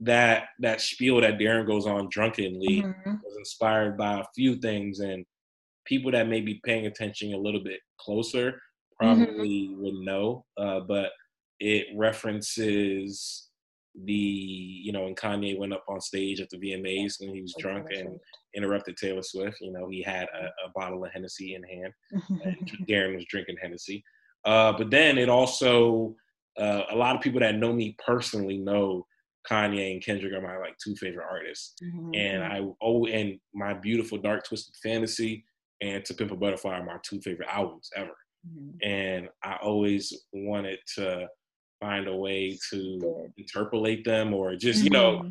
that 0.00 0.46
that 0.58 0.80
spiel 0.80 1.20
that 1.20 1.38
Darren 1.38 1.66
goes 1.66 1.86
on 1.86 2.08
drunkenly 2.10 2.82
mm-hmm. 2.82 3.14
was 3.24 3.36
inspired 3.36 3.96
by 3.96 4.18
a 4.20 4.24
few 4.34 4.56
things 4.56 4.98
and 4.98 5.24
people 5.84 6.10
that 6.10 6.28
may 6.28 6.40
be 6.40 6.60
paying 6.64 6.86
attention 6.86 7.32
a 7.32 7.38
little 7.38 7.62
bit 7.62 7.80
closer 8.00 8.60
probably 8.98 9.68
mm-hmm. 9.68 9.82
would 9.82 9.94
know. 9.94 10.44
Uh, 10.56 10.80
but 10.80 11.10
it 11.60 11.86
references 11.96 13.48
the 14.04 14.12
you 14.12 14.90
know 14.90 15.04
when 15.04 15.14
Kanye 15.14 15.58
went 15.58 15.74
up 15.74 15.84
on 15.86 16.00
stage 16.00 16.40
at 16.40 16.48
the 16.50 16.56
VMAs 16.56 17.20
when 17.20 17.34
he 17.34 17.42
was 17.42 17.54
drunk 17.58 17.88
and 17.90 18.18
interrupted 18.56 18.96
Taylor 18.96 19.22
Swift. 19.22 19.58
You 19.60 19.72
know 19.72 19.88
he 19.88 20.02
had 20.02 20.28
a, 20.34 20.46
a 20.46 20.70
bottle 20.74 21.04
of 21.04 21.12
Hennessy 21.12 21.54
in 21.54 21.62
hand, 21.62 21.92
and 22.44 22.86
Darren 22.88 23.14
was 23.16 23.26
drinking 23.26 23.56
Hennessy. 23.60 24.02
Uh, 24.44 24.72
but 24.72 24.90
then 24.90 25.18
it 25.18 25.28
also 25.28 26.16
uh, 26.58 26.82
a 26.90 26.96
lot 26.96 27.16
of 27.16 27.22
people 27.22 27.40
that 27.40 27.56
know 27.56 27.72
me 27.72 27.96
personally 28.04 28.58
know 28.58 29.06
Kanye 29.50 29.92
and 29.92 30.04
Kendrick 30.04 30.32
are 30.32 30.40
my 30.40 30.56
like 30.58 30.76
two 30.82 30.94
favorite 30.96 31.26
artists, 31.28 31.74
mm-hmm. 31.82 32.14
and 32.14 32.44
I 32.44 32.60
oh 32.80 33.06
and 33.06 33.38
my 33.54 33.74
beautiful 33.74 34.18
dark 34.18 34.44
twisted 34.46 34.74
fantasy 34.82 35.44
and 35.82 36.04
To 36.04 36.14
Pimp 36.14 36.30
a 36.30 36.36
Butterfly 36.36 36.78
are 36.78 36.84
my 36.84 36.96
two 37.02 37.20
favorite 37.20 37.48
albums 37.50 37.90
ever. 37.96 38.16
Mm-hmm. 38.48 38.88
And 38.88 39.28
I 39.42 39.56
always 39.62 40.12
wanted 40.32 40.78
to 40.96 41.28
find 41.80 42.06
a 42.06 42.16
way 42.16 42.58
to 42.70 43.30
interpolate 43.36 44.04
them 44.04 44.32
or 44.32 44.54
just, 44.54 44.78
mm-hmm. 44.78 44.84
you 44.84 44.90
know, 44.90 45.12
mm-hmm. 45.18 45.30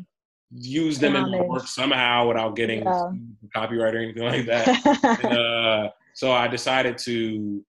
use 0.52 0.98
them 0.98 1.16
in 1.16 1.30
my 1.30 1.40
work 1.40 1.66
somehow 1.66 2.28
without 2.28 2.54
getting 2.54 2.84
yeah. 2.84 3.10
copyright 3.54 3.94
or 3.94 3.98
anything 3.98 4.22
like 4.22 4.46
that. 4.46 5.20
and, 5.24 5.38
uh, 5.38 5.90
so 6.14 6.30
I 6.30 6.46
decided 6.46 6.98
to 6.98 7.64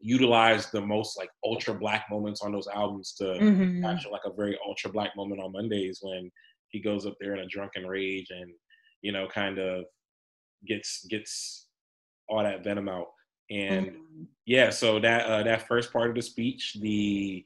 utilize 0.00 0.70
the 0.70 0.80
most 0.80 1.18
like 1.18 1.30
ultra 1.44 1.74
black 1.74 2.06
moments 2.10 2.42
on 2.42 2.52
those 2.52 2.68
albums 2.68 3.12
to 3.12 3.24
mm-hmm. 3.24 3.82
capture 3.82 4.08
like 4.08 4.22
a 4.24 4.32
very 4.32 4.58
ultra 4.66 4.90
black 4.90 5.14
moment 5.16 5.40
on 5.40 5.52
Mondays 5.52 6.00
when 6.02 6.30
he 6.68 6.80
goes 6.80 7.06
up 7.06 7.16
there 7.20 7.34
in 7.34 7.40
a 7.40 7.46
drunken 7.46 7.86
rage 7.86 8.28
and 8.30 8.50
you 9.02 9.12
know 9.12 9.26
kind 9.28 9.58
of 9.58 9.84
gets 10.66 11.04
gets 11.06 11.66
all 12.28 12.42
that 12.42 12.64
venom 12.64 12.88
out. 12.88 13.08
And 13.50 13.86
mm-hmm. 13.86 14.22
yeah, 14.46 14.70
so 14.70 15.00
that 15.00 15.26
uh, 15.26 15.42
that 15.42 15.66
first 15.66 15.92
part 15.92 16.08
of 16.08 16.14
the 16.14 16.22
speech, 16.22 16.76
the 16.80 17.44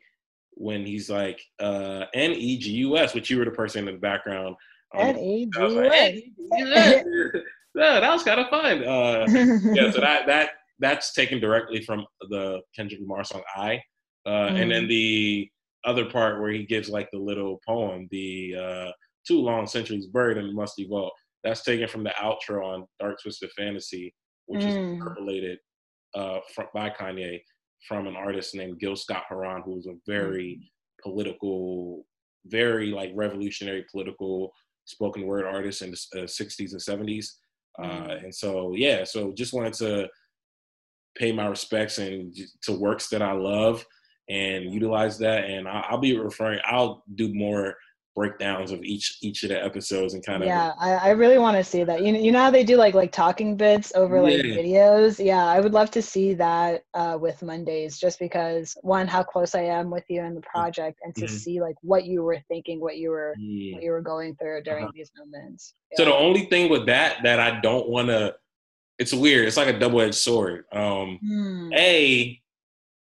when 0.52 0.84
he's 0.84 1.10
like 1.10 1.40
uh, 1.60 2.04
N 2.14 2.32
E 2.32 2.58
G 2.58 2.70
U 2.72 2.98
S, 2.98 3.14
which 3.14 3.30
you 3.30 3.38
were 3.38 3.44
the 3.44 3.50
person 3.50 3.88
in 3.88 3.94
the 3.94 4.00
background. 4.00 4.54
Um, 4.94 5.08
N 5.08 5.18
E 5.18 5.46
G 5.46 5.60
U 5.60 5.84
S. 5.84 7.02
Yeah, 7.76 7.98
that 7.98 8.12
was 8.12 8.22
kind 8.22 8.38
of 8.38 8.48
fun. 8.50 8.84
Uh, 8.84 9.26
yeah, 9.74 9.90
so 9.90 10.00
that 10.00 10.26
that 10.28 10.50
that's 10.84 11.12
taken 11.14 11.40
directly 11.40 11.82
from 11.82 12.04
the 12.28 12.60
Kendrick 12.76 13.00
Lamar 13.00 13.24
song 13.24 13.42
"I," 13.56 13.80
uh, 14.26 14.30
mm. 14.30 14.60
and 14.60 14.70
then 14.70 14.82
mm-hmm. 14.82 14.88
the 14.88 15.48
other 15.86 16.04
part 16.10 16.40
where 16.40 16.50
he 16.50 16.64
gives 16.64 16.88
like 16.88 17.08
the 17.10 17.18
little 17.18 17.60
poem, 17.66 18.06
the 18.10 18.54
uh, 18.56 18.90
"Too 19.26 19.40
long 19.40 19.66
centuries 19.66 20.06
buried 20.06 20.36
in 20.36 20.46
the 20.46 20.52
musty 20.52 20.86
vault." 20.86 21.12
That's 21.42 21.62
taken 21.62 21.88
from 21.88 22.04
the 22.04 22.14
outro 22.20 22.64
on 22.64 22.86
Dark 23.00 23.18
Twisted 23.22 23.50
Fantasy, 23.52 24.14
which 24.46 24.62
mm. 24.62 24.68
is 24.68 24.76
interpolated 24.76 25.58
uh, 26.14 26.40
from, 26.54 26.66
by 26.74 26.90
Kanye 26.90 27.40
from 27.86 28.06
an 28.06 28.16
artist 28.16 28.54
named 28.54 28.78
Gil 28.78 28.96
Scott 28.96 29.24
Heron, 29.28 29.62
who 29.64 29.76
was 29.76 29.86
a 29.86 29.94
very 30.06 30.60
mm. 30.60 31.02
political, 31.02 32.04
very 32.46 32.90
like 32.90 33.10
revolutionary 33.14 33.84
political 33.90 34.52
spoken 34.86 35.26
word 35.26 35.46
artist 35.46 35.82
in 35.82 35.90
the 35.90 36.20
uh, 36.20 36.26
60s 36.26 36.72
and 36.72 37.08
70s. 37.08 37.26
Uh, 37.82 38.06
mm. 38.06 38.24
and 38.24 38.34
so, 38.34 38.74
yeah, 38.74 39.04
so 39.04 39.32
just 39.32 39.52
wanted 39.52 39.72
to 39.74 40.08
pay 41.16 41.32
my 41.32 41.46
respects 41.46 41.98
and 41.98 42.34
to 42.62 42.72
works 42.72 43.08
that 43.08 43.22
I 43.22 43.32
love 43.32 43.84
and 44.28 44.72
utilize 44.72 45.18
that. 45.18 45.44
And 45.44 45.68
I'll, 45.68 45.84
I'll 45.90 45.98
be 45.98 46.16
referring, 46.16 46.60
I'll 46.64 47.04
do 47.14 47.32
more 47.34 47.76
breakdowns 48.14 48.70
of 48.70 48.82
each 48.84 49.18
each 49.22 49.42
of 49.42 49.48
the 49.48 49.64
episodes 49.64 50.14
and 50.14 50.24
kind 50.24 50.42
of 50.42 50.46
yeah 50.46 50.72
I, 50.78 50.92
I 50.92 51.10
really 51.10 51.38
want 51.38 51.56
to 51.56 51.64
see 51.64 51.82
that 51.82 52.02
you 52.02 52.12
know 52.12 52.18
you 52.20 52.30
know 52.30 52.38
how 52.38 52.50
they 52.50 52.62
do 52.62 52.76
like 52.76 52.94
like 52.94 53.10
talking 53.10 53.56
bits 53.56 53.92
over 53.96 54.22
like 54.22 54.36
yeah. 54.36 54.54
videos 54.54 55.24
yeah 55.24 55.44
I 55.44 55.58
would 55.58 55.72
love 55.72 55.90
to 55.92 56.02
see 56.02 56.32
that 56.34 56.84
uh, 56.94 57.18
with 57.20 57.42
Mondays 57.42 57.98
just 57.98 58.20
because 58.20 58.76
one 58.82 59.08
how 59.08 59.24
close 59.24 59.54
I 59.54 59.62
am 59.62 59.90
with 59.90 60.04
you 60.08 60.22
in 60.22 60.34
the 60.34 60.42
project 60.42 61.00
and 61.02 61.14
to 61.16 61.24
mm-hmm. 61.24 61.34
see 61.34 61.60
like 61.60 61.74
what 61.82 62.04
you 62.04 62.22
were 62.22 62.38
thinking 62.46 62.80
what 62.80 62.98
you 62.98 63.10
were 63.10 63.34
yeah. 63.36 63.74
what 63.74 63.82
you 63.82 63.90
were 63.90 64.02
going 64.02 64.36
through 64.36 64.62
during 64.62 64.84
uh-huh. 64.84 64.92
these 64.94 65.10
moments 65.18 65.74
yeah. 65.90 65.96
so 65.96 66.04
the 66.04 66.14
only 66.14 66.46
thing 66.46 66.70
with 66.70 66.86
that 66.86 67.18
that 67.24 67.40
I 67.40 67.58
don't 67.60 67.88
want 67.88 68.08
to 68.08 68.34
it's 68.98 69.12
weird 69.12 69.46
it's 69.46 69.56
like 69.56 69.68
a 69.68 69.78
double-edged 69.78 70.14
sword 70.14 70.64
um 70.72 71.18
hmm. 71.22 71.72
a 71.74 72.40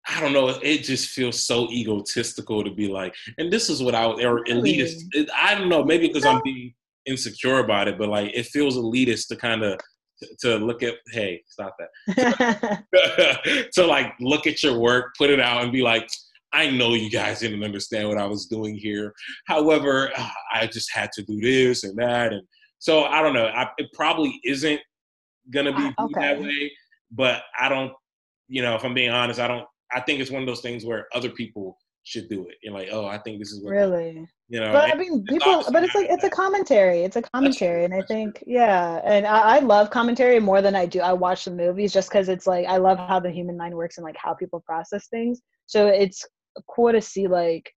I 0.06 0.20
don't 0.20 0.32
know. 0.34 0.48
It 0.62 0.82
just 0.82 1.10
feels 1.10 1.42
so 1.44 1.70
egotistical 1.70 2.62
to 2.62 2.70
be 2.70 2.88
like, 2.88 3.14
and 3.38 3.50
this 3.50 3.70
is 3.70 3.82
what 3.82 3.94
I 3.94 4.04
or 4.04 4.44
elitist. 4.44 5.04
It, 5.12 5.30
I 5.34 5.54
don't 5.54 5.68
know. 5.68 5.82
Maybe 5.82 6.08
because 6.08 6.26
I'm 6.26 6.42
being 6.44 6.74
insecure 7.06 7.60
about 7.60 7.88
it, 7.88 7.98
but 7.98 8.08
like 8.08 8.30
it 8.34 8.46
feels 8.46 8.76
elitist 8.76 9.28
to 9.28 9.36
kind 9.36 9.62
of 9.62 9.80
to 10.40 10.56
look 10.56 10.82
at. 10.82 10.94
Hey, 11.10 11.42
stop 11.46 11.74
that. 11.78 12.84
to 13.72 13.86
like 13.86 14.12
look 14.20 14.46
at 14.46 14.62
your 14.62 14.78
work, 14.78 15.14
put 15.16 15.30
it 15.30 15.40
out, 15.40 15.62
and 15.62 15.72
be 15.72 15.80
like, 15.80 16.06
I 16.52 16.70
know 16.70 16.92
you 16.92 17.10
guys 17.10 17.40
didn't 17.40 17.64
understand 17.64 18.06
what 18.06 18.18
I 18.18 18.26
was 18.26 18.46
doing 18.46 18.74
here. 18.74 19.14
However, 19.46 20.12
I 20.52 20.66
just 20.66 20.92
had 20.92 21.12
to 21.12 21.22
do 21.22 21.40
this 21.40 21.84
and 21.84 21.96
that, 21.96 22.34
and 22.34 22.42
so 22.78 23.04
I 23.04 23.22
don't 23.22 23.32
know. 23.32 23.46
I, 23.46 23.70
it 23.78 23.86
probably 23.94 24.38
isn't 24.44 24.80
gonna 25.50 25.76
be 25.76 25.84
uh, 25.98 26.04
okay. 26.04 26.20
that 26.20 26.40
way, 26.40 26.72
but 27.10 27.42
I 27.58 27.68
don't. 27.68 27.92
You 28.48 28.62
know, 28.62 28.74
if 28.74 28.84
I'm 28.84 28.94
being 28.94 29.10
honest, 29.10 29.40
I 29.40 29.48
don't 29.48 29.66
I 29.94 30.00
think 30.00 30.20
it's 30.20 30.30
one 30.30 30.42
of 30.42 30.46
those 30.46 30.60
things 30.60 30.84
where 30.84 31.06
other 31.14 31.30
people 31.30 31.78
should 32.02 32.28
do 32.28 32.48
it. 32.48 32.56
You're 32.62 32.74
like, 32.74 32.88
oh, 32.90 33.06
I 33.06 33.18
think 33.18 33.38
this 33.38 33.52
is 33.52 33.62
what 33.62 33.70
really, 33.70 34.26
you 34.48 34.60
know. 34.60 34.72
But 34.72 34.92
I 34.92 34.96
mean, 34.96 35.24
people, 35.24 35.64
but 35.72 35.84
it's 35.84 35.94
like 35.94 36.08
it's 36.10 36.24
a 36.24 36.30
commentary. 36.30 37.02
It's 37.02 37.16
a 37.16 37.22
commentary, 37.22 37.84
and 37.84 37.94
I 37.94 38.02
think, 38.02 38.42
yeah, 38.46 39.00
and 39.04 39.26
I, 39.26 39.56
I, 39.56 39.58
love 39.60 39.90
commentary 39.90 40.40
more 40.40 40.60
than 40.60 40.74
I 40.74 40.84
do. 40.84 41.00
I 41.00 41.12
watch 41.12 41.44
the 41.44 41.52
movies 41.52 41.92
just 41.92 42.10
because 42.10 42.28
it's 42.28 42.46
like 42.46 42.66
I 42.66 42.76
love 42.76 42.98
how 42.98 43.20
the 43.20 43.30
human 43.30 43.56
mind 43.56 43.74
works 43.74 43.96
and 43.96 44.04
like 44.04 44.16
how 44.18 44.34
people 44.34 44.62
process 44.66 45.08
things. 45.08 45.40
So 45.66 45.86
it's 45.86 46.26
cool 46.68 46.92
to 46.92 47.00
see 47.00 47.26
like 47.26 47.72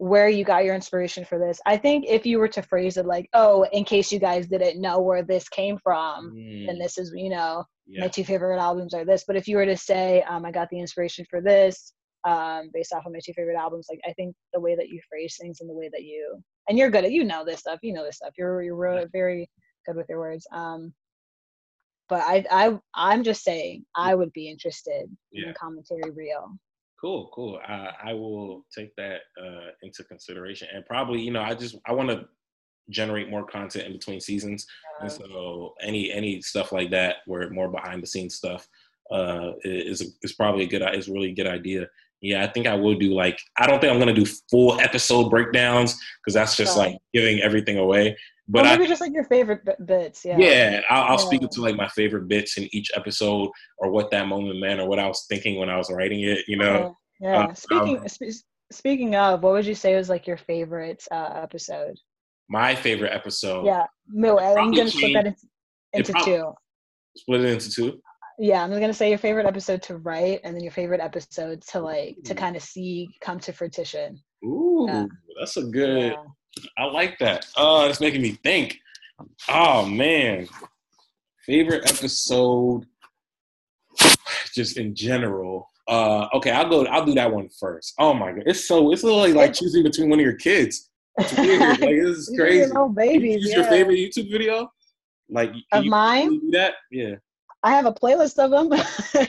where 0.00 0.30
you 0.30 0.44
got 0.44 0.64
your 0.64 0.74
inspiration 0.74 1.26
for 1.26 1.38
this. 1.38 1.60
I 1.66 1.76
think 1.76 2.06
if 2.08 2.24
you 2.24 2.38
were 2.38 2.48
to 2.48 2.62
phrase 2.62 2.96
it 2.96 3.04
like, 3.04 3.28
oh, 3.34 3.66
in 3.70 3.84
case 3.84 4.10
you 4.10 4.18
guys 4.18 4.46
didn't 4.46 4.80
know 4.80 4.98
where 4.98 5.22
this 5.22 5.46
came 5.50 5.76
from, 5.76 6.34
mm. 6.34 6.70
and 6.70 6.80
this 6.80 6.96
is, 6.96 7.12
you 7.14 7.28
know, 7.28 7.66
yeah. 7.86 8.00
my 8.00 8.08
two 8.08 8.24
favorite 8.24 8.58
albums 8.58 8.94
are 8.94 9.04
this. 9.04 9.24
But 9.26 9.36
if 9.36 9.46
you 9.46 9.58
were 9.58 9.66
to 9.66 9.76
say, 9.76 10.22
um, 10.22 10.46
I 10.46 10.52
got 10.52 10.70
the 10.70 10.80
inspiration 10.80 11.26
for 11.28 11.42
this 11.42 11.92
um, 12.26 12.70
based 12.72 12.94
off 12.94 13.04
of 13.04 13.12
my 13.12 13.18
two 13.22 13.34
favorite 13.34 13.58
albums, 13.58 13.88
like 13.90 14.00
I 14.08 14.14
think 14.14 14.34
the 14.54 14.60
way 14.60 14.74
that 14.74 14.88
you 14.88 15.02
phrase 15.06 15.36
things 15.38 15.60
and 15.60 15.68
the 15.68 15.74
way 15.74 15.90
that 15.92 16.02
you, 16.02 16.42
and 16.66 16.78
you're 16.78 16.90
good 16.90 17.04
at, 17.04 17.12
you 17.12 17.22
know 17.22 17.44
this 17.44 17.60
stuff, 17.60 17.80
you 17.82 17.92
know 17.92 18.04
this 18.04 18.16
stuff. 18.16 18.32
You're 18.38 18.62
you're 18.62 19.06
very 19.12 19.50
good 19.86 19.96
with 19.96 20.06
your 20.08 20.20
words. 20.20 20.46
Um, 20.50 20.94
but 22.08 22.22
I 22.22 22.46
I 22.50 22.78
I'm 22.94 23.22
just 23.22 23.44
saying 23.44 23.84
I 23.94 24.14
would 24.14 24.32
be 24.32 24.48
interested 24.48 25.14
yeah. 25.30 25.48
in 25.48 25.54
commentary 25.60 26.10
real. 26.10 26.56
Cool, 27.00 27.30
cool. 27.32 27.58
Uh, 27.66 27.92
I 28.04 28.12
will 28.12 28.66
take 28.76 28.94
that 28.96 29.20
uh, 29.40 29.70
into 29.82 30.04
consideration, 30.04 30.68
and 30.72 30.84
probably, 30.84 31.20
you 31.22 31.30
know, 31.30 31.40
I 31.40 31.54
just 31.54 31.76
I 31.86 31.92
want 31.92 32.10
to 32.10 32.26
generate 32.90 33.30
more 33.30 33.44
content 33.46 33.86
in 33.86 33.92
between 33.92 34.20
seasons, 34.20 34.66
yeah. 34.98 35.04
and 35.04 35.12
so 35.12 35.74
any 35.80 36.12
any 36.12 36.42
stuff 36.42 36.72
like 36.72 36.90
that, 36.90 37.16
where 37.26 37.48
more 37.50 37.68
behind 37.68 38.02
the 38.02 38.06
scenes 38.06 38.34
stuff, 38.34 38.68
uh, 39.10 39.52
is 39.64 40.14
is 40.22 40.32
probably 40.34 40.64
a 40.64 40.68
good, 40.68 40.82
is 40.94 41.08
really 41.08 41.30
a 41.30 41.34
good 41.34 41.46
idea. 41.46 41.86
Yeah, 42.20 42.44
I 42.44 42.48
think 42.48 42.66
I 42.66 42.74
will 42.74 42.96
do 42.96 43.14
like 43.14 43.40
I 43.56 43.66
don't 43.66 43.80
think 43.80 43.90
I'm 43.90 43.98
gonna 43.98 44.12
do 44.12 44.26
full 44.50 44.78
episode 44.80 45.30
breakdowns 45.30 45.98
because 46.18 46.34
that's 46.34 46.54
just 46.54 46.76
like 46.76 46.98
giving 47.14 47.40
everything 47.40 47.78
away. 47.78 48.14
But 48.52 48.64
maybe 48.64 48.84
I, 48.84 48.88
just 48.88 49.00
like 49.00 49.12
your 49.12 49.24
favorite 49.24 49.62
bits. 49.86 50.24
Yeah. 50.24 50.36
Yeah, 50.38 50.80
I'll, 50.90 51.02
I'll 51.04 51.10
yeah. 51.10 51.16
speak 51.16 51.48
to 51.48 51.60
like 51.60 51.76
my 51.76 51.86
favorite 51.88 52.26
bits 52.26 52.58
in 52.58 52.68
each 52.72 52.90
episode, 52.96 53.48
or 53.78 53.90
what 53.92 54.10
that 54.10 54.26
moment 54.26 54.58
meant, 54.58 54.80
or 54.80 54.88
what 54.88 54.98
I 54.98 55.06
was 55.06 55.24
thinking 55.28 55.56
when 55.56 55.70
I 55.70 55.76
was 55.76 55.90
writing 55.90 56.22
it. 56.22 56.40
You 56.48 56.56
know. 56.56 56.96
Yeah. 57.20 57.30
yeah. 57.30 57.46
Uh, 57.46 57.54
speaking 57.54 57.98
um, 57.98 58.08
sp- 58.10 58.42
speaking 58.72 59.14
of, 59.14 59.42
what 59.42 59.52
would 59.52 59.66
you 59.66 59.74
say 59.74 59.94
was 59.94 60.08
like 60.08 60.26
your 60.26 60.36
favorite 60.36 61.06
uh, 61.12 61.30
episode? 61.42 61.94
My 62.48 62.74
favorite 62.74 63.12
episode. 63.12 63.66
Yeah. 63.66 63.84
No, 64.08 64.40
I'm 64.40 64.72
gonna 64.72 64.90
split 64.90 65.14
that 65.14 65.26
into, 65.26 65.46
into 65.92 66.12
two. 66.24 66.52
Split 67.16 67.42
it 67.42 67.52
into 67.52 67.70
two. 67.70 68.00
Yeah, 68.40 68.64
I'm 68.64 68.70
gonna 68.70 68.92
say 68.92 69.10
your 69.10 69.18
favorite 69.18 69.46
episode 69.46 69.82
to 69.82 69.98
write, 69.98 70.40
and 70.42 70.56
then 70.56 70.62
your 70.64 70.72
favorite 70.72 71.00
episode 71.00 71.62
to 71.68 71.80
like 71.80 72.16
to 72.24 72.34
kind 72.34 72.56
of 72.56 72.62
see 72.62 73.08
come 73.20 73.38
to 73.40 73.52
fruition. 73.52 74.20
Ooh, 74.44 74.86
yeah. 74.88 75.06
that's 75.38 75.56
a 75.56 75.64
good. 75.64 76.12
Yeah. 76.12 76.22
I 76.76 76.84
like 76.84 77.18
that. 77.18 77.46
Oh, 77.56 77.88
it's 77.88 78.00
making 78.00 78.22
me 78.22 78.32
think. 78.42 78.78
Oh 79.48 79.86
man, 79.86 80.48
favorite 81.44 81.90
episode, 81.90 82.86
just 84.54 84.78
in 84.78 84.94
general. 84.94 85.68
Uh, 85.88 86.28
okay, 86.34 86.50
I'll 86.50 86.68
go. 86.68 86.86
I'll 86.86 87.04
do 87.04 87.14
that 87.14 87.32
one 87.32 87.48
first. 87.48 87.94
Oh 87.98 88.14
my 88.14 88.32
god, 88.32 88.44
it's 88.46 88.66
so 88.66 88.92
it's 88.92 89.02
literally 89.02 89.32
like 89.32 89.52
choosing 89.52 89.82
between 89.82 90.08
one 90.08 90.18
of 90.18 90.24
your 90.24 90.36
kids. 90.36 90.90
It's 91.18 91.36
weird. 91.36 91.60
like 91.80 91.80
this 91.80 92.18
is 92.18 92.34
crazy. 92.36 92.70
Oh, 92.74 92.88
babies. 92.88 93.42
Use 93.42 93.50
yeah. 93.50 93.56
your 93.56 93.64
favorite 93.64 93.96
YouTube 93.96 94.30
video, 94.30 94.70
like 95.28 95.52
of 95.72 95.84
you, 95.84 95.90
mine. 95.90 96.30
Do 96.30 96.50
that, 96.52 96.74
yeah. 96.90 97.16
I 97.62 97.72
have 97.72 97.86
a 97.86 97.92
playlist 97.92 98.38
of 98.38 98.50
them. 98.50 99.26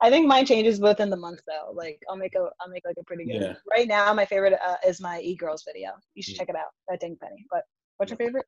I 0.00 0.10
think 0.10 0.26
mine 0.26 0.46
changes 0.46 0.80
within 0.80 1.10
the 1.10 1.16
month 1.16 1.40
though. 1.46 1.72
Like 1.72 2.00
I'll 2.08 2.16
make 2.16 2.34
a 2.34 2.48
I'll 2.60 2.68
make 2.70 2.84
like 2.86 2.96
a 2.98 3.04
pretty 3.04 3.24
good. 3.24 3.40
Yeah. 3.40 3.54
Right 3.70 3.88
now, 3.88 4.12
my 4.14 4.24
favorite 4.24 4.58
uh, 4.66 4.76
is 4.86 5.00
my 5.00 5.20
e 5.20 5.34
girls 5.34 5.64
video. 5.66 5.90
You 6.14 6.22
should 6.22 6.34
mm. 6.34 6.38
check 6.38 6.48
it 6.48 6.56
out. 6.56 6.70
That 6.88 7.00
dang 7.00 7.16
penny. 7.20 7.44
But 7.50 7.62
what's 7.96 8.10
your 8.10 8.18
favorite? 8.18 8.46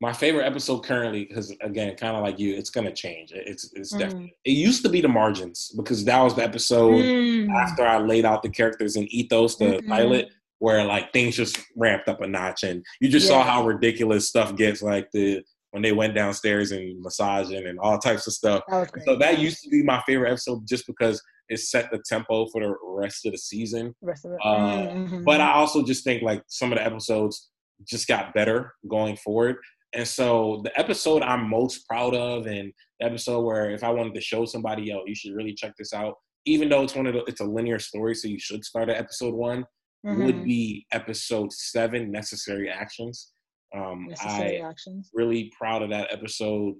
My 0.00 0.12
favorite 0.12 0.44
episode 0.44 0.84
currently, 0.84 1.24
because 1.24 1.52
again, 1.60 1.94
kind 1.96 2.16
of 2.16 2.22
like 2.22 2.38
you, 2.38 2.54
it's 2.54 2.70
gonna 2.70 2.92
change. 2.92 3.32
It's 3.32 3.72
it's 3.74 3.94
mm. 3.94 3.98
definitely. 3.98 4.36
It 4.44 4.52
used 4.52 4.82
to 4.82 4.88
be 4.88 5.00
the 5.00 5.08
margins 5.08 5.72
because 5.76 6.04
that 6.04 6.20
was 6.20 6.34
the 6.34 6.42
episode 6.42 7.04
mm. 7.04 7.48
after 7.54 7.86
I 7.86 7.98
laid 7.98 8.24
out 8.24 8.42
the 8.42 8.50
characters 8.50 8.96
in 8.96 9.04
ethos, 9.12 9.56
the 9.56 9.64
mm-hmm. 9.64 9.88
pilot, 9.88 10.28
where 10.58 10.84
like 10.84 11.12
things 11.12 11.36
just 11.36 11.58
ramped 11.76 12.08
up 12.08 12.20
a 12.20 12.26
notch, 12.26 12.64
and 12.64 12.84
you 13.00 13.08
just 13.08 13.28
yeah. 13.28 13.44
saw 13.44 13.44
how 13.44 13.64
ridiculous 13.64 14.28
stuff 14.28 14.56
gets. 14.56 14.82
Like 14.82 15.08
the 15.12 15.44
when 15.72 15.82
they 15.82 15.92
went 15.92 16.14
downstairs 16.14 16.72
and 16.72 17.00
massaging 17.02 17.66
and 17.66 17.78
all 17.78 17.98
types 17.98 18.26
of 18.26 18.32
stuff. 18.32 18.62
That 18.68 18.90
so 19.04 19.16
that 19.16 19.38
used 19.38 19.62
to 19.64 19.68
be 19.68 19.82
my 19.82 20.02
favorite 20.06 20.30
episode 20.30 20.66
just 20.66 20.86
because 20.86 21.22
it 21.48 21.60
set 21.60 21.90
the 21.90 22.02
tempo 22.06 22.46
for 22.48 22.62
the 22.62 22.74
rest 22.84 23.26
of 23.26 23.32
the 23.32 23.38
season. 23.38 23.94
Rest 24.02 24.24
of 24.24 24.32
it. 24.32 24.38
Uh, 24.42 24.88
mm-hmm. 24.88 25.24
But 25.24 25.40
I 25.40 25.52
also 25.52 25.84
just 25.84 26.04
think 26.04 26.22
like 26.22 26.42
some 26.48 26.72
of 26.72 26.78
the 26.78 26.84
episodes 26.84 27.50
just 27.86 28.06
got 28.06 28.34
better 28.34 28.74
going 28.88 29.16
forward. 29.16 29.56
And 29.94 30.06
so 30.06 30.60
the 30.64 30.78
episode 30.78 31.22
I'm 31.22 31.48
most 31.48 31.86
proud 31.88 32.14
of, 32.14 32.46
and 32.46 32.72
the 33.00 33.06
episode 33.06 33.40
where 33.40 33.70
if 33.70 33.82
I 33.82 33.90
wanted 33.90 34.14
to 34.14 34.20
show 34.20 34.44
somebody, 34.44 34.82
yo, 34.84 35.02
you 35.06 35.14
should 35.14 35.34
really 35.34 35.54
check 35.54 35.72
this 35.78 35.94
out, 35.94 36.14
even 36.44 36.68
though 36.68 36.82
it's 36.82 36.94
one 36.94 37.06
of 37.06 37.14
the, 37.14 37.24
it's 37.24 37.40
a 37.40 37.44
linear 37.44 37.78
story, 37.78 38.14
so 38.14 38.28
you 38.28 38.38
should 38.38 38.64
start 38.64 38.90
at 38.90 38.98
episode 38.98 39.34
one, 39.34 39.64
mm-hmm. 40.06 40.24
would 40.24 40.44
be 40.44 40.86
episode 40.92 41.52
seven, 41.52 42.12
Necessary 42.12 42.68
Actions. 42.68 43.32
Um, 43.76 44.08
I 44.22 44.56
actions. 44.64 45.10
really 45.12 45.52
proud 45.58 45.82
of 45.82 45.90
that 45.90 46.12
episode. 46.12 46.74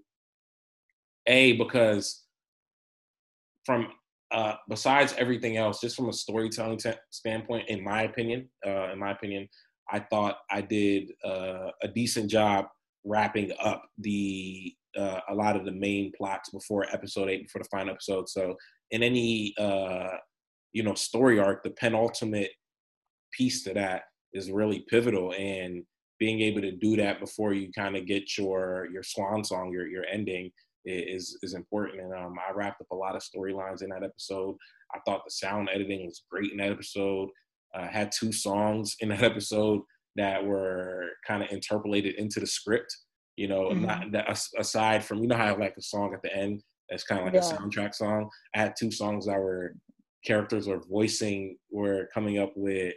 A 1.26 1.52
because 1.54 2.24
from 3.64 3.88
uh, 4.30 4.54
besides 4.68 5.14
everything 5.18 5.56
else, 5.56 5.80
just 5.80 5.96
from 5.96 6.08
a 6.08 6.12
storytelling 6.12 6.78
t- 6.78 6.92
standpoint, 7.10 7.68
in 7.68 7.82
my 7.82 8.02
opinion, 8.02 8.48
uh, 8.66 8.92
in 8.92 8.98
my 8.98 9.12
opinion, 9.12 9.48
I 9.90 10.00
thought 10.00 10.38
I 10.50 10.60
did 10.60 11.12
uh, 11.24 11.70
a 11.82 11.88
decent 11.88 12.30
job 12.30 12.66
wrapping 13.04 13.52
up 13.62 13.82
the 13.98 14.74
uh, 14.96 15.20
a 15.28 15.34
lot 15.34 15.56
of 15.56 15.64
the 15.64 15.72
main 15.72 16.12
plots 16.16 16.50
before 16.50 16.86
episode 16.92 17.28
eight, 17.28 17.44
before 17.44 17.62
the 17.62 17.68
final 17.70 17.92
episode. 17.92 18.28
So 18.28 18.56
in 18.90 19.02
any 19.02 19.54
uh, 19.58 20.08
you 20.72 20.82
know 20.82 20.94
story 20.94 21.38
arc, 21.38 21.62
the 21.62 21.70
penultimate 21.70 22.50
piece 23.32 23.62
to 23.64 23.74
that 23.74 24.02
is 24.32 24.50
really 24.50 24.84
pivotal 24.88 25.32
and 25.34 25.84
being 26.18 26.40
able 26.40 26.60
to 26.60 26.72
do 26.72 26.96
that 26.96 27.20
before 27.20 27.52
you 27.52 27.70
kind 27.72 27.96
of 27.96 28.06
get 28.06 28.36
your 28.36 28.88
your 28.92 29.02
swan 29.02 29.44
song, 29.44 29.70
your 29.72 29.86
your 29.86 30.04
ending 30.06 30.50
is 30.84 31.38
is 31.42 31.54
important. 31.54 32.00
And 32.00 32.12
um, 32.12 32.34
I 32.38 32.52
wrapped 32.52 32.80
up 32.80 32.90
a 32.90 32.96
lot 32.96 33.16
of 33.16 33.22
storylines 33.22 33.82
in 33.82 33.90
that 33.90 34.04
episode. 34.04 34.56
I 34.94 34.98
thought 35.04 35.22
the 35.24 35.30
sound 35.30 35.68
editing 35.72 36.06
was 36.06 36.22
great 36.30 36.52
in 36.52 36.58
that 36.58 36.72
episode. 36.72 37.28
I 37.74 37.80
uh, 37.80 37.88
had 37.88 38.12
two 38.12 38.32
songs 38.32 38.96
in 39.00 39.10
that 39.10 39.22
episode 39.32 39.82
that 40.16 40.44
were 40.44 41.04
kind 41.26 41.42
of 41.42 41.50
interpolated 41.50 42.14
into 42.16 42.40
the 42.40 42.46
script. 42.46 42.94
You 43.36 43.48
know, 43.48 43.68
mm-hmm. 43.68 43.84
not 43.84 44.12
that 44.12 44.38
aside 44.58 45.04
from 45.04 45.18
you 45.18 45.28
know 45.28 45.36
how 45.36 45.44
I 45.44 45.48
have 45.48 45.60
like 45.60 45.76
a 45.76 45.82
song 45.82 46.12
at 46.14 46.22
the 46.22 46.34
end 46.34 46.62
that's 46.90 47.04
kind 47.04 47.20
of 47.20 47.26
like 47.26 47.34
yeah. 47.34 47.48
a 47.48 47.54
soundtrack 47.54 47.94
song. 47.94 48.28
I 48.54 48.60
had 48.60 48.74
two 48.76 48.90
songs 48.90 49.26
that 49.26 49.38
were 49.38 49.74
characters 50.24 50.66
or 50.66 50.80
voicing 50.88 51.56
were 51.70 52.08
coming 52.12 52.38
up 52.38 52.52
with 52.56 52.94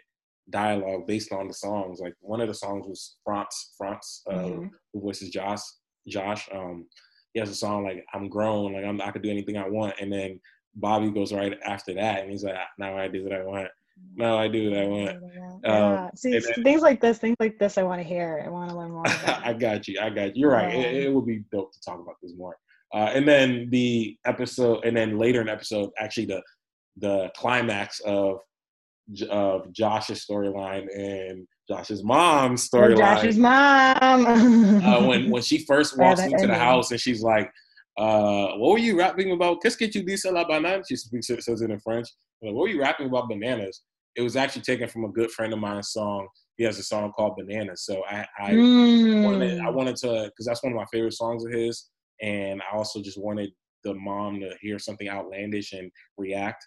dialogue 0.50 1.08
based 1.08 1.32
on 1.32 1.48
the 1.48 1.54
songs. 1.54 2.00
Like 2.00 2.16
one 2.22 2.42
of 2.42 2.48
the 2.48 2.54
songs 2.54 2.88
was 2.88 3.18
Franz, 3.24 3.74
Franz, 3.78 4.24
uh, 4.30 4.36
mm-hmm. 4.36 4.68
who 4.94 5.02
voices 5.02 5.30
Josh. 5.30 5.62
Josh, 6.08 6.50
um, 6.52 6.88
he 7.34 7.40
has 7.40 7.50
a 7.50 7.56
song 7.56 7.84
like 7.84 8.06
"I'm 8.14 8.28
grown, 8.28 8.74
like 8.74 8.84
I'm, 8.84 9.02
I 9.02 9.12
could 9.12 9.22
do 9.22 9.30
anything 9.30 9.58
I 9.58 9.70
want," 9.70 9.96
and 10.02 10.12
then 10.12 10.40
Bobby 10.76 11.12
goes 11.12 11.32
right 11.32 11.58
after 11.66 11.94
that, 11.94 12.22
and 12.22 12.32
he's 12.32 12.44
like, 12.44 12.56
"Now 12.78 12.98
I 12.98 13.08
do 13.08 13.24
what 13.24 13.34
I 13.34 13.44
want." 13.44 13.70
No, 14.16 14.38
I 14.38 14.48
do 14.48 14.72
what 14.72 14.80
I 14.80 14.88
want. 14.88 15.20
Yeah. 15.64 16.06
Um, 16.06 16.10
See, 16.16 16.32
then, 16.32 16.64
things 16.64 16.82
like 16.82 17.02
this, 17.02 17.18
things 17.18 17.36
like 17.40 17.60
this, 17.60 17.78
I 17.78 17.84
want 17.84 18.02
to 18.02 18.08
hear. 18.08 18.42
I 18.46 18.50
want 18.50 18.70
to 18.70 18.76
learn 18.76 18.92
more. 18.92 19.04
I 19.08 19.54
got 19.54 19.88
you. 19.88 20.00
I 20.02 20.10
got 20.10 20.36
you. 20.36 20.42
You're 20.42 20.52
right. 20.52 20.74
Yeah. 20.74 20.82
It, 20.82 21.04
it, 21.06 21.14
would 21.14 21.26
be 21.26 21.44
dope 21.52 21.72
to 21.74 21.82
talk 21.82 22.00
about 22.00 22.16
this 22.22 22.34
more. 22.36 22.58
Uh, 22.94 23.12
and 23.14 23.28
then 23.28 23.70
the 23.70 24.18
episode, 24.26 24.84
and 24.86 24.98
then 24.98 25.18
later 25.18 25.40
in 25.40 25.48
the 25.48 25.54
episode, 25.54 25.92
actually 26.00 26.26
the 26.26 26.42
the 26.98 27.32
climax 27.38 28.00
of 28.02 28.40
of 29.30 29.72
Josh's 29.72 30.26
storyline 30.26 30.88
and 30.96 31.48
Josh's 31.70 32.04
mom's 32.04 32.70
storyline. 32.70 32.98
Josh's 32.98 33.38
mom. 33.38 34.26
uh, 34.84 35.08
when 35.08 35.30
when 35.32 35.42
she 35.42 35.66
first 35.66 35.98
walks 35.98 36.22
into 36.22 36.48
the 36.48 36.56
house 36.56 36.92
and 36.92 37.00
she's 37.00 37.22
like, 37.22 37.52
uh, 37.98 38.50
"What 38.58 38.72
were 38.72 38.78
you 38.78 38.98
rapping 38.98 39.32
about? 39.32 39.62
Qu'est-ce 39.62 39.78
que 39.78 39.88
tu 39.90 40.04
dis 40.04 40.26
la 40.26 40.46
banane?" 40.46 40.84
She 40.88 40.96
speaks 40.96 41.28
says 41.28 41.62
it 41.62 41.72
in 41.72 41.80
French. 41.80 42.08
Like, 42.42 42.54
what 42.54 42.62
were 42.64 42.68
you 42.68 42.82
rapping 42.82 43.08
about 43.08 43.30
bananas? 43.30 43.82
It 44.16 44.22
was 44.22 44.36
actually 44.36 44.64
taken 44.64 44.88
from 44.88 45.06
a 45.06 45.10
good 45.10 45.32
friend 45.32 45.54
of 45.54 45.60
mine's 45.60 45.92
song. 45.92 46.28
He 46.58 46.64
has 46.66 46.78
a 46.78 46.84
song 46.84 47.12
called 47.14 47.38
Bananas. 47.38 47.86
So 47.86 48.04
I 48.08 48.26
I 48.40 48.52
mm. 48.52 49.24
wanted 49.24 49.60
I 49.60 49.70
wanted 49.70 49.96
to 49.98 50.26
because 50.26 50.46
that's 50.46 50.64
one 50.64 50.74
of 50.74 50.78
my 50.78 50.86
favorite 50.92 51.14
songs 51.14 51.46
of 51.46 51.52
his, 51.52 51.90
and 52.22 52.62
I 52.62 52.76
also 52.76 53.02
just 53.02 53.20
wanted 53.20 53.52
the 53.84 53.94
mom 53.94 54.40
to 54.42 54.54
hear 54.62 54.80
something 54.80 55.10
outlandish 55.10 55.74
and 55.74 55.92
react. 56.18 56.66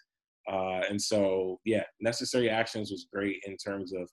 Uh, 0.51 0.81
and 0.89 1.01
so, 1.01 1.59
yeah, 1.65 1.83
necessary 1.99 2.49
actions 2.49 2.91
was 2.91 3.07
great 3.11 3.41
in 3.47 3.57
terms 3.57 3.93
of 3.93 4.09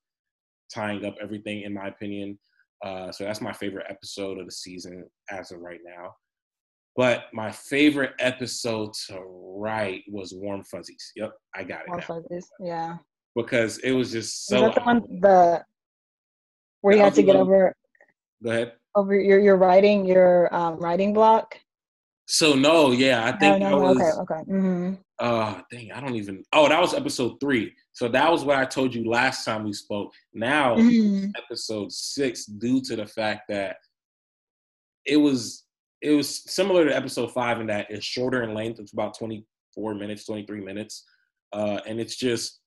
tying 0.75 1.05
up 1.05 1.15
everything, 1.21 1.63
in 1.63 1.75
my 1.75 1.89
opinion. 1.89 2.39
Uh, 2.85 3.13
so 3.13 3.25
that's 3.25 3.41
my 3.41 3.53
favorite 3.53 3.87
episode 3.89 4.39
of 4.39 4.47
the 4.47 4.53
season 4.53 5.05
as 5.31 5.53
of 5.53 5.61
right 5.61 5.81
now. 5.85 6.13
But 6.97 7.25
my 7.33 7.51
favorite 7.51 8.13
episode 8.19 8.93
to 9.07 9.21
write 9.21 10.03
was 10.09 10.35
Warm 10.35 10.63
Fuzzies. 10.65 11.13
Yep, 11.17 11.33
I 11.55 11.65
got 11.65 11.83
it. 11.83 11.89
Warm 11.89 12.01
now. 12.01 12.07
Fuzzies, 12.07 12.49
yeah. 12.61 12.97
Because 13.35 13.79
it 13.79 13.93
was 13.93 14.13
just 14.13 14.47
so. 14.47 14.63
Was 14.63 14.75
that 14.75 14.81
the 14.81 14.85
one 14.85 15.21
the 15.21 15.65
where 16.83 16.95
you 16.95 17.03
had 17.03 17.15
to 17.15 17.23
get 17.23 17.37
over? 17.37 17.75
Go 18.45 18.51
ahead. 18.51 18.73
Over 18.95 19.19
your 19.19 19.39
your 19.39 19.57
writing 19.57 20.05
your 20.05 20.55
um, 20.55 20.77
writing 20.77 21.15
block. 21.15 21.59
So 22.27 22.55
no, 22.55 22.93
yeah, 22.93 23.25
I 23.27 23.37
think 23.37 23.61
no, 23.61 23.71
no, 23.71 23.79
was, 23.79 23.97
okay, 23.97 24.21
okay. 24.21 24.51
Mm-hmm. 24.51 24.95
Uh, 25.19 25.61
dang, 25.71 25.93
I 25.93 26.01
don't 26.01 26.15
even. 26.15 26.45
Oh, 26.53 26.69
that 26.69 26.81
was 26.81 26.95
episode 26.95 27.39
three. 27.41 27.73
So 27.93 28.09
that 28.09 28.31
was 28.31 28.45
what 28.45 28.59
I 28.59 28.65
told 28.65 28.95
you 28.95 29.09
last 29.09 29.45
time 29.45 29.65
we 29.65 29.73
spoke. 29.73 30.13
Now, 30.33 30.77
mm-hmm. 30.77 31.31
episode 31.37 31.93
six, 31.93 32.47
due 32.47 32.81
to 32.83 32.97
the 32.97 33.07
fact 33.07 33.43
that 33.49 33.77
it 35.05 35.17
was 35.17 35.65
it 36.01 36.11
was 36.11 36.43
similar 36.51 36.85
to 36.85 36.97
episode 36.97 37.33
five 37.33 37.61
in 37.61 37.67
that 37.69 37.87
it's 37.91 38.05
shorter 38.05 38.43
in 38.43 38.55
length. 38.55 38.81
It's 38.81 38.93
about 38.93 39.17
24 39.17 39.95
minutes, 39.95 40.27
23 40.27 40.61
minutes. 40.61 41.05
Uh, 41.53 41.81
and 41.87 42.01
it's 42.01 42.17
just 42.17 42.61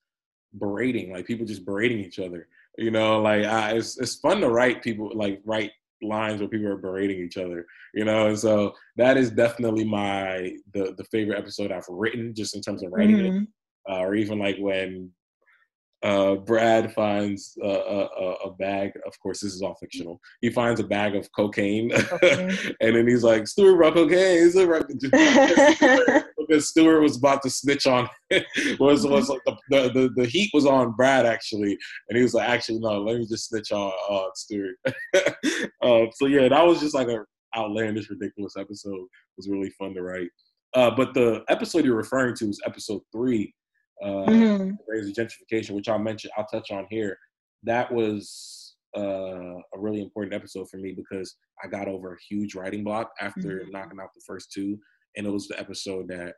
berating, 0.57 1.11
like 1.11 1.25
people 1.25 1.45
just 1.45 1.65
berating 1.65 1.99
each 1.99 2.19
other. 2.19 2.47
You 2.77 2.91
know, 2.91 3.21
like 3.21 3.45
I, 3.45 3.71
it's 3.71 3.99
it's 3.99 4.15
fun 4.15 4.41
to 4.41 4.49
write 4.49 4.83
people 4.83 5.11
like 5.15 5.41
write 5.45 5.71
lines 6.01 6.39
where 6.39 6.49
people 6.49 6.67
are 6.67 6.77
berating 6.77 7.19
each 7.19 7.37
other. 7.37 7.65
You 7.93 8.05
know, 8.05 8.27
and 8.27 8.39
so 8.39 8.73
that 8.97 9.17
is 9.17 9.31
definitely 9.31 9.85
my 9.85 10.55
the 10.73 10.93
the 10.97 11.05
favorite 11.11 11.37
episode 11.37 11.71
I've 11.71 11.87
written, 11.89 12.33
just 12.33 12.55
in 12.55 12.61
terms 12.61 12.83
of 12.83 12.91
writing 12.91 13.17
mm-hmm. 13.17 13.37
it. 13.37 13.47
Uh, 13.87 13.99
or 13.99 14.15
even 14.15 14.39
like 14.39 14.57
when 14.57 15.11
uh, 16.05 16.35
Brad 16.35 16.93
finds 16.93 17.57
a, 17.63 17.67
a, 17.67 18.33
a, 18.45 18.51
bag. 18.53 18.91
Of 19.07 19.19
course, 19.19 19.39
this 19.39 19.55
is 19.55 19.63
all 19.63 19.73
fictional. 19.75 20.19
He 20.41 20.51
finds 20.51 20.79
a 20.79 20.83
bag 20.83 21.15
of 21.15 21.27
cocaine, 21.31 21.91
okay. 21.93 22.55
and 22.79 22.95
then 22.95 23.07
he's 23.07 23.23
like, 23.23 23.47
"Stuart 23.47 23.77
brought 23.77 23.95
cocaine." 23.95 24.51
because 26.47 26.69
Stuart 26.69 27.01
was 27.01 27.17
about 27.17 27.41
to 27.43 27.49
snitch 27.49 27.87
on 27.87 28.09
was 28.79 29.05
was 29.05 29.29
like 29.29 29.41
the, 29.69 29.89
the, 29.93 30.09
the 30.15 30.25
heat 30.25 30.51
was 30.53 30.65
on 30.65 30.91
Brad 30.91 31.25
actually, 31.25 31.77
and 32.09 32.17
he 32.17 32.23
was 32.23 32.33
like, 32.33 32.47
"Actually, 32.47 32.79
no, 32.79 33.01
let 33.01 33.17
me 33.17 33.25
just 33.25 33.49
snitch 33.49 33.71
on 33.71 33.91
uh, 34.09 34.27
Stuart." 34.35 34.75
uh, 34.85 36.05
so 36.13 36.27
yeah, 36.27 36.47
that 36.47 36.65
was 36.65 36.79
just 36.79 36.95
like 36.95 37.07
a 37.07 37.23
outlandish, 37.55 38.09
ridiculous 38.09 38.55
episode. 38.57 38.95
It 38.95 39.37
was 39.37 39.49
really 39.49 39.69
fun 39.71 39.93
to 39.93 40.01
write. 40.01 40.29
Uh, 40.73 40.91
but 40.91 41.13
the 41.13 41.43
episode 41.47 41.85
you're 41.85 41.95
referring 41.95 42.35
to 42.35 42.49
is 42.49 42.61
episode 42.65 43.01
three 43.11 43.53
uh, 44.03 44.25
mm-hmm. 44.27 44.71
gentrification, 45.11 45.71
which 45.71 45.87
I'll 45.87 45.99
mention, 45.99 46.31
I'll 46.37 46.47
touch 46.47 46.71
on 46.71 46.85
here. 46.89 47.17
That 47.63 47.91
was 47.91 48.75
uh, 48.95 49.55
a 49.55 49.77
really 49.77 50.01
important 50.01 50.33
episode 50.33 50.69
for 50.69 50.77
me 50.77 50.93
because 50.95 51.35
I 51.63 51.67
got 51.67 51.87
over 51.87 52.13
a 52.13 52.17
huge 52.29 52.55
writing 52.55 52.83
block 52.83 53.11
after 53.19 53.59
mm-hmm. 53.59 53.71
knocking 53.71 53.99
out 54.01 54.09
the 54.13 54.21
first 54.25 54.51
two, 54.51 54.77
and 55.17 55.25
it 55.25 55.31
was 55.31 55.47
the 55.47 55.59
episode 55.59 56.07
that 56.09 56.33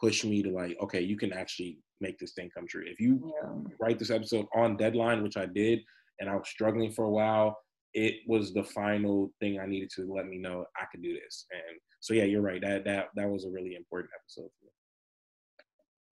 pushed 0.00 0.24
me 0.24 0.42
to 0.42 0.50
like, 0.50 0.76
okay, 0.82 1.00
you 1.00 1.16
can 1.16 1.32
actually 1.32 1.78
make 2.00 2.18
this 2.18 2.32
thing 2.32 2.50
come 2.54 2.66
true. 2.66 2.84
If 2.86 3.00
you 3.00 3.32
yeah. 3.42 3.50
write 3.80 3.98
this 3.98 4.10
episode 4.10 4.46
on 4.54 4.76
deadline, 4.76 5.22
which 5.22 5.36
I 5.36 5.46
did, 5.46 5.80
and 6.20 6.28
I 6.28 6.34
was 6.34 6.48
struggling 6.48 6.92
for 6.92 7.04
a 7.04 7.10
while, 7.10 7.58
it 7.94 8.16
was 8.26 8.52
the 8.52 8.64
final 8.64 9.32
thing 9.40 9.58
I 9.58 9.66
needed 9.66 9.90
to 9.96 10.12
let 10.12 10.26
me 10.26 10.38
know 10.38 10.64
I 10.76 10.84
could 10.90 11.02
do 11.02 11.14
this. 11.14 11.46
And 11.50 11.78
so 12.00 12.14
yeah, 12.14 12.24
you're 12.24 12.42
right. 12.42 12.60
That 12.60 12.84
that 12.84 13.06
that 13.16 13.28
was 13.28 13.44
a 13.44 13.50
really 13.50 13.74
important 13.74 14.10
episode 14.14 14.50
for 14.58 14.64
me. 14.64 14.70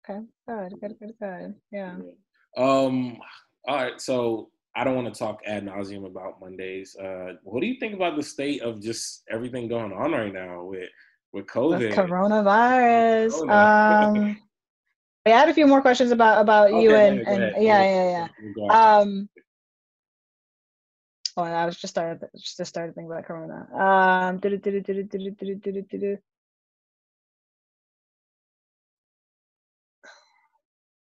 Okay, 0.08 0.26
good, 0.48 0.80
good, 0.82 1.00
good, 1.00 1.14
good. 1.22 1.56
Yeah. 1.72 1.98
Um. 2.58 3.18
All 3.68 3.76
right. 3.76 4.00
So 4.00 4.50
I 4.76 4.84
don't 4.84 4.96
want 4.96 5.14
to 5.14 5.18
talk 5.18 5.42
ad 5.46 5.66
nauseum 5.66 6.06
about 6.06 6.40
Mondays. 6.42 6.96
Uh, 6.96 7.34
what 7.44 7.62
do 7.62 7.68
you 7.68 7.80
think 7.80 7.94
about 7.94 8.16
the 8.16 8.24
state 8.24 8.62
of 8.62 8.82
just 8.82 9.24
everything 9.30 9.68
going 9.68 9.94
on 9.94 10.12
right 10.12 10.34
now 10.34 10.64
with 10.64 10.90
with 11.36 11.48
COVID, 11.48 11.80
with 11.80 11.94
coronavirus? 11.94 13.42
With 13.42 13.50
um. 13.50 14.42
I 15.28 15.32
had 15.32 15.50
a 15.50 15.54
few 15.54 15.66
more 15.66 15.82
questions 15.82 16.12
about 16.12 16.40
about 16.40 16.70
okay, 16.70 16.84
you 16.84 16.96
and, 16.96 17.28
and 17.28 17.56
yeah, 17.64 17.84
yeah, 17.84 18.28
yeah. 18.56 18.98
Um. 18.98 19.28
Oh, 21.38 21.44
I 21.44 21.66
was 21.66 21.78
just 21.78 21.94
started 21.94 22.24
just 22.36 22.66
started 22.66 22.96
thinking 22.96 23.12
about 23.12 23.26
Corona. 23.26 23.68
Um. 23.74 24.40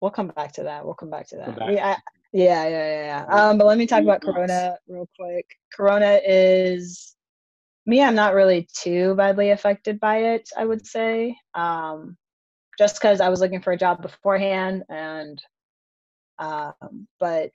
we'll 0.00 0.10
come 0.12 0.28
back 0.28 0.52
to 0.52 0.62
that. 0.62 0.84
We'll 0.84 0.94
come 0.94 1.10
back 1.10 1.26
to 1.28 1.36
that. 1.36 1.68
We, 1.68 1.78
I, 1.78 1.96
yeah, 2.32 2.68
yeah, 2.68 2.68
yeah, 2.68 3.26
yeah. 3.28 3.48
Um, 3.48 3.58
but 3.58 3.66
let 3.66 3.76
me 3.76 3.86
talk 3.86 4.02
about 4.02 4.22
Corona 4.22 4.76
real 4.88 5.08
quick. 5.18 5.46
Corona 5.74 6.20
is 6.24 7.15
me. 7.86 8.02
I'm 8.02 8.14
not 8.14 8.34
really 8.34 8.68
too 8.72 9.14
badly 9.14 9.50
affected 9.50 10.00
by 10.00 10.18
it. 10.18 10.50
I 10.56 10.64
would 10.64 10.86
say, 10.86 11.36
um, 11.54 12.16
just 12.78 12.96
because 12.96 13.20
I 13.20 13.28
was 13.28 13.40
looking 13.40 13.62
for 13.62 13.72
a 13.72 13.78
job 13.78 14.02
beforehand, 14.02 14.84
and 14.88 15.42
um, 16.38 17.06
but 17.18 17.52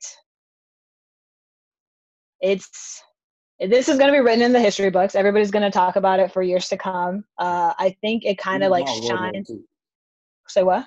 it's 2.42 3.04
this 3.60 3.90
is 3.90 3.98
going 3.98 4.12
to 4.12 4.18
be 4.18 4.24
written 4.24 4.44
in 4.44 4.54
the 4.54 4.60
history 4.60 4.90
books. 4.90 5.14
Everybody's 5.14 5.52
going 5.52 5.70
to 5.70 5.72
talk 5.72 5.96
about 5.96 6.20
it 6.20 6.32
for 6.32 6.42
years 6.42 6.68
to 6.70 6.78
come. 6.78 7.24
Uh, 7.38 7.74
I 7.78 7.96
think 8.02 8.26
it 8.26 8.38
kind 8.38 8.64
of 8.64 8.72
like 8.72 8.88
shines. 8.88 9.52
Say 10.48 10.64
what? 10.64 10.86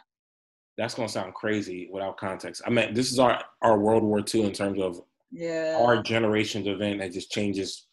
that's 0.77 0.95
gonna 0.95 1.09
sound 1.09 1.35
crazy 1.35 1.89
without 1.93 2.17
context. 2.17 2.63
I 2.67 2.71
mean, 2.71 2.95
this 2.95 3.13
is 3.13 3.19
our 3.19 3.43
our 3.63 3.79
World 3.79 4.03
War 4.03 4.23
II 4.23 4.43
in 4.43 4.53
terms 4.53 4.81
of 4.81 5.01
yeah 5.31 5.79
our 5.81 6.03
generation's 6.03 6.67
event 6.67 7.01
that 7.01 7.13
just 7.13 7.31
changes 7.31 7.87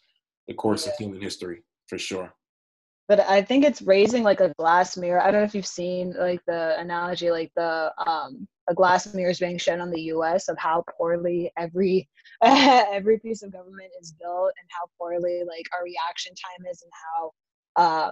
the 0.48 0.54
course 0.54 0.86
yeah. 0.86 0.92
of 0.92 0.98
human 0.98 1.20
history 1.20 1.62
for 1.88 1.98
sure. 1.98 2.32
But 3.08 3.20
I 3.20 3.42
think 3.42 3.64
it's 3.64 3.82
raising 3.82 4.22
like 4.22 4.40
a 4.40 4.54
glass 4.58 4.96
mirror. 4.96 5.20
I 5.20 5.30
don't 5.30 5.40
know 5.40 5.46
if 5.46 5.54
you've 5.54 5.66
seen 5.66 6.14
like 6.18 6.40
the 6.46 6.78
analogy, 6.78 7.30
like 7.30 7.50
the 7.56 7.92
um 8.06 8.46
a 8.70 8.74
glass 8.74 9.12
mirror 9.12 9.30
is 9.30 9.40
being 9.40 9.58
shown 9.58 9.80
on 9.80 9.90
the 9.90 10.02
U.S. 10.02 10.48
of 10.48 10.56
how 10.56 10.84
poorly 10.96 11.50
every 11.58 12.08
every 12.42 13.18
piece 13.18 13.42
of 13.42 13.52
government 13.52 13.90
is 14.00 14.12
built 14.12 14.52
and 14.58 14.68
how 14.70 14.86
poorly 14.98 15.42
like 15.46 15.66
our 15.76 15.84
reaction 15.84 16.32
time 16.32 16.66
is 16.70 16.82
and 16.82 16.92
how 17.04 17.32
uh, 17.76 18.10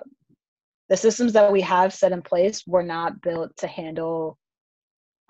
the 0.89 0.97
systems 0.97 1.33
that 1.33 1.53
we 1.53 1.61
have 1.61 1.95
set 1.95 2.13
in 2.13 2.21
place 2.21 2.65
were 2.67 2.83
not 2.83 3.21
built 3.23 3.57
to 3.59 3.69
handle 3.69 4.37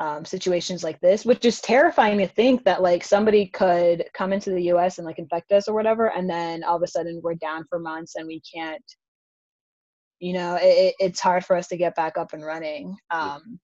um, 0.00 0.24
situations 0.24 0.82
like 0.82 0.98
this, 1.00 1.26
which 1.26 1.44
is 1.44 1.60
terrifying 1.60 2.18
to 2.18 2.26
think 2.26 2.64
that 2.64 2.80
like 2.80 3.04
somebody 3.04 3.46
could 3.46 4.06
come 4.14 4.32
into 4.32 4.50
the 4.50 4.62
U.S. 4.64 4.96
and 4.98 5.06
like 5.06 5.18
infect 5.18 5.52
us 5.52 5.68
or 5.68 5.74
whatever, 5.74 6.10
and 6.10 6.28
then 6.28 6.64
all 6.64 6.76
of 6.76 6.82
a 6.82 6.86
sudden 6.86 7.20
we're 7.22 7.34
down 7.34 7.66
for 7.68 7.78
months 7.78 8.16
and 8.16 8.26
we 8.26 8.40
can't. 8.40 8.82
You 10.18 10.34
know, 10.34 10.58
it, 10.60 10.94
it's 10.98 11.20
hard 11.20 11.44
for 11.44 11.56
us 11.56 11.68
to 11.68 11.76
get 11.76 11.94
back 11.94 12.18
up 12.18 12.32
and 12.32 12.44
running. 12.44 12.94
Um, 13.10 13.58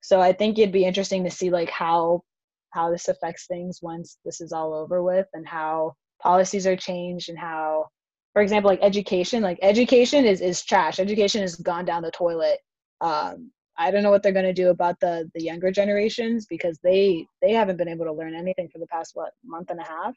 so 0.00 0.20
I 0.20 0.32
think 0.32 0.58
it'd 0.58 0.72
be 0.72 0.84
interesting 0.84 1.22
to 1.24 1.30
see 1.30 1.50
like 1.50 1.70
how 1.70 2.22
how 2.70 2.90
this 2.90 3.08
affects 3.08 3.46
things 3.46 3.80
once 3.82 4.18
this 4.24 4.40
is 4.40 4.52
all 4.52 4.74
over 4.74 5.02
with, 5.02 5.26
and 5.34 5.46
how 5.46 5.94
policies 6.22 6.66
are 6.66 6.76
changed, 6.76 7.28
and 7.28 7.38
how, 7.38 7.88
for 8.34 8.42
example, 8.42 8.70
like 8.70 8.80
education, 8.82 9.42
like 9.42 9.58
education 9.62 10.24
is 10.26 10.40
is 10.40 10.64
trash. 10.64 11.00
Education 11.00 11.40
has 11.40 11.56
gone 11.56 11.84
down 11.84 12.02
the 12.02 12.10
toilet. 12.12 12.58
Um, 13.00 13.50
I 13.82 13.90
don't 13.90 14.02
know 14.02 14.10
what 14.10 14.22
they're 14.22 14.32
going 14.32 14.44
to 14.44 14.52
do 14.52 14.68
about 14.68 15.00
the 15.00 15.28
the 15.34 15.42
younger 15.42 15.70
generations 15.70 16.46
because 16.46 16.78
they 16.82 17.26
they 17.40 17.52
haven't 17.52 17.76
been 17.76 17.88
able 17.88 18.04
to 18.06 18.12
learn 18.12 18.34
anything 18.34 18.68
for 18.68 18.78
the 18.78 18.86
past 18.86 19.12
what 19.14 19.32
month 19.44 19.70
and 19.70 19.80
a 19.80 19.84
half. 19.84 20.16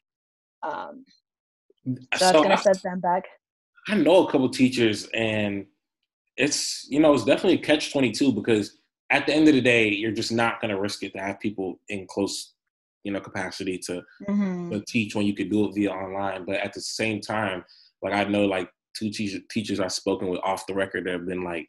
Um, 0.62 1.04
so, 1.84 1.94
so 2.16 2.24
that's 2.24 2.32
going 2.32 2.50
to 2.50 2.58
set 2.58 2.82
them 2.82 3.00
back. 3.00 3.24
I 3.88 3.96
know 3.96 4.26
a 4.26 4.30
couple 4.30 4.48
teachers, 4.48 5.08
and 5.14 5.66
it's 6.36 6.86
you 6.88 7.00
know 7.00 7.12
it's 7.12 7.24
definitely 7.24 7.54
a 7.54 7.62
catch 7.62 7.92
twenty 7.92 8.12
two 8.12 8.32
because 8.32 8.78
at 9.10 9.26
the 9.26 9.34
end 9.34 9.48
of 9.48 9.54
the 9.54 9.60
day, 9.60 9.88
you're 9.88 10.12
just 10.12 10.32
not 10.32 10.60
going 10.60 10.74
to 10.74 10.80
risk 10.80 11.02
it 11.02 11.12
to 11.14 11.20
have 11.20 11.40
people 11.40 11.80
in 11.88 12.06
close 12.06 12.54
you 13.04 13.12
know 13.12 13.20
capacity 13.20 13.78
to, 13.78 14.02
mm-hmm. 14.28 14.70
to 14.70 14.84
teach 14.86 15.14
when 15.14 15.26
you 15.26 15.34
could 15.34 15.50
do 15.50 15.66
it 15.66 15.74
via 15.74 15.92
online. 15.92 16.44
But 16.44 16.56
at 16.56 16.72
the 16.72 16.80
same 16.80 17.20
time, 17.20 17.64
like 18.02 18.12
I 18.12 18.24
know 18.24 18.46
like 18.46 18.68
two 18.96 19.10
teachers 19.10 19.42
teachers 19.50 19.80
I've 19.80 19.92
spoken 19.92 20.28
with 20.28 20.40
off 20.42 20.66
the 20.66 20.74
record 20.74 21.04
that 21.04 21.12
have 21.12 21.26
been 21.26 21.44
like 21.44 21.66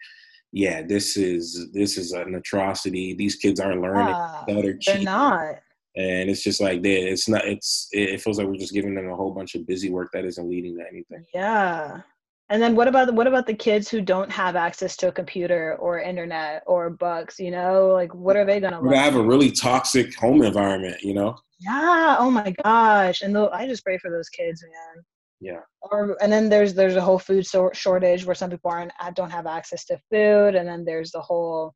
yeah, 0.52 0.82
this 0.82 1.18
is 1.18 1.72
this 1.74 1.98
is 1.98 2.12
an 2.14 2.36
atrocity. 2.36 3.14
These 3.14 3.36
kids 3.36 3.60
aren't 3.60 3.82
learning. 3.82 4.14
Uh, 4.14 4.44
they're, 4.48 4.80
they're 4.86 5.02
not. 5.02 5.56
And 5.96 6.30
it's 6.30 6.44
just 6.44 6.62
like 6.62 6.82
that. 6.84 7.12
it's 7.12 7.28
not. 7.28 7.46
It's 7.46 7.90
it 7.92 8.22
feels 8.22 8.38
like 8.38 8.48
we're 8.48 8.56
just 8.56 8.74
giving 8.74 8.96
them 8.96 9.10
a 9.10 9.16
whole 9.16 9.32
bunch 9.32 9.56
of 9.56 9.66
busy 9.66 9.90
work 9.90 10.12
that 10.14 10.26
isn't 10.26 10.50
leading 10.50 10.78
to 10.78 10.84
anything. 10.90 11.26
Yeah. 11.34 12.02
And 12.50 12.62
then 12.62 12.76
what 12.76 12.88
about 12.88 13.14
what 13.14 13.28
about 13.28 13.46
the 13.46 13.54
kids 13.54 13.90
who 13.90 14.00
don't 14.00 14.32
have 14.32 14.56
access 14.56 14.96
to 14.98 15.10
a 15.10 15.12
computer 15.12 15.76
or 15.80 16.00
internet 16.00 16.64
or 16.66 16.90
books? 16.90 17.40
You 17.40 17.52
know, 17.52 17.88
like 17.88 18.14
what 18.14 18.38
are 18.38 18.46
they 18.46 18.60
gonna? 18.60 18.80
We're 18.80 18.92
gonna 18.92 19.02
have 19.02 19.16
a 19.16 19.22
really 19.22 19.52
toxic 19.52 20.16
home 20.16 20.44
environment. 20.44 21.02
You 21.02 21.14
know. 21.14 21.38
Yeah. 21.60 22.16
Oh 22.20 22.32
my 22.32 22.54
gosh. 22.64 23.22
And 23.22 23.36
the, 23.36 23.50
I 23.50 23.68
just 23.68 23.84
pray 23.84 23.98
for 23.98 24.12
those 24.12 24.30
kids, 24.30 24.64
man. 24.64 25.04
Yeah. 25.40 25.60
Or 25.82 26.18
and 26.22 26.32
then 26.32 26.50
there's 26.50 26.74
there's 26.74 26.96
a 26.96 27.02
whole 27.02 27.20
food 27.20 27.46
so- 27.46 27.72
shortage 27.74 28.26
where 28.26 28.36
some 28.36 28.50
people 28.50 28.72
aren't 28.72 28.92
don't 29.14 29.30
have 29.30 29.46
access 29.46 29.86
to 29.86 30.00
food, 30.12 30.56
and 30.56 30.68
then 30.68 30.84
there's 30.84 31.12
the 31.12 31.22
whole 31.22 31.74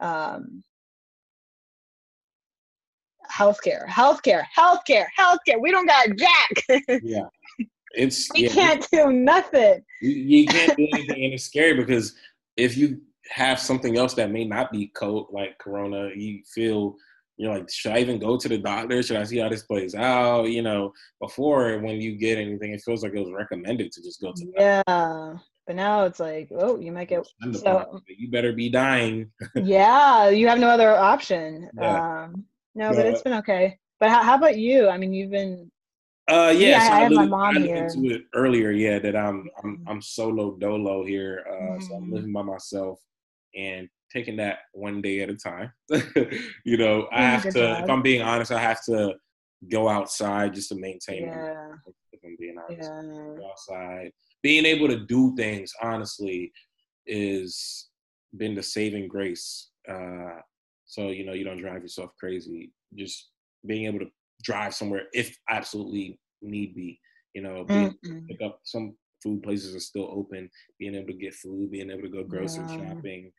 um, 0.00 0.64
healthcare, 3.30 3.86
healthcare, 3.86 4.42
healthcare, 4.56 5.06
healthcare. 5.18 5.60
We 5.60 5.70
don't 5.70 5.86
got 5.86 6.08
jack. 6.16 6.80
yeah. 7.02 7.26
It's 7.94 8.28
we 8.34 8.44
yeah, 8.44 8.52
can't 8.52 8.88
do 8.92 9.12
nothing. 9.12 9.82
You, 10.00 10.10
you 10.10 10.46
can't 10.46 10.76
do 10.76 10.86
anything, 10.92 11.24
and 11.24 11.34
it's 11.34 11.44
scary 11.44 11.74
because 11.74 12.14
if 12.56 12.76
you 12.76 13.00
have 13.30 13.58
something 13.58 13.96
else 13.96 14.14
that 14.14 14.30
may 14.30 14.44
not 14.44 14.72
be 14.72 14.88
cold 14.88 15.28
like 15.32 15.58
corona, 15.58 16.10
you 16.14 16.42
feel 16.52 16.96
you're 17.40 17.54
like, 17.54 17.70
should 17.70 17.92
I 17.92 18.00
even 18.00 18.18
go 18.18 18.36
to 18.36 18.48
the 18.48 18.58
doctor? 18.58 19.02
Should 19.02 19.16
I 19.16 19.24
see 19.24 19.38
how 19.38 19.48
this 19.48 19.62
plays 19.62 19.94
out? 19.94 20.50
You 20.50 20.60
know, 20.60 20.92
before 21.22 21.78
when 21.78 21.98
you 21.98 22.16
get 22.16 22.36
anything, 22.36 22.74
it 22.74 22.82
feels 22.84 23.02
like 23.02 23.14
it 23.14 23.18
was 23.18 23.32
recommended 23.32 23.90
to 23.92 24.02
just 24.02 24.20
go 24.20 24.32
to. 24.32 24.46
yeah, 24.58 25.38
but 25.66 25.74
now 25.74 26.04
it's 26.04 26.20
like, 26.20 26.50
oh, 26.54 26.78
you 26.78 26.92
might 26.92 27.08
get 27.08 27.26
so. 27.52 28.02
You 28.06 28.30
better 28.30 28.52
be 28.52 28.68
dying. 28.68 29.30
yeah, 29.54 30.28
you 30.28 30.48
have 30.48 30.58
no 30.58 30.68
other 30.68 30.94
option. 30.94 31.70
Yeah. 31.78 32.24
Um, 32.24 32.44
no, 32.74 32.90
but 32.90 33.06
it's 33.06 33.22
been 33.22 33.38
okay. 33.38 33.78
But 34.00 34.10
how, 34.10 34.22
how 34.22 34.34
about 34.34 34.58
you? 34.58 34.90
I 34.90 34.98
mean, 34.98 35.14
you've 35.14 35.30
been. 35.30 35.70
Uh, 36.30 36.52
yeah, 36.54 36.68
yeah 36.68 36.86
so 36.88 36.92
I, 36.92 36.96
I 36.96 37.00
have 37.00 37.12
my 37.12 37.26
mom 37.26 37.56
here. 37.56 37.86
into 37.86 38.16
it 38.16 38.22
earlier. 38.34 38.70
Yeah, 38.70 38.98
that 38.98 39.16
I'm 39.16 39.48
I'm 39.64 39.78
mm-hmm. 39.78 39.88
I'm 39.88 40.02
solo 40.02 40.56
dolo 40.58 41.06
here. 41.06 41.46
Uh, 41.48 41.52
mm-hmm. 41.52 41.80
so 41.80 41.94
I'm 41.94 42.02
mm-hmm. 42.02 42.14
living 42.14 42.32
by 42.34 42.42
myself 42.42 43.00
and 43.56 43.88
taking 44.12 44.36
that 44.36 44.58
one 44.72 45.00
day 45.00 45.20
at 45.20 45.30
a 45.30 45.36
time. 45.36 45.72
you 46.64 46.76
know, 46.76 47.08
I 47.12 47.22
have 47.22 47.42
to. 47.44 47.52
Job. 47.52 47.84
If 47.84 47.90
I'm 47.90 48.02
being 48.02 48.22
honest, 48.22 48.52
I 48.52 48.60
have 48.60 48.84
to 48.84 49.14
go 49.70 49.88
outside 49.88 50.54
just 50.54 50.68
to 50.70 50.74
maintain. 50.74 51.24
Yeah. 51.24 51.72
If 52.12 52.20
I'm 52.24 52.36
being 52.38 52.56
honest, 52.58 52.90
yeah. 52.90 53.34
go 53.36 53.50
outside. 53.50 54.12
Being 54.42 54.64
able 54.64 54.88
to 54.88 55.00
do 55.06 55.34
things 55.36 55.72
honestly 55.82 56.52
is 57.06 57.88
been 58.36 58.54
the 58.54 58.62
saving 58.62 59.08
grace. 59.08 59.70
Uh, 59.88 60.40
so 60.86 61.08
you 61.08 61.24
know 61.24 61.32
you 61.32 61.44
don't 61.44 61.60
drive 61.60 61.82
yourself 61.82 62.10
crazy. 62.18 62.72
Just 62.96 63.30
being 63.66 63.86
able 63.86 64.00
to 64.00 64.10
drive 64.42 64.74
somewhere 64.74 65.02
if 65.12 65.36
absolutely 65.48 66.18
need 66.42 66.74
be. 66.74 66.98
You 67.34 67.42
know, 67.42 67.64
being, 67.64 67.94
pick 68.28 68.42
up 68.42 68.58
some 68.64 68.96
food 69.22 69.42
places 69.42 69.74
are 69.74 69.80
still 69.80 70.08
open. 70.10 70.50
Being 70.78 70.94
able 70.96 71.08
to 71.08 71.12
get 71.12 71.34
food, 71.34 71.70
being 71.70 71.90
able 71.90 72.02
to 72.02 72.08
go 72.08 72.24
grocery 72.24 72.64
yeah. 72.68 72.88
shopping, 72.88 73.32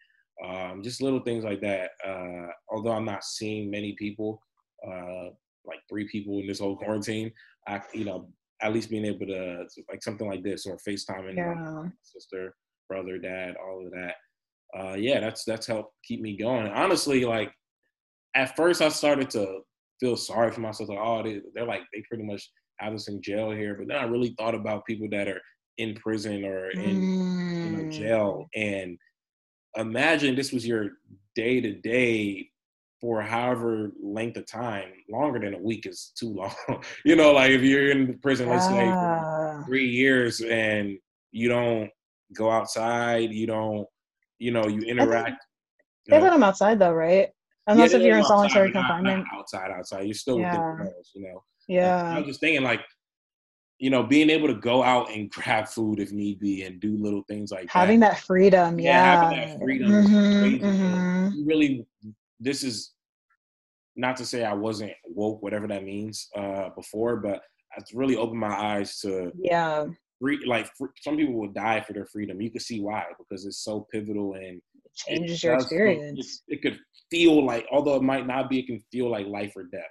um, 0.46 0.82
just 0.84 1.02
little 1.02 1.20
things 1.22 1.44
like 1.44 1.62
that. 1.62 1.92
Uh, 2.06 2.48
although 2.72 2.92
I'm 2.92 3.06
not 3.06 3.24
seeing 3.24 3.70
many 3.70 3.94
people, 3.98 4.42
uh, 4.88 5.30
like 5.66 5.80
three 5.90 6.08
people 6.12 6.40
in 6.40 6.48
this 6.48 6.60
whole 6.60 6.76
quarantine, 6.76 7.32
I, 7.68 7.82
you 7.94 8.06
know, 8.06 8.30
at 8.62 8.74
least 8.74 8.90
being 8.90 9.06
able 9.06 9.26
to 9.28 9.66
like 9.90 10.04
something 10.04 10.28
like 10.28 10.44
this 10.44 10.66
or 10.66 10.78
FaceTiming 10.88 11.36
yeah. 11.36 11.84
sister, 12.04 12.54
brother, 12.90 13.18
dad, 13.18 13.56
all 13.56 13.86
of 13.86 13.92
that. 13.92 14.16
Uh, 14.78 14.94
yeah, 14.94 15.20
that's 15.20 15.44
that's 15.44 15.68
helped 15.68 15.94
keep 16.04 16.22
me 16.22 16.38
going. 16.38 16.68
Honestly, 16.68 17.26
like 17.26 17.52
at 18.36 18.56
first 18.56 18.82
I 18.82 18.90
started 18.90 19.30
to 19.32 19.60
feel 20.00 20.16
sorry 20.16 20.52
for 20.52 20.62
myself. 20.62 20.90
Like, 20.90 21.00
oh, 21.02 21.24
they, 21.24 21.42
they're 21.54 21.66
like 21.66 21.82
they 21.94 22.04
pretty 22.08 22.24
much 22.24 22.50
have 22.80 22.94
us 22.94 23.10
in 23.10 23.22
jail 23.22 23.52
here. 23.52 23.76
But 23.76 23.88
then 23.88 23.98
I 23.98 24.04
really 24.06 24.34
thought 24.38 24.56
about 24.56 24.86
people 24.86 25.08
that 25.12 25.28
are 25.28 25.42
in 25.78 25.96
prison 25.96 26.46
or 26.46 26.70
in 26.72 27.02
mm. 27.02 27.72
you 27.72 27.84
know, 27.84 27.92
jail, 27.92 28.48
mm. 28.56 28.80
and 28.82 28.98
imagine 29.76 30.36
this 30.36 30.52
was 30.52 30.68
your 30.68 30.90
day 31.36 31.62
to 31.62 31.74
day 31.74 32.50
for 33.00 33.22
however 33.22 33.92
length 34.02 34.38
of 34.38 34.46
time, 34.46 34.92
longer 35.10 35.40
than 35.40 35.56
a 35.56 35.58
week 35.58 35.88
is 35.88 36.12
too 36.16 36.34
long. 36.34 36.54
you 37.06 37.16
know, 37.16 37.32
like 37.32 37.50
if 37.50 37.62
you're 37.64 37.90
in 37.90 38.20
prison, 38.20 38.48
let's 38.48 38.68
say 38.68 38.88
ah. 38.88 39.64
three 39.66 39.88
years 39.88 40.42
and 40.42 40.98
you 41.32 41.50
don't 41.50 41.90
go 42.34 42.52
outside, 42.52 43.32
you 43.32 43.48
don't, 43.48 43.88
you 44.38 44.52
know, 44.52 44.68
you 44.68 44.82
interact. 44.82 45.44
They 46.08 46.22
let 46.22 46.32
them 46.32 46.44
outside 46.44 46.78
though, 46.78 46.94
right? 46.94 47.30
Unless 47.68 47.92
yeah, 47.92 47.98
if 47.98 48.04
you're 48.04 48.18
in 48.18 48.24
solitary 48.24 48.72
confinement. 48.72 49.26
outside, 49.34 49.72
outside. 49.72 50.02
You're 50.02 50.14
still 50.14 50.40
yeah. 50.40 50.72
within 50.72 50.86
the 50.86 50.94
you 51.16 51.22
know. 51.24 51.44
Yeah. 51.68 52.16
I 52.16 52.18
was 52.20 52.28
just 52.28 52.40
thinking 52.40 52.64
like, 52.64 52.82
you 53.82 53.90
know, 53.90 54.04
being 54.04 54.30
able 54.30 54.48
to 54.48 54.54
go 54.54 54.84
out 54.84 55.12
and 55.12 55.30
grab 55.32 55.68
food 55.68 56.00
if 56.00 56.12
need 56.12 56.40
be 56.40 56.64
and 56.64 56.80
do 56.80 56.96
little 56.98 57.24
things 57.28 57.52
like 57.52 57.70
having 57.70 58.00
that. 58.02 58.14
that 58.14 58.22
freedom. 58.22 58.80
Yeah. 58.80 58.92
yeah. 58.92 59.24
Having 59.24 59.40
that 59.40 59.60
freedom. 59.60 59.92
Mm-hmm, 59.92 60.66
mm-hmm. 60.66 61.46
Really 61.48 61.86
this 62.40 62.64
is 62.64 62.94
not 63.96 64.16
to 64.18 64.26
say 64.26 64.44
I 64.44 64.54
wasn't 64.54 64.94
woke, 65.06 65.42
whatever 65.42 65.68
that 65.68 65.84
means, 65.84 66.28
uh, 66.36 66.70
before, 66.76 67.18
but 67.18 67.42
it's 67.78 67.94
really 67.94 68.18
opened 68.18 68.40
my 68.40 68.56
eyes 68.56 69.00
to 69.00 69.32
yeah, 69.36 69.86
free, 70.20 70.40
like 70.46 70.70
some 71.02 71.18
people 71.18 71.34
will 71.34 71.52
die 71.52 71.82
for 71.82 71.94
their 71.94 72.06
freedom. 72.06 72.42
You 72.42 72.52
can 72.52 72.62
see 72.62 72.82
why 72.82 73.06
because 73.18 73.46
it's 73.46 73.64
so 73.64 73.88
pivotal 73.92 74.34
and 74.34 74.62
it 74.86 74.96
changes 74.96 75.44
it 75.44 75.48
your 75.48 75.56
experience. 75.56 76.44
It, 76.48 76.56
it, 76.56 76.62
could 76.62 76.80
feel 77.10 77.46
like, 77.46 77.66
although 77.72 77.96
it 77.96 78.04
might 78.04 78.28
not 78.28 78.50
be, 78.50 78.60
it 78.60 78.68
can 78.68 78.82
feel 78.92 79.10
like 79.10 79.28
life 79.28 79.54
or 79.56 79.64
death. 79.64 79.82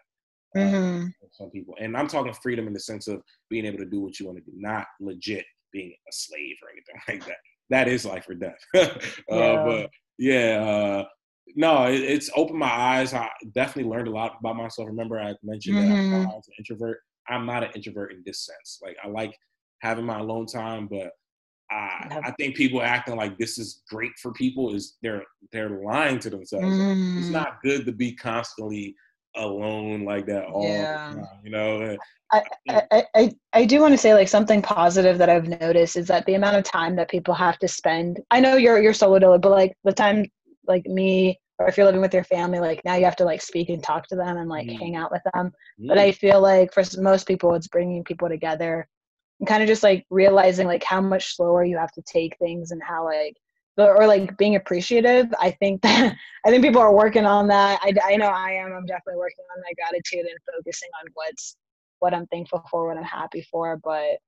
Uh, 0.56 0.60
mm-hmm. 0.60 1.06
Uh, 1.06 1.28
some 1.32 1.50
people, 1.50 1.74
and 1.80 1.96
I'm 1.96 2.08
talking 2.08 2.32
freedom 2.32 2.66
in 2.66 2.72
the 2.72 2.80
sense 2.80 3.08
of 3.08 3.22
being 3.48 3.64
able 3.64 3.78
to 3.78 3.86
do 3.86 4.00
what 4.00 4.18
you 4.18 4.26
want 4.26 4.38
to 4.38 4.44
do, 4.44 4.52
not 4.56 4.86
legit 5.00 5.44
being 5.72 5.92
a 5.92 6.12
slave 6.12 6.56
or 6.62 6.68
anything 6.70 7.00
like 7.08 7.26
that. 7.26 7.36
That 7.70 7.88
is 7.88 8.04
life 8.04 8.28
or 8.28 8.34
death. 8.34 8.58
uh, 8.76 8.88
yeah. 9.30 9.64
But 9.64 9.90
yeah, 10.18 10.64
uh, 10.64 11.04
no, 11.54 11.84
it, 11.84 12.00
it's 12.00 12.30
opened 12.34 12.58
my 12.58 12.70
eyes. 12.70 13.14
I 13.14 13.28
definitely 13.54 13.90
learned 13.90 14.08
a 14.08 14.12
lot 14.12 14.36
about 14.40 14.56
myself. 14.56 14.88
Remember, 14.88 15.20
I 15.20 15.34
mentioned 15.42 15.76
mm-hmm. 15.76 16.10
that 16.10 16.20
I 16.22 16.34
was 16.34 16.48
an 16.48 16.54
introvert. 16.58 16.98
I'm 17.28 17.46
not 17.46 17.62
an 17.62 17.70
introvert 17.74 18.12
in 18.12 18.22
this 18.26 18.44
sense. 18.44 18.80
Like 18.82 18.96
I 19.04 19.08
like 19.08 19.32
having 19.82 20.04
my 20.04 20.18
alone 20.18 20.46
time, 20.46 20.88
but 20.88 21.12
I, 21.70 22.20
I 22.24 22.30
think 22.32 22.56
people 22.56 22.82
acting 22.82 23.16
like 23.16 23.38
this 23.38 23.56
is 23.56 23.82
great 23.88 24.10
for 24.20 24.32
people 24.32 24.74
is 24.74 24.96
they're 25.02 25.22
they're 25.52 25.82
lying 25.84 26.18
to 26.20 26.30
themselves. 26.30 26.66
Mm. 26.66 27.18
It's 27.18 27.28
not 27.28 27.62
good 27.62 27.86
to 27.86 27.92
be 27.92 28.12
constantly 28.12 28.96
alone 29.36 30.04
like 30.04 30.26
that 30.26 30.44
all 30.44 30.68
yeah. 30.68 31.12
Time, 31.14 31.26
you 31.44 31.50
know. 31.50 31.96
I, 32.32 32.42
I, 32.68 33.04
I, 33.14 33.32
I 33.52 33.64
do 33.64 33.80
want 33.80 33.92
to 33.92 33.98
say 33.98 34.14
like 34.14 34.28
something 34.28 34.62
positive 34.62 35.18
that 35.18 35.28
I've 35.28 35.48
noticed 35.48 35.96
is 35.96 36.06
that 36.08 36.26
the 36.26 36.34
amount 36.34 36.56
of 36.56 36.64
time 36.64 36.94
that 36.96 37.10
people 37.10 37.34
have 37.34 37.58
to 37.58 37.68
spend. 37.68 38.20
I 38.30 38.40
know 38.40 38.56
you're 38.56 38.80
you're 38.80 38.94
solo 38.94 39.36
but 39.38 39.50
like 39.50 39.76
the 39.84 39.92
time 39.92 40.26
like 40.66 40.86
me 40.86 41.38
or 41.60 41.66
if 41.66 41.76
you're 41.76 41.86
living 41.86 42.00
with 42.00 42.14
your 42.14 42.24
family 42.24 42.58
like 42.58 42.80
now 42.84 42.94
you 42.94 43.04
have 43.04 43.16
to 43.16 43.24
like 43.24 43.42
speak 43.42 43.68
and 43.68 43.82
talk 43.82 44.06
to 44.08 44.16
them 44.16 44.38
and 44.38 44.48
like 44.48 44.66
mm. 44.66 44.78
hang 44.78 44.96
out 44.96 45.12
with 45.12 45.22
them 45.34 45.52
mm. 45.80 45.88
but 45.88 45.98
i 45.98 46.10
feel 46.10 46.40
like 46.40 46.72
for 46.72 46.82
most 46.98 47.26
people 47.26 47.54
it's 47.54 47.68
bringing 47.68 48.02
people 48.02 48.28
together 48.28 48.88
and 49.38 49.48
kind 49.48 49.62
of 49.62 49.68
just 49.68 49.82
like 49.82 50.04
realizing 50.10 50.66
like 50.66 50.82
how 50.82 51.00
much 51.00 51.36
slower 51.36 51.64
you 51.64 51.76
have 51.76 51.92
to 51.92 52.02
take 52.02 52.36
things 52.38 52.70
and 52.70 52.82
how 52.82 53.04
like 53.04 53.36
or 53.88 54.06
like 54.06 54.36
being 54.36 54.56
appreciative 54.56 55.26
i 55.38 55.50
think 55.50 55.80
that 55.82 56.14
i 56.44 56.50
think 56.50 56.62
people 56.62 56.80
are 56.80 56.94
working 56.94 57.26
on 57.26 57.46
that 57.48 57.80
I, 57.82 57.94
I 58.04 58.16
know 58.16 58.26
i 58.26 58.52
am 58.52 58.72
i'm 58.72 58.86
definitely 58.86 59.18
working 59.18 59.44
on 59.56 59.62
my 59.62 59.72
gratitude 59.74 60.26
and 60.26 60.38
focusing 60.54 60.88
on 61.02 61.10
what's 61.14 61.56
what 61.98 62.14
i'm 62.14 62.26
thankful 62.26 62.64
for 62.70 62.86
what 62.86 62.96
i'm 62.96 63.04
happy 63.04 63.46
for 63.50 63.78
but 63.82 64.18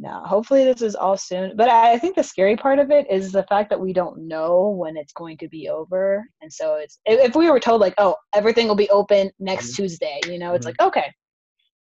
no, 0.00 0.22
hopefully 0.24 0.62
this 0.64 0.80
is 0.80 0.94
all 0.94 1.16
soon. 1.16 1.56
But 1.56 1.68
I 1.68 1.98
think 1.98 2.14
the 2.14 2.22
scary 2.22 2.56
part 2.56 2.78
of 2.78 2.92
it 2.92 3.10
is 3.10 3.32
the 3.32 3.42
fact 3.42 3.68
that 3.70 3.80
we 3.80 3.92
don't 3.92 4.28
know 4.28 4.68
when 4.68 4.96
it's 4.96 5.12
going 5.12 5.36
to 5.38 5.48
be 5.48 5.68
over. 5.68 6.24
And 6.40 6.52
so 6.52 6.76
it's 6.76 7.00
if 7.04 7.34
we 7.34 7.50
were 7.50 7.58
told 7.58 7.80
like, 7.80 7.94
oh, 7.98 8.14
everything 8.32 8.68
will 8.68 8.76
be 8.76 8.88
open 8.90 9.32
next 9.40 9.72
mm-hmm. 9.72 9.82
Tuesday, 9.82 10.20
you 10.26 10.38
know, 10.38 10.54
it's 10.54 10.66
mm-hmm. 10.66 10.76
like 10.80 10.88
okay, 10.88 11.12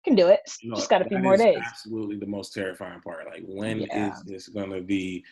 can 0.07 0.15
do 0.15 0.29
it. 0.29 0.41
Just 0.75 0.89
got 0.89 1.03
a 1.03 1.05
few 1.05 1.19
more 1.19 1.37
days. 1.37 1.59
Absolutely, 1.67 2.17
the 2.17 2.27
most 2.27 2.55
terrifying 2.55 3.01
part. 3.01 3.27
Like, 3.27 3.43
when 3.47 3.81
yeah. 3.81 4.13
is 4.13 4.23
this 4.23 4.49
going 4.49 4.71
to 4.71 4.81
be? 4.81 5.25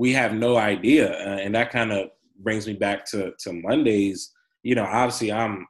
We 0.00 0.12
have 0.14 0.32
no 0.32 0.56
idea, 0.56 1.12
uh, 1.12 1.38
and 1.38 1.54
that 1.54 1.70
kind 1.70 1.92
of 1.92 2.08
brings 2.38 2.66
me 2.66 2.72
back 2.72 3.04
to 3.10 3.32
to 3.40 3.52
Mondays. 3.52 4.32
You 4.62 4.74
know, 4.74 4.84
obviously, 4.84 5.30
I'm 5.32 5.66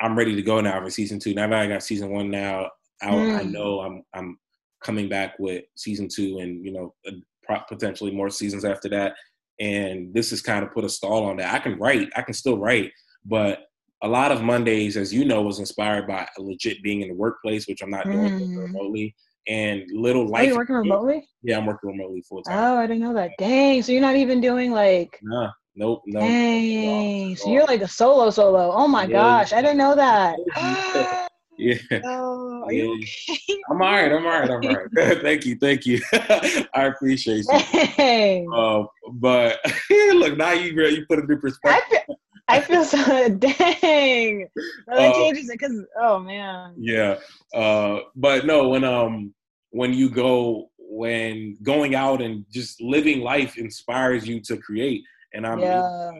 I'm 0.00 0.18
ready 0.18 0.34
to 0.34 0.42
go 0.42 0.60
now 0.60 0.80
for 0.80 0.90
season 0.90 1.18
two. 1.18 1.34
Now 1.34 1.48
that 1.48 1.58
I 1.58 1.66
got 1.68 1.82
season 1.82 2.10
one 2.10 2.30
now, 2.30 2.70
I, 3.00 3.10
mm. 3.10 3.38
I 3.38 3.42
know 3.44 3.80
I'm 3.80 4.02
I'm 4.12 4.38
coming 4.86 5.08
back 5.08 5.38
with 5.38 5.64
season 5.74 6.08
two 6.08 6.38
and 6.38 6.64
you 6.64 6.72
know 6.72 6.94
uh, 7.08 7.58
potentially 7.68 8.10
more 8.10 8.30
seasons 8.30 8.64
after 8.64 8.88
that 8.88 9.14
and 9.58 10.12
this 10.12 10.30
has 10.30 10.42
kind 10.42 10.64
of 10.64 10.72
put 10.72 10.84
a 10.84 10.88
stall 10.88 11.24
on 11.24 11.36
that 11.36 11.54
i 11.54 11.58
can 11.58 11.78
write 11.78 12.08
i 12.16 12.22
can 12.22 12.34
still 12.34 12.58
write 12.58 12.92
but 13.24 13.60
a 14.02 14.08
lot 14.08 14.30
of 14.30 14.42
mondays 14.42 14.96
as 14.96 15.12
you 15.12 15.24
know 15.24 15.42
was 15.42 15.58
inspired 15.58 16.06
by 16.06 16.28
legit 16.38 16.82
being 16.82 17.00
in 17.00 17.08
the 17.08 17.14
workplace 17.14 17.66
which 17.66 17.82
i'm 17.82 17.90
not 17.90 18.04
doing 18.04 18.38
mm. 18.38 18.58
remotely 18.58 19.14
and 19.48 19.84
little 19.92 20.26
life. 20.26 20.42
Are 20.42 20.46
you 20.46 20.56
working 20.56 20.76
remotely? 20.76 21.28
Yeah, 21.42 21.58
I'm 21.58 21.66
working 21.66 21.90
remotely 21.90 22.22
full 22.22 22.42
time. 22.42 22.58
Oh, 22.58 22.76
I 22.78 22.86
didn't 22.86 23.02
know 23.02 23.14
that. 23.14 23.32
Dang. 23.38 23.82
So 23.82 23.92
you're 23.92 24.00
not 24.00 24.16
even 24.16 24.40
doing 24.40 24.72
like. 24.72 25.18
Nah, 25.22 25.50
nope, 25.76 26.02
no. 26.06 26.20
Dang. 26.20 27.36
So 27.36 27.52
you're 27.52 27.64
like 27.64 27.82
a 27.82 27.88
solo 27.88 28.30
solo. 28.30 28.72
Oh 28.72 28.88
my 28.88 29.04
yeah. 29.04 29.12
gosh, 29.12 29.52
I 29.52 29.62
didn't 29.62 29.78
know 29.78 29.94
that. 29.94 30.36
Yeah. 31.58 31.76
Oh, 32.04 32.64
are 32.64 32.72
you 32.72 32.92
okay? 32.94 33.38
I'm 33.70 33.80
all 33.80 33.92
right. 33.92 34.12
I'm 34.12 34.26
all 34.26 34.40
right. 34.40 34.50
I'm 34.50 34.66
all 34.66 34.74
right. 34.74 35.18
thank 35.22 35.46
you. 35.46 35.56
Thank 35.56 35.86
you. 35.86 36.00
I 36.12 36.84
appreciate 36.86 37.44
you. 37.50 38.52
Uh, 38.52 38.84
but 39.12 39.58
look, 39.90 40.36
now 40.36 40.52
you 40.52 40.72
you 40.72 41.06
put 41.06 41.18
it 41.20 41.30
in 41.30 41.40
perspective. 41.40 42.00
I 42.48 42.60
feel, 42.60 42.84
I 42.84 42.84
feel 42.84 42.84
so 42.84 43.28
dang. 43.28 44.48
That 44.86 44.98
uh, 44.98 45.14
changes 45.14 45.48
it 45.48 45.58
because 45.58 45.82
oh 45.98 46.18
man. 46.18 46.74
Yeah. 46.76 47.16
Uh, 47.54 48.00
but 48.14 48.44
no, 48.46 48.68
when 48.68 48.84
um 48.84 49.32
when 49.76 49.92
you 49.92 50.08
go 50.08 50.70
when 50.78 51.56
going 51.62 51.94
out 51.94 52.22
and 52.22 52.44
just 52.50 52.80
living 52.80 53.20
life 53.20 53.58
inspires 53.58 54.26
you 54.26 54.40
to 54.40 54.56
create, 54.56 55.02
and 55.34 55.46
I'm 55.46 55.60
yeah. 55.60 56.10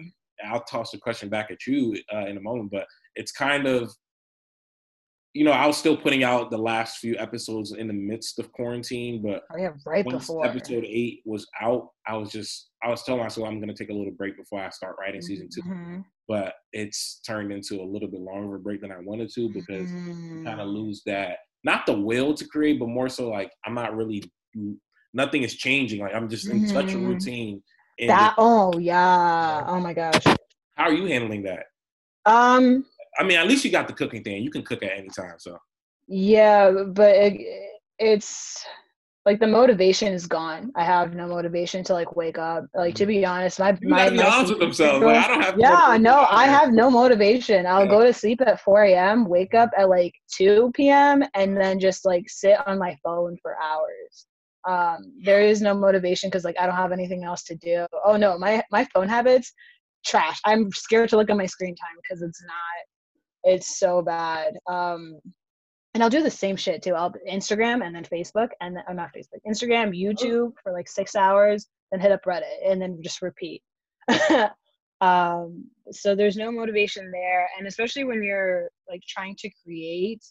I'll 0.46 0.64
toss 0.64 0.90
the 0.90 0.98
question 0.98 1.28
back 1.28 1.50
at 1.50 1.66
you 1.66 1.98
uh, 2.14 2.26
in 2.26 2.36
a 2.36 2.40
moment, 2.40 2.70
but 2.70 2.86
it's 3.14 3.32
kind 3.32 3.66
of 3.66 3.90
you 5.32 5.44
know, 5.44 5.52
I 5.52 5.66
was 5.66 5.76
still 5.76 5.98
putting 5.98 6.24
out 6.24 6.50
the 6.50 6.56
last 6.56 6.96
few 6.96 7.14
episodes 7.18 7.72
in 7.72 7.88
the 7.88 7.92
midst 7.92 8.38
of 8.38 8.50
quarantine, 8.52 9.20
but 9.20 9.42
oh, 9.52 9.58
yeah, 9.58 9.72
right 9.84 10.02
before 10.02 10.46
episode 10.46 10.84
eight 10.86 11.20
was 11.26 11.46
out, 11.60 11.90
I 12.06 12.16
was 12.16 12.30
just 12.30 12.70
I 12.82 12.88
was 12.88 13.02
telling 13.02 13.22
myself 13.22 13.46
I'm 13.46 13.60
gonna 13.60 13.74
take 13.74 13.90
a 13.90 13.94
little 13.94 14.12
break 14.12 14.38
before 14.38 14.62
I 14.62 14.70
start 14.70 14.96
writing 14.98 15.20
season 15.20 15.48
2 15.54 15.62
mm-hmm. 15.62 16.00
But 16.26 16.54
it's 16.72 17.20
turned 17.26 17.52
into 17.52 17.82
a 17.82 17.84
little 17.84 18.08
bit 18.08 18.20
longer 18.20 18.58
break 18.58 18.80
than 18.80 18.90
I 18.90 18.98
wanted 18.98 19.30
to 19.34 19.50
because 19.50 19.88
mm-hmm. 19.88 20.44
kind 20.46 20.60
of 20.60 20.68
lose 20.68 21.02
that 21.04 21.38
not 21.66 21.84
the 21.84 21.92
will 21.92 22.32
to 22.32 22.46
create, 22.46 22.78
but 22.78 22.88
more 22.88 23.08
so 23.08 23.28
like 23.28 23.50
I'm 23.66 23.74
not 23.74 23.94
really 23.94 24.22
nothing 25.12 25.42
is 25.42 25.54
changing. 25.54 26.00
Like 26.00 26.14
I'm 26.14 26.30
just 26.30 26.48
in 26.48 26.62
mm-hmm. 26.62 26.72
such 26.72 26.94
a 26.94 26.98
routine. 26.98 27.62
That 28.06 28.34
oh 28.38 28.78
yeah. 28.78 29.64
Oh 29.66 29.80
my 29.80 29.92
gosh. 29.92 30.22
How 30.76 30.84
are 30.84 30.92
you 30.92 31.06
handling 31.06 31.42
that? 31.42 31.64
Um 32.24 32.86
I 33.18 33.24
mean, 33.24 33.38
at 33.38 33.48
least 33.48 33.64
you 33.64 33.70
got 33.70 33.88
the 33.88 33.94
cooking 33.94 34.22
thing. 34.22 34.42
You 34.42 34.50
can 34.50 34.62
cook 34.62 34.82
at 34.82 34.92
any 34.92 35.08
time, 35.08 35.36
so. 35.38 35.58
Yeah, 36.06 36.70
but 36.88 37.16
it, 37.16 37.40
it's 37.98 38.62
like 39.26 39.40
the 39.40 39.46
motivation 39.46 40.12
is 40.12 40.24
gone. 40.26 40.70
I 40.76 40.84
have 40.84 41.14
no 41.14 41.26
motivation 41.26 41.82
to 41.84 41.92
like 41.92 42.14
wake 42.14 42.38
up. 42.38 42.64
Like 42.74 42.94
to 42.94 43.04
mm. 43.04 43.08
be 43.08 43.26
honest, 43.26 43.58
my 43.58 43.76
you 43.82 43.88
my, 43.88 44.08
be 44.08 44.22
honest 44.22 44.50
with 44.50 44.60
themselves. 44.60 45.04
Like, 45.04 45.24
I 45.24 45.28
don't 45.28 45.42
have. 45.42 45.58
Yeah, 45.58 45.98
no, 46.00 46.26
I 46.30 46.46
have 46.46 46.72
no 46.72 46.88
motivation. 46.88 47.66
I'll 47.66 47.84
yeah. 47.84 47.90
go 47.90 48.04
to 48.04 48.12
sleep 48.12 48.40
at 48.40 48.60
4 48.60 48.84
a.m., 48.84 49.28
wake 49.28 49.52
up 49.52 49.70
at 49.76 49.88
like 49.88 50.14
2 50.36 50.70
p.m., 50.74 51.24
and 51.34 51.56
then 51.56 51.80
just 51.80 52.04
like 52.04 52.30
sit 52.30 52.56
on 52.68 52.78
my 52.78 52.96
phone 53.02 53.36
for 53.42 53.56
hours. 53.60 54.26
Um, 54.66 55.12
there 55.22 55.42
is 55.42 55.60
no 55.60 55.74
motivation 55.74 56.30
because 56.30 56.44
like 56.44 56.56
I 56.58 56.66
don't 56.66 56.76
have 56.76 56.92
anything 56.92 57.24
else 57.24 57.42
to 57.44 57.56
do. 57.56 57.84
Oh 58.04 58.16
no, 58.16 58.38
my 58.38 58.62
my 58.70 58.86
phone 58.94 59.08
habits, 59.08 59.52
trash. 60.06 60.38
I'm 60.44 60.70
scared 60.70 61.08
to 61.10 61.16
look 61.16 61.30
at 61.30 61.36
my 61.36 61.46
screen 61.46 61.74
time 61.74 61.96
because 62.00 62.22
it's 62.22 62.42
not. 62.44 63.52
It's 63.54 63.78
so 63.80 64.02
bad. 64.02 64.54
Um, 64.68 65.18
and 65.96 66.02
I'll 66.02 66.10
do 66.10 66.22
the 66.22 66.30
same 66.30 66.56
shit 66.56 66.82
too. 66.82 66.92
I'll 66.92 67.10
Instagram 67.26 67.82
and 67.82 67.96
then 67.96 68.04
Facebook 68.04 68.50
and 68.60 68.76
then, 68.76 68.84
oh, 68.86 68.92
not 68.92 69.14
Facebook, 69.14 69.40
Instagram, 69.48 69.98
YouTube 69.98 70.52
for 70.62 70.70
like 70.70 70.88
six 70.88 71.16
hours, 71.16 71.68
then 71.90 72.00
hit 72.00 72.12
up 72.12 72.22
Reddit 72.26 72.42
and 72.66 72.82
then 72.82 72.98
just 73.02 73.22
repeat. 73.22 73.62
um, 75.00 75.64
so 75.90 76.14
there's 76.14 76.36
no 76.36 76.52
motivation 76.52 77.10
there, 77.10 77.48
and 77.56 77.66
especially 77.66 78.04
when 78.04 78.22
you're 78.22 78.68
like 78.90 79.00
trying 79.08 79.36
to 79.36 79.48
create, 79.64 80.22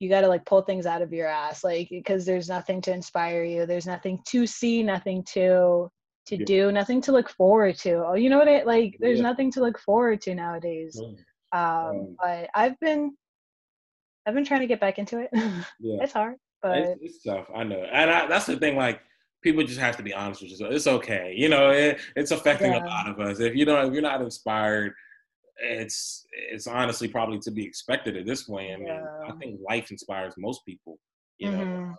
you 0.00 0.08
got 0.08 0.22
to 0.22 0.28
like 0.28 0.44
pull 0.46 0.62
things 0.62 0.84
out 0.84 1.00
of 1.00 1.12
your 1.12 1.28
ass, 1.28 1.62
like 1.62 1.90
because 1.90 2.26
there's 2.26 2.48
nothing 2.48 2.80
to 2.80 2.92
inspire 2.92 3.44
you. 3.44 3.66
There's 3.66 3.86
nothing 3.86 4.20
to 4.30 4.48
see, 4.48 4.82
nothing 4.82 5.22
to 5.34 5.88
to 6.26 6.36
yeah. 6.36 6.44
do, 6.44 6.72
nothing 6.72 7.00
to 7.02 7.12
look 7.12 7.30
forward 7.30 7.76
to. 7.76 8.02
Oh, 8.04 8.14
you 8.14 8.30
know 8.30 8.38
what? 8.38 8.48
I 8.48 8.64
like. 8.64 8.96
There's 8.98 9.18
yeah. 9.18 9.28
nothing 9.30 9.52
to 9.52 9.60
look 9.60 9.78
forward 9.78 10.20
to 10.22 10.34
nowadays. 10.34 11.00
Um, 11.52 11.60
um, 11.60 12.16
but 12.20 12.50
I've 12.52 12.78
been 12.80 13.14
I've 14.26 14.34
been 14.34 14.44
trying 14.44 14.60
to 14.60 14.66
get 14.66 14.80
back 14.80 14.98
into 14.98 15.18
it. 15.18 15.30
Yeah. 15.80 16.02
it's 16.02 16.12
hard, 16.12 16.36
but 16.62 16.78
it's, 16.78 17.00
it's 17.02 17.22
tough. 17.22 17.46
I 17.54 17.64
know, 17.64 17.82
and 17.82 18.10
I, 18.10 18.26
that's 18.26 18.46
the 18.46 18.56
thing. 18.56 18.76
Like 18.76 19.00
people 19.42 19.64
just 19.64 19.80
have 19.80 19.96
to 19.96 20.02
be 20.02 20.12
honest 20.12 20.42
with 20.42 20.50
yourself. 20.50 20.72
It's 20.72 20.86
okay. 20.86 21.34
You 21.36 21.48
know, 21.48 21.70
it, 21.70 21.98
it's 22.16 22.30
affecting 22.30 22.72
yeah. 22.72 22.84
a 22.84 22.86
lot 22.86 23.08
of 23.08 23.18
us. 23.20 23.40
If 23.40 23.54
you 23.54 23.64
don't, 23.64 23.86
if 23.86 23.92
you're 23.92 24.02
not 24.02 24.20
inspired, 24.20 24.92
it's 25.62 26.26
it's 26.50 26.66
honestly 26.66 27.08
probably 27.08 27.38
to 27.40 27.50
be 27.50 27.64
expected 27.64 28.16
at 28.16 28.26
this 28.26 28.44
point. 28.44 28.72
I 28.72 28.76
mean, 28.76 28.86
yeah. 28.86 29.04
I 29.28 29.32
think 29.36 29.60
life 29.68 29.90
inspires 29.90 30.34
most 30.38 30.64
people. 30.66 30.98
You 31.38 31.50
know, 31.52 31.58
mm-hmm. 31.58 31.82
um, 31.84 31.96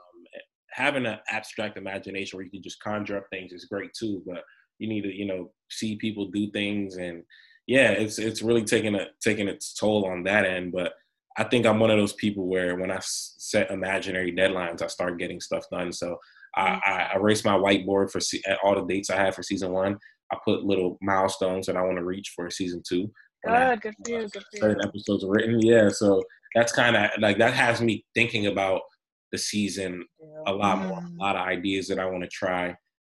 having 0.71 1.05
an 1.05 1.19
abstract 1.29 1.77
imagination 1.77 2.37
where 2.37 2.45
you 2.45 2.51
can 2.51 2.63
just 2.63 2.81
conjure 2.81 3.17
up 3.17 3.25
things 3.31 3.51
is 3.51 3.65
great 3.65 3.91
too. 3.93 4.23
But 4.25 4.43
you 4.79 4.87
need 4.87 5.01
to, 5.01 5.13
you 5.13 5.25
know, 5.25 5.51
see 5.69 5.95
people 5.95 6.29
do 6.29 6.51
things, 6.51 6.97
and 6.97 7.23
yeah, 7.67 7.91
it's 7.91 8.19
it's 8.19 8.41
really 8.41 8.63
taking 8.63 8.95
a 8.95 9.07
taking 9.23 9.47
its 9.47 9.73
toll 9.73 10.05
on 10.05 10.23
that 10.23 10.45
end. 10.45 10.71
But 10.71 10.93
I 11.37 11.45
think 11.45 11.65
I'm 11.65 11.79
one 11.79 11.91
of 11.91 11.97
those 11.97 12.13
people 12.13 12.47
where 12.47 12.75
when 12.75 12.91
I 12.91 12.99
set 13.01 13.71
imaginary 13.71 14.33
deadlines, 14.33 14.81
I 14.81 14.87
start 14.87 15.19
getting 15.19 15.39
stuff 15.39 15.65
done. 15.71 15.91
So 15.93 16.17
I, 16.55 16.69
mm-hmm. 16.69 16.91
I, 16.91 17.09
I 17.13 17.15
erase 17.15 17.45
my 17.45 17.57
whiteboard 17.57 18.11
for 18.11 18.19
all 18.63 18.75
the 18.75 18.85
dates 18.85 19.09
I 19.09 19.15
have 19.15 19.35
for 19.35 19.43
season 19.43 19.71
one. 19.71 19.97
I 20.31 20.37
put 20.45 20.63
little 20.63 20.97
milestones 21.01 21.65
that 21.67 21.77
I 21.77 21.81
want 21.81 21.97
to 21.97 22.03
reach 22.03 22.33
for 22.35 22.49
season 22.49 22.81
two. 22.87 23.11
Good, 23.45 23.81
good 23.81 23.95
for 24.03 24.11
you. 24.11 24.19
Good 24.29 24.43
for 24.51 24.57
certain 24.57 24.87
episodes 24.87 25.25
written, 25.27 25.59
yeah. 25.61 25.89
So 25.89 26.21
that's 26.55 26.71
kind 26.71 26.95
of 26.95 27.09
like 27.19 27.37
that 27.37 27.53
has 27.53 27.81
me 27.81 28.05
thinking 28.13 28.47
about 28.47 28.81
the 29.31 29.37
season 29.37 30.05
a 30.45 30.51
lot 30.51 30.79
more, 30.79 30.99
a 30.99 31.01
mm-hmm. 31.01 31.17
lot 31.17 31.35
of 31.35 31.47
ideas 31.47 31.87
that 31.87 31.99
I 31.99 32.05
want 32.05 32.23
to 32.23 32.29
try, 32.29 32.69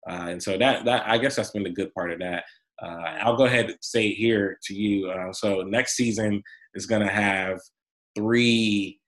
uh, 0.08 0.28
and 0.28 0.42
so 0.42 0.56
that 0.58 0.84
that 0.84 1.04
I 1.06 1.18
guess 1.18 1.36
that's 1.36 1.50
been 1.50 1.62
the 1.62 1.70
good 1.70 1.92
part 1.94 2.12
of 2.12 2.18
that. 2.20 2.44
Uh, 2.82 3.18
I'll 3.20 3.36
go 3.36 3.44
ahead 3.44 3.66
and 3.66 3.76
say 3.80 4.08
it 4.08 4.14
here 4.14 4.58
to 4.64 4.74
you. 4.74 5.10
Uh, 5.10 5.32
so 5.32 5.62
next 5.62 5.96
season 5.96 6.42
is 6.74 6.86
gonna 6.86 7.10
have 7.10 7.58
three. 8.16 8.98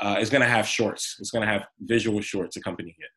Uh, 0.00 0.16
it's 0.18 0.30
gonna 0.30 0.44
have 0.44 0.66
shorts. 0.66 1.16
It's 1.20 1.30
gonna 1.30 1.46
have 1.46 1.66
visual 1.80 2.20
shorts 2.20 2.56
accompanying 2.56 2.96
it. 2.98 3.10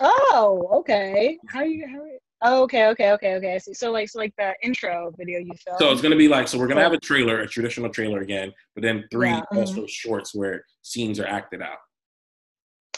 Oh, 0.00 0.68
okay. 0.74 1.38
How 1.48 1.60
are 1.60 1.66
you? 1.66 1.86
How? 1.88 2.00
Oh, 2.44 2.62
okay, 2.64 2.88
okay, 2.88 3.12
okay, 3.12 3.34
okay. 3.36 3.54
I 3.54 3.58
see. 3.58 3.72
So 3.72 3.92
like, 3.92 4.08
so 4.08 4.18
like 4.18 4.34
the 4.36 4.52
intro 4.62 5.12
video 5.16 5.38
you 5.38 5.52
filmed. 5.64 5.78
So 5.78 5.92
it's 5.92 6.02
gonna 6.02 6.16
be 6.16 6.28
like, 6.28 6.48
so 6.48 6.58
we're 6.58 6.66
gonna 6.66 6.82
have 6.82 6.92
a 6.92 6.98
trailer, 6.98 7.40
a 7.40 7.46
traditional 7.46 7.88
trailer 7.88 8.20
again, 8.20 8.52
but 8.74 8.82
then 8.82 9.04
three 9.12 9.28
yeah, 9.28 9.40
mm-hmm. 9.40 9.58
also 9.58 9.86
shorts 9.86 10.34
where 10.34 10.64
scenes 10.82 11.20
are 11.20 11.26
acted 11.26 11.62
out. 11.62 11.78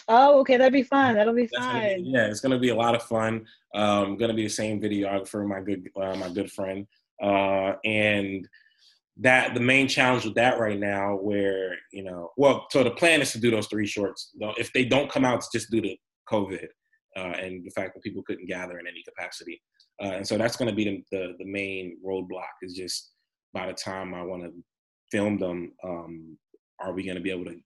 Oh, 0.09 0.41
okay, 0.41 0.57
that'd 0.57 0.73
be 0.73 0.83
fun. 0.83 1.15
That'll 1.15 1.35
be 1.35 1.47
fun. 1.47 1.83
Be, 1.83 2.03
yeah, 2.07 2.27
it's 2.27 2.41
gonna 2.41 2.59
be 2.59 2.71
a 2.71 2.75
lot 2.75 2.95
of 2.95 3.03
fun. 3.03 3.45
Um, 3.75 4.17
gonna 4.17 4.35
be 4.35 4.45
the 4.45 4.49
same 4.49 4.81
videographer, 4.81 5.47
my 5.47 5.61
good, 5.61 5.89
uh, 5.95 6.17
my 6.17 6.31
good 6.31 6.51
friend, 6.51 6.87
uh, 7.23 7.75
and 7.85 8.49
that 9.19 9.55
the 9.55 9.61
main 9.61 9.87
challenge 9.87 10.25
with 10.25 10.35
that 10.35 10.59
right 10.59 10.79
now 10.79 11.15
where 11.15 11.77
you 11.93 12.03
know 12.03 12.31
well 12.37 12.67
so 12.71 12.83
the 12.83 12.91
plan 12.91 13.23
is 13.23 13.33
to 13.33 13.39
do 13.39 13.51
those 13.51 13.69
three 13.69 13.87
shorts. 13.87 14.31
If 14.59 14.73
they 14.73 14.85
don't 14.85 15.11
come 15.11 15.25
out 15.25 15.39
it's 15.39 15.53
just 15.53 15.71
due 15.71 15.81
to 15.83 15.97
covid 16.31 16.67
uh, 17.17 17.35
and 17.41 17.65
the 17.65 17.71
fact 17.71 17.95
that 17.95 18.03
people 18.03 18.23
couldn't 18.27 18.49
gather 18.49 18.79
in 18.79 18.87
any 18.87 19.03
capacity. 19.07 19.61
Uh, 20.03 20.09
and 20.09 20.27
so 20.27 20.37
that's 20.37 20.57
going 20.57 20.69
to 20.69 20.75
be 20.75 20.85
the, 20.85 21.05
the, 21.13 21.33
the 21.39 21.45
main 21.45 21.97
roadblock 22.05 22.57
is 22.63 22.75
just 22.75 23.13
by 23.53 23.69
the 23.69 23.73
time 23.73 24.13
i 24.13 24.23
want 24.23 24.43
to 24.43 24.51
film 25.13 25.39
them 25.39 25.71
um, 25.85 26.37
are 26.81 26.93
we 26.93 27.05
going 27.05 27.17
to 27.17 27.23
be 27.23 27.31
able 27.31 27.45
to 27.45 27.57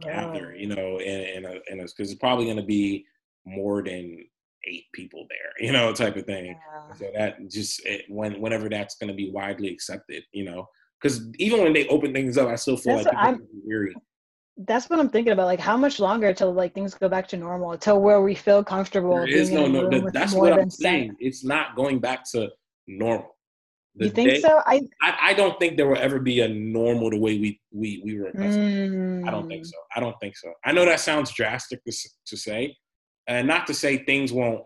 gather 0.00 0.54
you 0.56 0.66
know 0.66 0.98
and 1.00 1.44
and 1.44 1.60
because 1.80 2.10
it's 2.10 2.18
probably 2.18 2.46
going 2.46 2.56
to 2.56 2.62
be 2.62 3.04
more 3.44 3.82
than 3.82 4.18
eight 4.64 4.84
people 4.92 5.26
there, 5.28 5.52
you 5.66 5.72
know, 5.72 5.92
type 5.92 6.16
of 6.16 6.24
thing. 6.24 6.46
Yeah. 6.46 6.96
So 6.96 7.10
that 7.14 7.50
just 7.50 7.84
it, 7.86 8.04
when 8.08 8.40
whenever 8.40 8.68
that's 8.68 8.96
going 8.96 9.08
to 9.08 9.14
be 9.14 9.30
widely 9.30 9.68
accepted, 9.68 10.22
you 10.32 10.44
know, 10.44 10.66
because 11.00 11.22
even 11.38 11.62
when 11.62 11.72
they 11.72 11.86
open 11.88 12.12
things 12.12 12.38
up, 12.38 12.48
I 12.48 12.56
still 12.56 12.76
feel 12.76 12.96
that's 12.96 13.06
like 13.06 13.16
I'm 13.16 13.46
weary. 13.64 13.94
That's 14.58 14.90
what 14.90 15.00
I'm 15.00 15.08
thinking 15.08 15.32
about. 15.32 15.46
Like, 15.46 15.60
how 15.60 15.76
much 15.76 15.98
longer 15.98 16.32
till 16.34 16.52
like 16.52 16.74
things 16.74 16.94
go 16.94 17.08
back 17.08 17.26
to 17.28 17.36
normal, 17.36 17.76
till 17.78 18.00
where 18.00 18.20
we 18.20 18.34
feel 18.34 18.62
comfortable? 18.62 19.16
There 19.16 19.28
is 19.28 19.50
no, 19.50 19.66
no. 19.66 20.10
That's 20.12 20.34
what 20.34 20.52
I'm 20.52 20.70
saying. 20.70 21.16
It's 21.18 21.44
not 21.44 21.74
going 21.74 21.98
back 21.98 22.24
to 22.32 22.50
normal. 22.86 23.36
The 23.96 24.06
you 24.06 24.10
think 24.10 24.30
day, 24.30 24.40
so? 24.40 24.62
I, 24.64 24.80
I, 25.02 25.16
I 25.20 25.34
don't 25.34 25.58
think 25.58 25.76
there 25.76 25.86
will 25.86 25.98
ever 25.98 26.18
be 26.18 26.40
a 26.40 26.48
normal 26.48 27.10
the 27.10 27.18
way 27.18 27.38
we 27.38 27.60
we 27.72 28.00
we 28.04 28.18
were. 28.18 28.30
Mm. 28.32 29.28
I 29.28 29.30
don't 29.30 29.48
think 29.48 29.64
mm. 29.64 29.66
so. 29.66 29.76
I 29.94 30.00
don't 30.00 30.16
think 30.18 30.36
so. 30.36 30.52
I 30.64 30.72
know 30.72 30.86
that 30.86 31.00
sounds 31.00 31.32
drastic 31.32 31.84
to 31.84 31.92
to 32.26 32.36
say, 32.36 32.74
and 33.26 33.46
not 33.46 33.66
to 33.66 33.74
say 33.74 33.98
things 33.98 34.32
won't 34.32 34.62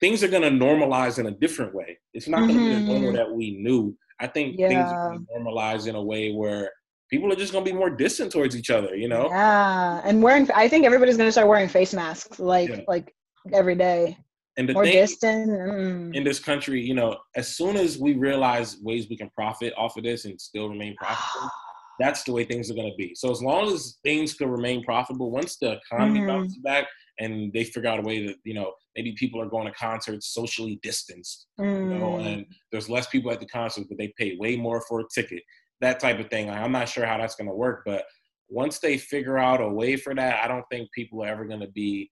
things 0.00 0.24
are 0.24 0.28
going 0.28 0.42
to 0.42 0.64
normalize 0.64 1.18
in 1.18 1.26
a 1.26 1.30
different 1.30 1.74
way 1.74 1.98
it's 2.14 2.28
not 2.28 2.40
going 2.40 2.54
to 2.54 2.56
mm-hmm. 2.56 2.68
be 2.68 2.74
the 2.74 2.92
normal 2.92 3.08
mm-hmm. 3.08 3.16
that 3.16 3.30
we 3.32 3.52
knew 3.58 3.96
i 4.20 4.26
think 4.26 4.56
yeah. 4.58 4.68
things 4.68 4.90
are 4.90 5.10
going 5.10 5.26
to 5.26 5.32
normalize 5.32 5.86
in 5.86 5.94
a 5.94 6.02
way 6.02 6.32
where 6.32 6.70
people 7.10 7.30
are 7.30 7.36
just 7.36 7.52
going 7.52 7.64
to 7.64 7.70
be 7.70 7.76
more 7.76 7.90
distant 7.90 8.32
towards 8.32 8.56
each 8.56 8.70
other 8.70 8.94
you 8.96 9.08
know 9.08 9.28
yeah 9.28 10.00
and 10.04 10.22
wearing 10.22 10.48
i 10.54 10.68
think 10.68 10.84
everybody's 10.84 11.16
going 11.16 11.28
to 11.28 11.32
start 11.32 11.48
wearing 11.48 11.68
face 11.68 11.94
masks 11.94 12.38
like 12.38 12.68
yeah. 12.68 12.80
like 12.88 13.14
every 13.52 13.74
day 13.74 14.16
and 14.56 14.68
the 14.68 14.72
more 14.74 14.84
thing, 14.84 14.92
distant 14.92 15.50
mm. 15.50 16.14
in 16.14 16.24
this 16.24 16.38
country 16.38 16.80
you 16.80 16.94
know 16.94 17.16
as 17.36 17.56
soon 17.56 17.76
as 17.76 17.98
we 17.98 18.14
realize 18.14 18.78
ways 18.82 19.08
we 19.08 19.16
can 19.16 19.30
profit 19.30 19.72
off 19.76 19.96
of 19.96 20.04
this 20.04 20.24
and 20.24 20.40
still 20.40 20.68
remain 20.68 20.94
profitable 20.96 21.50
that's 22.00 22.24
the 22.24 22.32
way 22.32 22.44
things 22.44 22.70
are 22.70 22.74
going 22.74 22.90
to 22.90 22.96
be 22.96 23.14
so 23.14 23.30
as 23.30 23.42
long 23.42 23.70
as 23.72 23.98
things 24.02 24.34
can 24.34 24.50
remain 24.50 24.82
profitable 24.82 25.30
once 25.30 25.56
the 25.56 25.72
economy 25.72 26.20
mm. 26.20 26.26
bounces 26.26 26.58
back 26.58 26.86
and 27.18 27.52
they 27.52 27.64
figure 27.64 27.88
out 27.88 27.98
a 27.98 28.02
way 28.02 28.26
that 28.26 28.36
you 28.44 28.54
know 28.54 28.72
maybe 28.96 29.12
people 29.12 29.40
are 29.40 29.48
going 29.48 29.66
to 29.66 29.72
concerts 29.72 30.28
socially 30.28 30.78
distanced 30.82 31.46
mm. 31.60 31.92
you 31.92 31.98
know 31.98 32.12
mm. 32.12 32.26
and 32.26 32.46
there's 32.70 32.88
less 32.88 33.06
people 33.08 33.30
at 33.30 33.40
the 33.40 33.46
concert 33.46 33.86
but 33.88 33.98
they 33.98 34.12
pay 34.16 34.36
way 34.36 34.56
more 34.56 34.80
for 34.88 35.00
a 35.00 35.04
ticket 35.14 35.42
that 35.80 36.00
type 36.00 36.18
of 36.18 36.28
thing 36.28 36.50
i'm 36.50 36.72
not 36.72 36.88
sure 36.88 37.06
how 37.06 37.18
that's 37.18 37.36
going 37.36 37.48
to 37.48 37.54
work 37.54 37.82
but 37.84 38.04
once 38.48 38.78
they 38.78 38.98
figure 38.98 39.38
out 39.38 39.60
a 39.60 39.68
way 39.68 39.96
for 39.96 40.14
that 40.14 40.42
i 40.42 40.48
don't 40.48 40.64
think 40.70 40.90
people 40.92 41.22
are 41.22 41.28
ever 41.28 41.44
going 41.44 41.60
to 41.60 41.70
be 41.70 42.10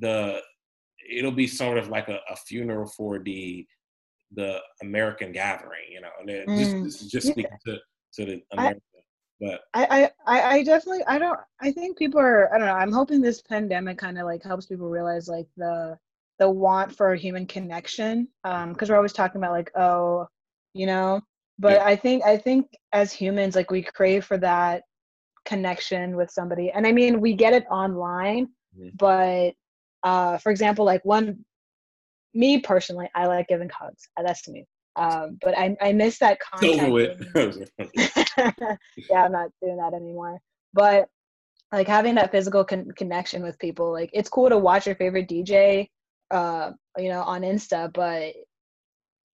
the 0.00 0.40
it'll 1.10 1.32
be 1.32 1.46
sort 1.46 1.78
of 1.78 1.88
like 1.88 2.08
a, 2.08 2.18
a, 2.30 2.36
funeral 2.36 2.86
for 2.96 3.18
the 3.20 3.64
the 4.34 4.58
american 4.82 5.32
gathering 5.32 5.84
you 5.90 6.00
know 6.00 6.08
and 6.20 6.30
it, 6.30 6.48
mm. 6.48 6.84
just, 6.84 7.10
just 7.10 7.28
speaking 7.28 7.58
to 7.64 7.78
to 8.16 8.24
the 8.24 8.42
American 8.52 8.80
but 9.40 9.62
I, 9.74 10.10
I 10.26 10.42
i 10.42 10.62
definitely 10.62 11.04
i 11.06 11.18
don't 11.18 11.38
i 11.60 11.70
think 11.70 11.98
people 11.98 12.20
are 12.20 12.52
i 12.54 12.58
don't 12.58 12.66
know 12.66 12.74
i'm 12.74 12.92
hoping 12.92 13.20
this 13.20 13.42
pandemic 13.42 13.98
kind 13.98 14.18
of 14.18 14.24
like 14.24 14.42
helps 14.42 14.66
people 14.66 14.88
realize 14.88 15.28
like 15.28 15.46
the 15.56 15.98
the 16.38 16.48
want 16.48 16.94
for 16.94 17.14
human 17.14 17.46
connection 17.46 18.28
um 18.44 18.72
because 18.72 18.88
we're 18.88 18.96
always 18.96 19.12
talking 19.12 19.40
about 19.40 19.52
like 19.52 19.70
oh 19.76 20.26
you 20.74 20.86
know 20.86 21.20
but 21.58 21.72
yeah. 21.72 21.84
i 21.84 21.96
think 21.96 22.22
i 22.24 22.36
think 22.36 22.66
as 22.92 23.12
humans 23.12 23.56
like 23.56 23.70
we 23.70 23.82
crave 23.82 24.24
for 24.24 24.38
that 24.38 24.82
connection 25.44 26.16
with 26.16 26.30
somebody 26.30 26.70
and 26.70 26.86
i 26.86 26.92
mean 26.92 27.20
we 27.20 27.32
get 27.32 27.52
it 27.52 27.64
online 27.70 28.48
mm-hmm. 28.78 28.88
but 28.96 29.52
uh 30.02 30.36
for 30.38 30.50
example 30.50 30.84
like 30.84 31.04
one 31.04 31.44
me 32.34 32.58
personally 32.58 33.08
i 33.14 33.26
like 33.26 33.48
giving 33.48 33.70
hugs 33.70 34.08
that's 34.22 34.42
to 34.42 34.50
me 34.50 34.66
um, 34.96 35.38
but 35.42 35.56
I, 35.56 35.76
I 35.80 35.92
miss 35.92 36.18
that 36.18 36.38
contact. 36.40 36.72
yeah, 39.10 39.24
I'm 39.24 39.32
not 39.32 39.50
doing 39.62 39.76
that 39.78 39.94
anymore. 39.94 40.38
But 40.72 41.08
like 41.72 41.88
having 41.88 42.14
that 42.14 42.30
physical 42.30 42.64
con- 42.64 42.90
connection 42.96 43.42
with 43.42 43.58
people 43.58 43.92
like 43.92 44.10
it's 44.12 44.28
cool 44.28 44.48
to 44.48 44.58
watch 44.58 44.86
your 44.86 44.94
favorite 44.96 45.28
dj 45.28 45.88
uh 46.30 46.70
you 46.98 47.08
know 47.08 47.22
on 47.22 47.42
insta 47.42 47.92
but 47.92 48.32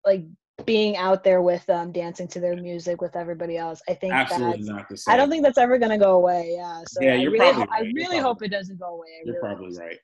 like 0.06 0.26
being 0.66 0.96
out 0.98 1.24
there 1.24 1.42
with 1.42 1.66
them 1.66 1.92
dancing 1.92 2.28
to 2.28 2.40
their 2.40 2.56
music 2.56 3.02
with 3.02 3.16
everybody 3.16 3.58
else 3.58 3.82
i 3.90 3.94
think 3.94 4.14
Absolutely 4.14 4.70
not 4.70 4.88
the 4.90 4.98
same. 4.98 5.14
i 5.14 5.18
don't 5.18 5.30
think 5.30 5.44
that's 5.44 5.58
ever 5.58 5.78
going 5.78 5.92
to 5.92 5.98
go 5.98 6.14
away 6.14 6.54
yeah 6.56 6.84
so 6.88 7.02
yeah, 7.02 7.16
you're 7.16 7.32
i 7.32 7.34
really, 7.34 7.58
right. 7.58 7.70
I 7.72 7.92
really 7.96 8.20
hope 8.20 8.44
it 8.44 8.50
doesn't 8.50 8.80
go 8.80 8.96
away 8.96 9.08
I 9.08 9.22
you're 9.26 9.36
really 9.42 9.56
probably 9.56 9.78
right 9.78 9.98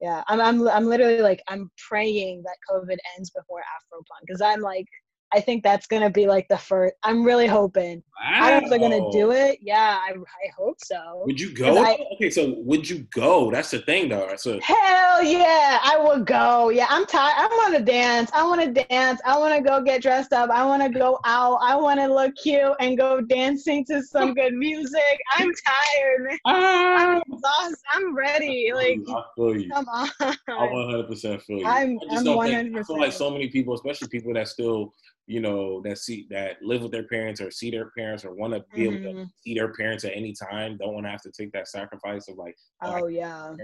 yeah 0.00 0.22
I'm, 0.28 0.40
I'm 0.40 0.68
i'm 0.68 0.86
literally 0.86 1.20
like 1.20 1.42
i'm 1.48 1.70
praying 1.88 2.42
that 2.44 2.56
covid 2.70 2.96
ends 3.16 3.30
before 3.30 3.60
afropunk 3.60 4.26
because 4.26 4.40
i'm 4.40 4.60
like 4.60 4.86
I 5.34 5.40
think 5.40 5.64
that's 5.64 5.88
gonna 5.88 6.10
be 6.10 6.26
like 6.26 6.46
the 6.46 6.56
first. 6.56 6.94
I'm 7.02 7.24
really 7.24 7.48
hoping. 7.48 8.04
Wow. 8.22 8.44
I 8.44 8.50
don't 8.50 8.60
know 8.60 8.66
if 8.66 8.70
they're 8.70 8.88
gonna 8.88 9.10
do 9.10 9.32
it. 9.32 9.58
Yeah, 9.60 9.98
I, 10.00 10.12
I 10.12 10.50
hope 10.56 10.76
so. 10.84 11.24
Would 11.26 11.40
you 11.40 11.52
go? 11.52 11.82
I, 11.84 11.98
okay, 12.14 12.30
so 12.30 12.54
would 12.58 12.88
you 12.88 13.00
go? 13.12 13.50
That's 13.50 13.72
the 13.72 13.80
thing, 13.80 14.10
though. 14.10 14.32
So 14.36 14.60
hell 14.62 15.24
yeah, 15.24 15.80
I 15.82 15.98
would 16.00 16.24
go. 16.24 16.68
Yeah, 16.68 16.86
I'm 16.88 17.04
tired. 17.04 17.34
I 17.36 17.48
want 17.48 17.76
to 17.76 17.82
dance. 17.82 18.30
I 18.32 18.46
want 18.46 18.62
to 18.62 18.84
dance. 18.84 19.20
I 19.26 19.36
want 19.36 19.56
to 19.56 19.68
go 19.68 19.82
get 19.82 20.02
dressed 20.02 20.32
up. 20.32 20.50
I 20.50 20.64
want 20.64 20.84
to 20.84 20.88
go 20.88 21.18
out. 21.24 21.58
I 21.60 21.74
want 21.74 21.98
to 21.98 22.06
look 22.06 22.36
cute 22.36 22.74
and 22.78 22.96
go 22.96 23.20
dancing 23.20 23.84
to 23.86 24.04
some 24.04 24.34
good 24.34 24.54
music. 24.54 25.18
I'm 25.36 25.50
tired, 25.50 26.28
man. 26.28 26.38
I'm 26.44 27.16
ah. 27.16 27.22
exhausted. 27.26 27.76
I'm 27.92 28.14
ready. 28.14 28.70
Like, 28.72 29.00
I 29.08 29.22
feel 29.34 29.56
you. 29.56 29.70
Come 29.70 29.88
on. 29.88 30.08
I 30.20 30.36
100 30.48 31.08
percent 31.08 31.42
feel 31.42 31.58
you. 31.58 31.66
I'm. 31.66 31.98
I 32.10 32.14
am 32.14 32.24
100. 32.24 32.62
Think, 32.62 32.78
I 32.78 32.82
feel 32.84 33.00
like 33.00 33.12
so 33.12 33.30
many 33.30 33.48
people, 33.48 33.74
especially 33.74 34.08
people 34.08 34.32
that 34.34 34.46
still 34.46 34.92
you 35.26 35.40
know 35.40 35.80
that 35.82 35.98
see 35.98 36.26
that 36.30 36.56
live 36.62 36.82
with 36.82 36.92
their 36.92 37.06
parents 37.06 37.40
or 37.40 37.50
see 37.50 37.70
their 37.70 37.90
parents 37.96 38.24
or 38.24 38.34
want 38.34 38.52
to 38.52 38.62
be 38.74 38.82
mm-hmm. 38.82 38.94
able 38.94 39.02
to 39.02 39.18
mm-hmm. 39.18 39.28
see 39.38 39.54
their 39.54 39.72
parents 39.72 40.04
at 40.04 40.12
any 40.14 40.34
time 40.34 40.76
don't 40.76 40.94
want 40.94 41.06
to 41.06 41.10
have 41.10 41.22
to 41.22 41.32
take 41.32 41.50
that 41.52 41.68
sacrifice 41.68 42.28
of 42.28 42.36
like 42.36 42.54
oh, 42.82 43.00
oh 43.02 43.06
yeah 43.06 43.54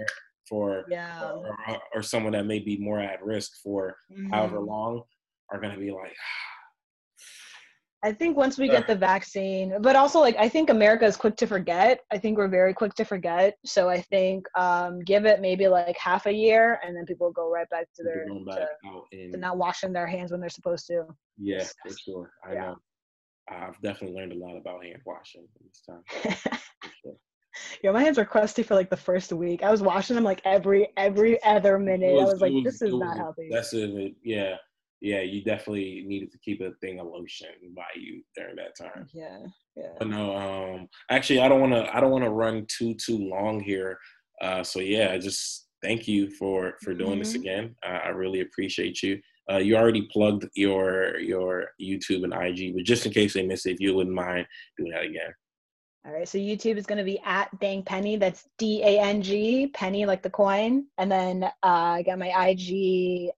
for 0.48 0.84
yeah 0.88 1.30
or, 1.30 1.56
or, 1.94 2.02
someone 2.02 2.32
that 2.32 2.46
may 2.46 2.58
be 2.58 2.78
more 2.78 2.98
at 2.98 3.22
risk 3.22 3.52
for 3.62 3.94
mm-hmm. 4.10 4.30
however 4.30 4.60
long 4.60 5.02
are 5.52 5.60
going 5.60 5.72
to 5.72 5.78
be 5.78 5.90
like 5.90 6.14
I 8.02 8.12
think 8.12 8.36
once 8.36 8.56
we 8.56 8.68
get 8.68 8.86
the 8.86 8.94
vaccine, 8.94 9.74
but 9.82 9.94
also 9.94 10.20
like 10.20 10.36
I 10.38 10.48
think 10.48 10.70
America 10.70 11.04
is 11.04 11.16
quick 11.16 11.36
to 11.36 11.46
forget. 11.46 12.00
I 12.10 12.16
think 12.16 12.38
we're 12.38 12.48
very 12.48 12.72
quick 12.72 12.94
to 12.94 13.04
forget. 13.04 13.56
So 13.66 13.90
I 13.90 14.00
think 14.00 14.46
um, 14.56 15.00
give 15.00 15.26
it 15.26 15.40
maybe 15.40 15.68
like 15.68 15.98
half 15.98 16.26
a 16.26 16.32
year, 16.32 16.80
and 16.82 16.96
then 16.96 17.04
people 17.04 17.30
go 17.30 17.52
right 17.52 17.68
back 17.68 17.88
to 17.96 18.02
their 18.02 18.24
back 18.46 18.68
to, 19.12 19.32
to, 19.32 19.36
not 19.36 19.58
washing 19.58 19.92
their 19.92 20.06
hands 20.06 20.30
when 20.32 20.40
they're 20.40 20.48
supposed 20.48 20.86
to. 20.86 21.04
Yeah, 21.36 21.64
for 21.86 21.94
sure. 21.94 22.30
I 22.44 22.54
yeah. 22.54 22.60
know. 22.60 22.76
I've 23.50 23.80
definitely 23.82 24.16
learned 24.16 24.32
a 24.32 24.38
lot 24.38 24.56
about 24.56 24.84
hand 24.84 25.02
washing 25.04 25.46
this 25.60 25.82
time. 25.82 26.58
sure. 27.04 27.16
Yeah, 27.82 27.90
my 27.90 28.02
hands 28.02 28.16
were 28.16 28.24
crusty 28.24 28.62
for 28.62 28.76
like 28.76 28.88
the 28.88 28.96
first 28.96 29.32
week. 29.32 29.62
I 29.62 29.70
was 29.70 29.82
washing 29.82 30.14
them 30.14 30.24
like 30.24 30.40
every 30.46 30.88
every 30.96 31.42
other 31.44 31.78
minute. 31.78 32.14
Was, 32.14 32.30
I 32.30 32.32
was 32.32 32.40
like, 32.40 32.52
was, 32.52 32.64
this 32.64 32.82
is 32.82 32.94
not 32.94 33.18
healthy. 33.18 33.48
That's 33.50 33.74
it. 33.74 34.14
Yeah 34.24 34.56
yeah, 35.00 35.20
you 35.22 35.42
definitely 35.42 36.04
needed 36.06 36.30
to 36.32 36.38
keep 36.38 36.60
a 36.60 36.72
thing 36.80 37.00
of 37.00 37.06
lotion 37.06 37.48
by 37.74 37.86
you 37.96 38.22
during 38.36 38.56
that 38.56 38.76
time. 38.76 39.06
Yeah, 39.14 39.38
yeah. 39.74 39.92
But 39.98 40.08
no, 40.08 40.36
um, 40.36 40.88
actually, 41.10 41.40
I 41.40 41.48
don't 41.48 41.60
want 41.60 41.72
to. 41.72 41.96
I 41.96 42.00
don't 42.00 42.10
want 42.10 42.24
to 42.24 42.30
run 42.30 42.66
too 42.68 42.94
too 42.94 43.18
long 43.18 43.60
here. 43.60 43.98
Uh, 44.42 44.62
so 44.62 44.80
yeah, 44.80 45.16
just 45.16 45.68
thank 45.82 46.06
you 46.06 46.30
for 46.30 46.74
for 46.82 46.92
doing 46.92 47.12
mm-hmm. 47.12 47.18
this 47.20 47.34
again. 47.34 47.74
Uh, 47.84 48.00
I 48.04 48.08
really 48.08 48.40
appreciate 48.40 49.02
you. 49.02 49.20
Uh, 49.50 49.56
you 49.56 49.76
already 49.76 50.02
plugged 50.12 50.46
your 50.54 51.18
your 51.18 51.68
YouTube 51.80 52.24
and 52.24 52.34
IG, 52.34 52.74
but 52.74 52.84
just 52.84 53.06
in 53.06 53.12
case 53.12 53.32
they 53.32 53.46
miss 53.46 53.64
it, 53.64 53.72
if 53.72 53.80
you 53.80 53.94
wouldn't 53.94 54.14
mind 54.14 54.46
doing 54.76 54.92
that 54.92 55.04
again. 55.04 55.32
All 56.06 56.12
right, 56.12 56.28
so 56.28 56.38
YouTube 56.38 56.76
is 56.76 56.86
going 56.86 56.98
to 56.98 57.04
be 57.04 57.20
at 57.24 57.48
Dang 57.58 57.82
Penny. 57.82 58.16
That's 58.16 58.46
D 58.58 58.82
A 58.82 59.00
N 59.00 59.22
G 59.22 59.68
Penny, 59.68 60.04
like 60.04 60.22
the 60.22 60.30
coin, 60.30 60.84
and 60.98 61.10
then 61.10 61.44
uh, 61.44 61.50
I 61.62 62.02
got 62.02 62.18
my 62.18 62.48
IG 62.48 63.30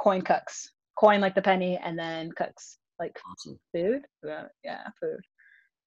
coin 0.00 0.22
cooks 0.22 0.71
coin 0.98 1.20
like 1.20 1.34
the 1.34 1.42
penny 1.42 1.78
and 1.82 1.98
then 1.98 2.30
cooks 2.32 2.78
like 2.98 3.16
awesome. 3.30 3.58
food 3.74 4.02
yeah 4.64 4.84
food 5.00 5.20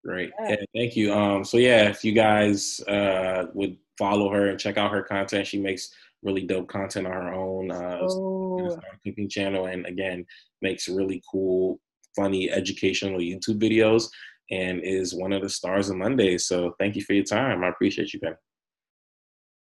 great 0.04 0.32
yeah. 0.40 0.50
yeah. 0.50 0.56
thank 0.76 0.96
you 0.96 1.14
um 1.14 1.44
so 1.44 1.58
yeah 1.58 1.84
if 1.84 2.04
you 2.04 2.12
guys 2.12 2.80
uh 2.88 3.46
would 3.54 3.78
follow 3.98 4.30
her 4.30 4.50
and 4.50 4.60
check 4.60 4.78
out 4.78 4.92
her 4.92 5.04
content 5.04 5.48
she 5.48 5.60
makes 5.60 5.90
really 6.24 6.46
dope 6.46 6.68
content 6.68 7.08
on 7.08 7.14
her 7.14 7.34
own 7.34 7.72
uh 7.72 8.00
oh. 8.02 8.78
cooking 9.06 9.30
channel 9.30 9.68
and 9.68 9.86
again 9.86 10.26
makes 10.62 10.88
really 10.88 11.22
cool 11.32 11.80
funny 12.16 12.50
educational 12.50 13.20
youtube 13.20 13.62
videos 13.62 14.08
and 14.52 14.80
is 14.82 15.16
one 15.16 15.34
of 15.34 15.42
the 15.42 15.50
stars 15.50 15.90
of 15.90 15.98
mondays 15.98 16.46
so 16.46 16.74
thank 16.80 16.96
you 16.96 17.02
for 17.04 17.14
your 17.14 17.24
time 17.24 17.64
i 17.64 17.70
appreciate 17.70 18.14
you 18.14 18.20
ben 18.20 18.36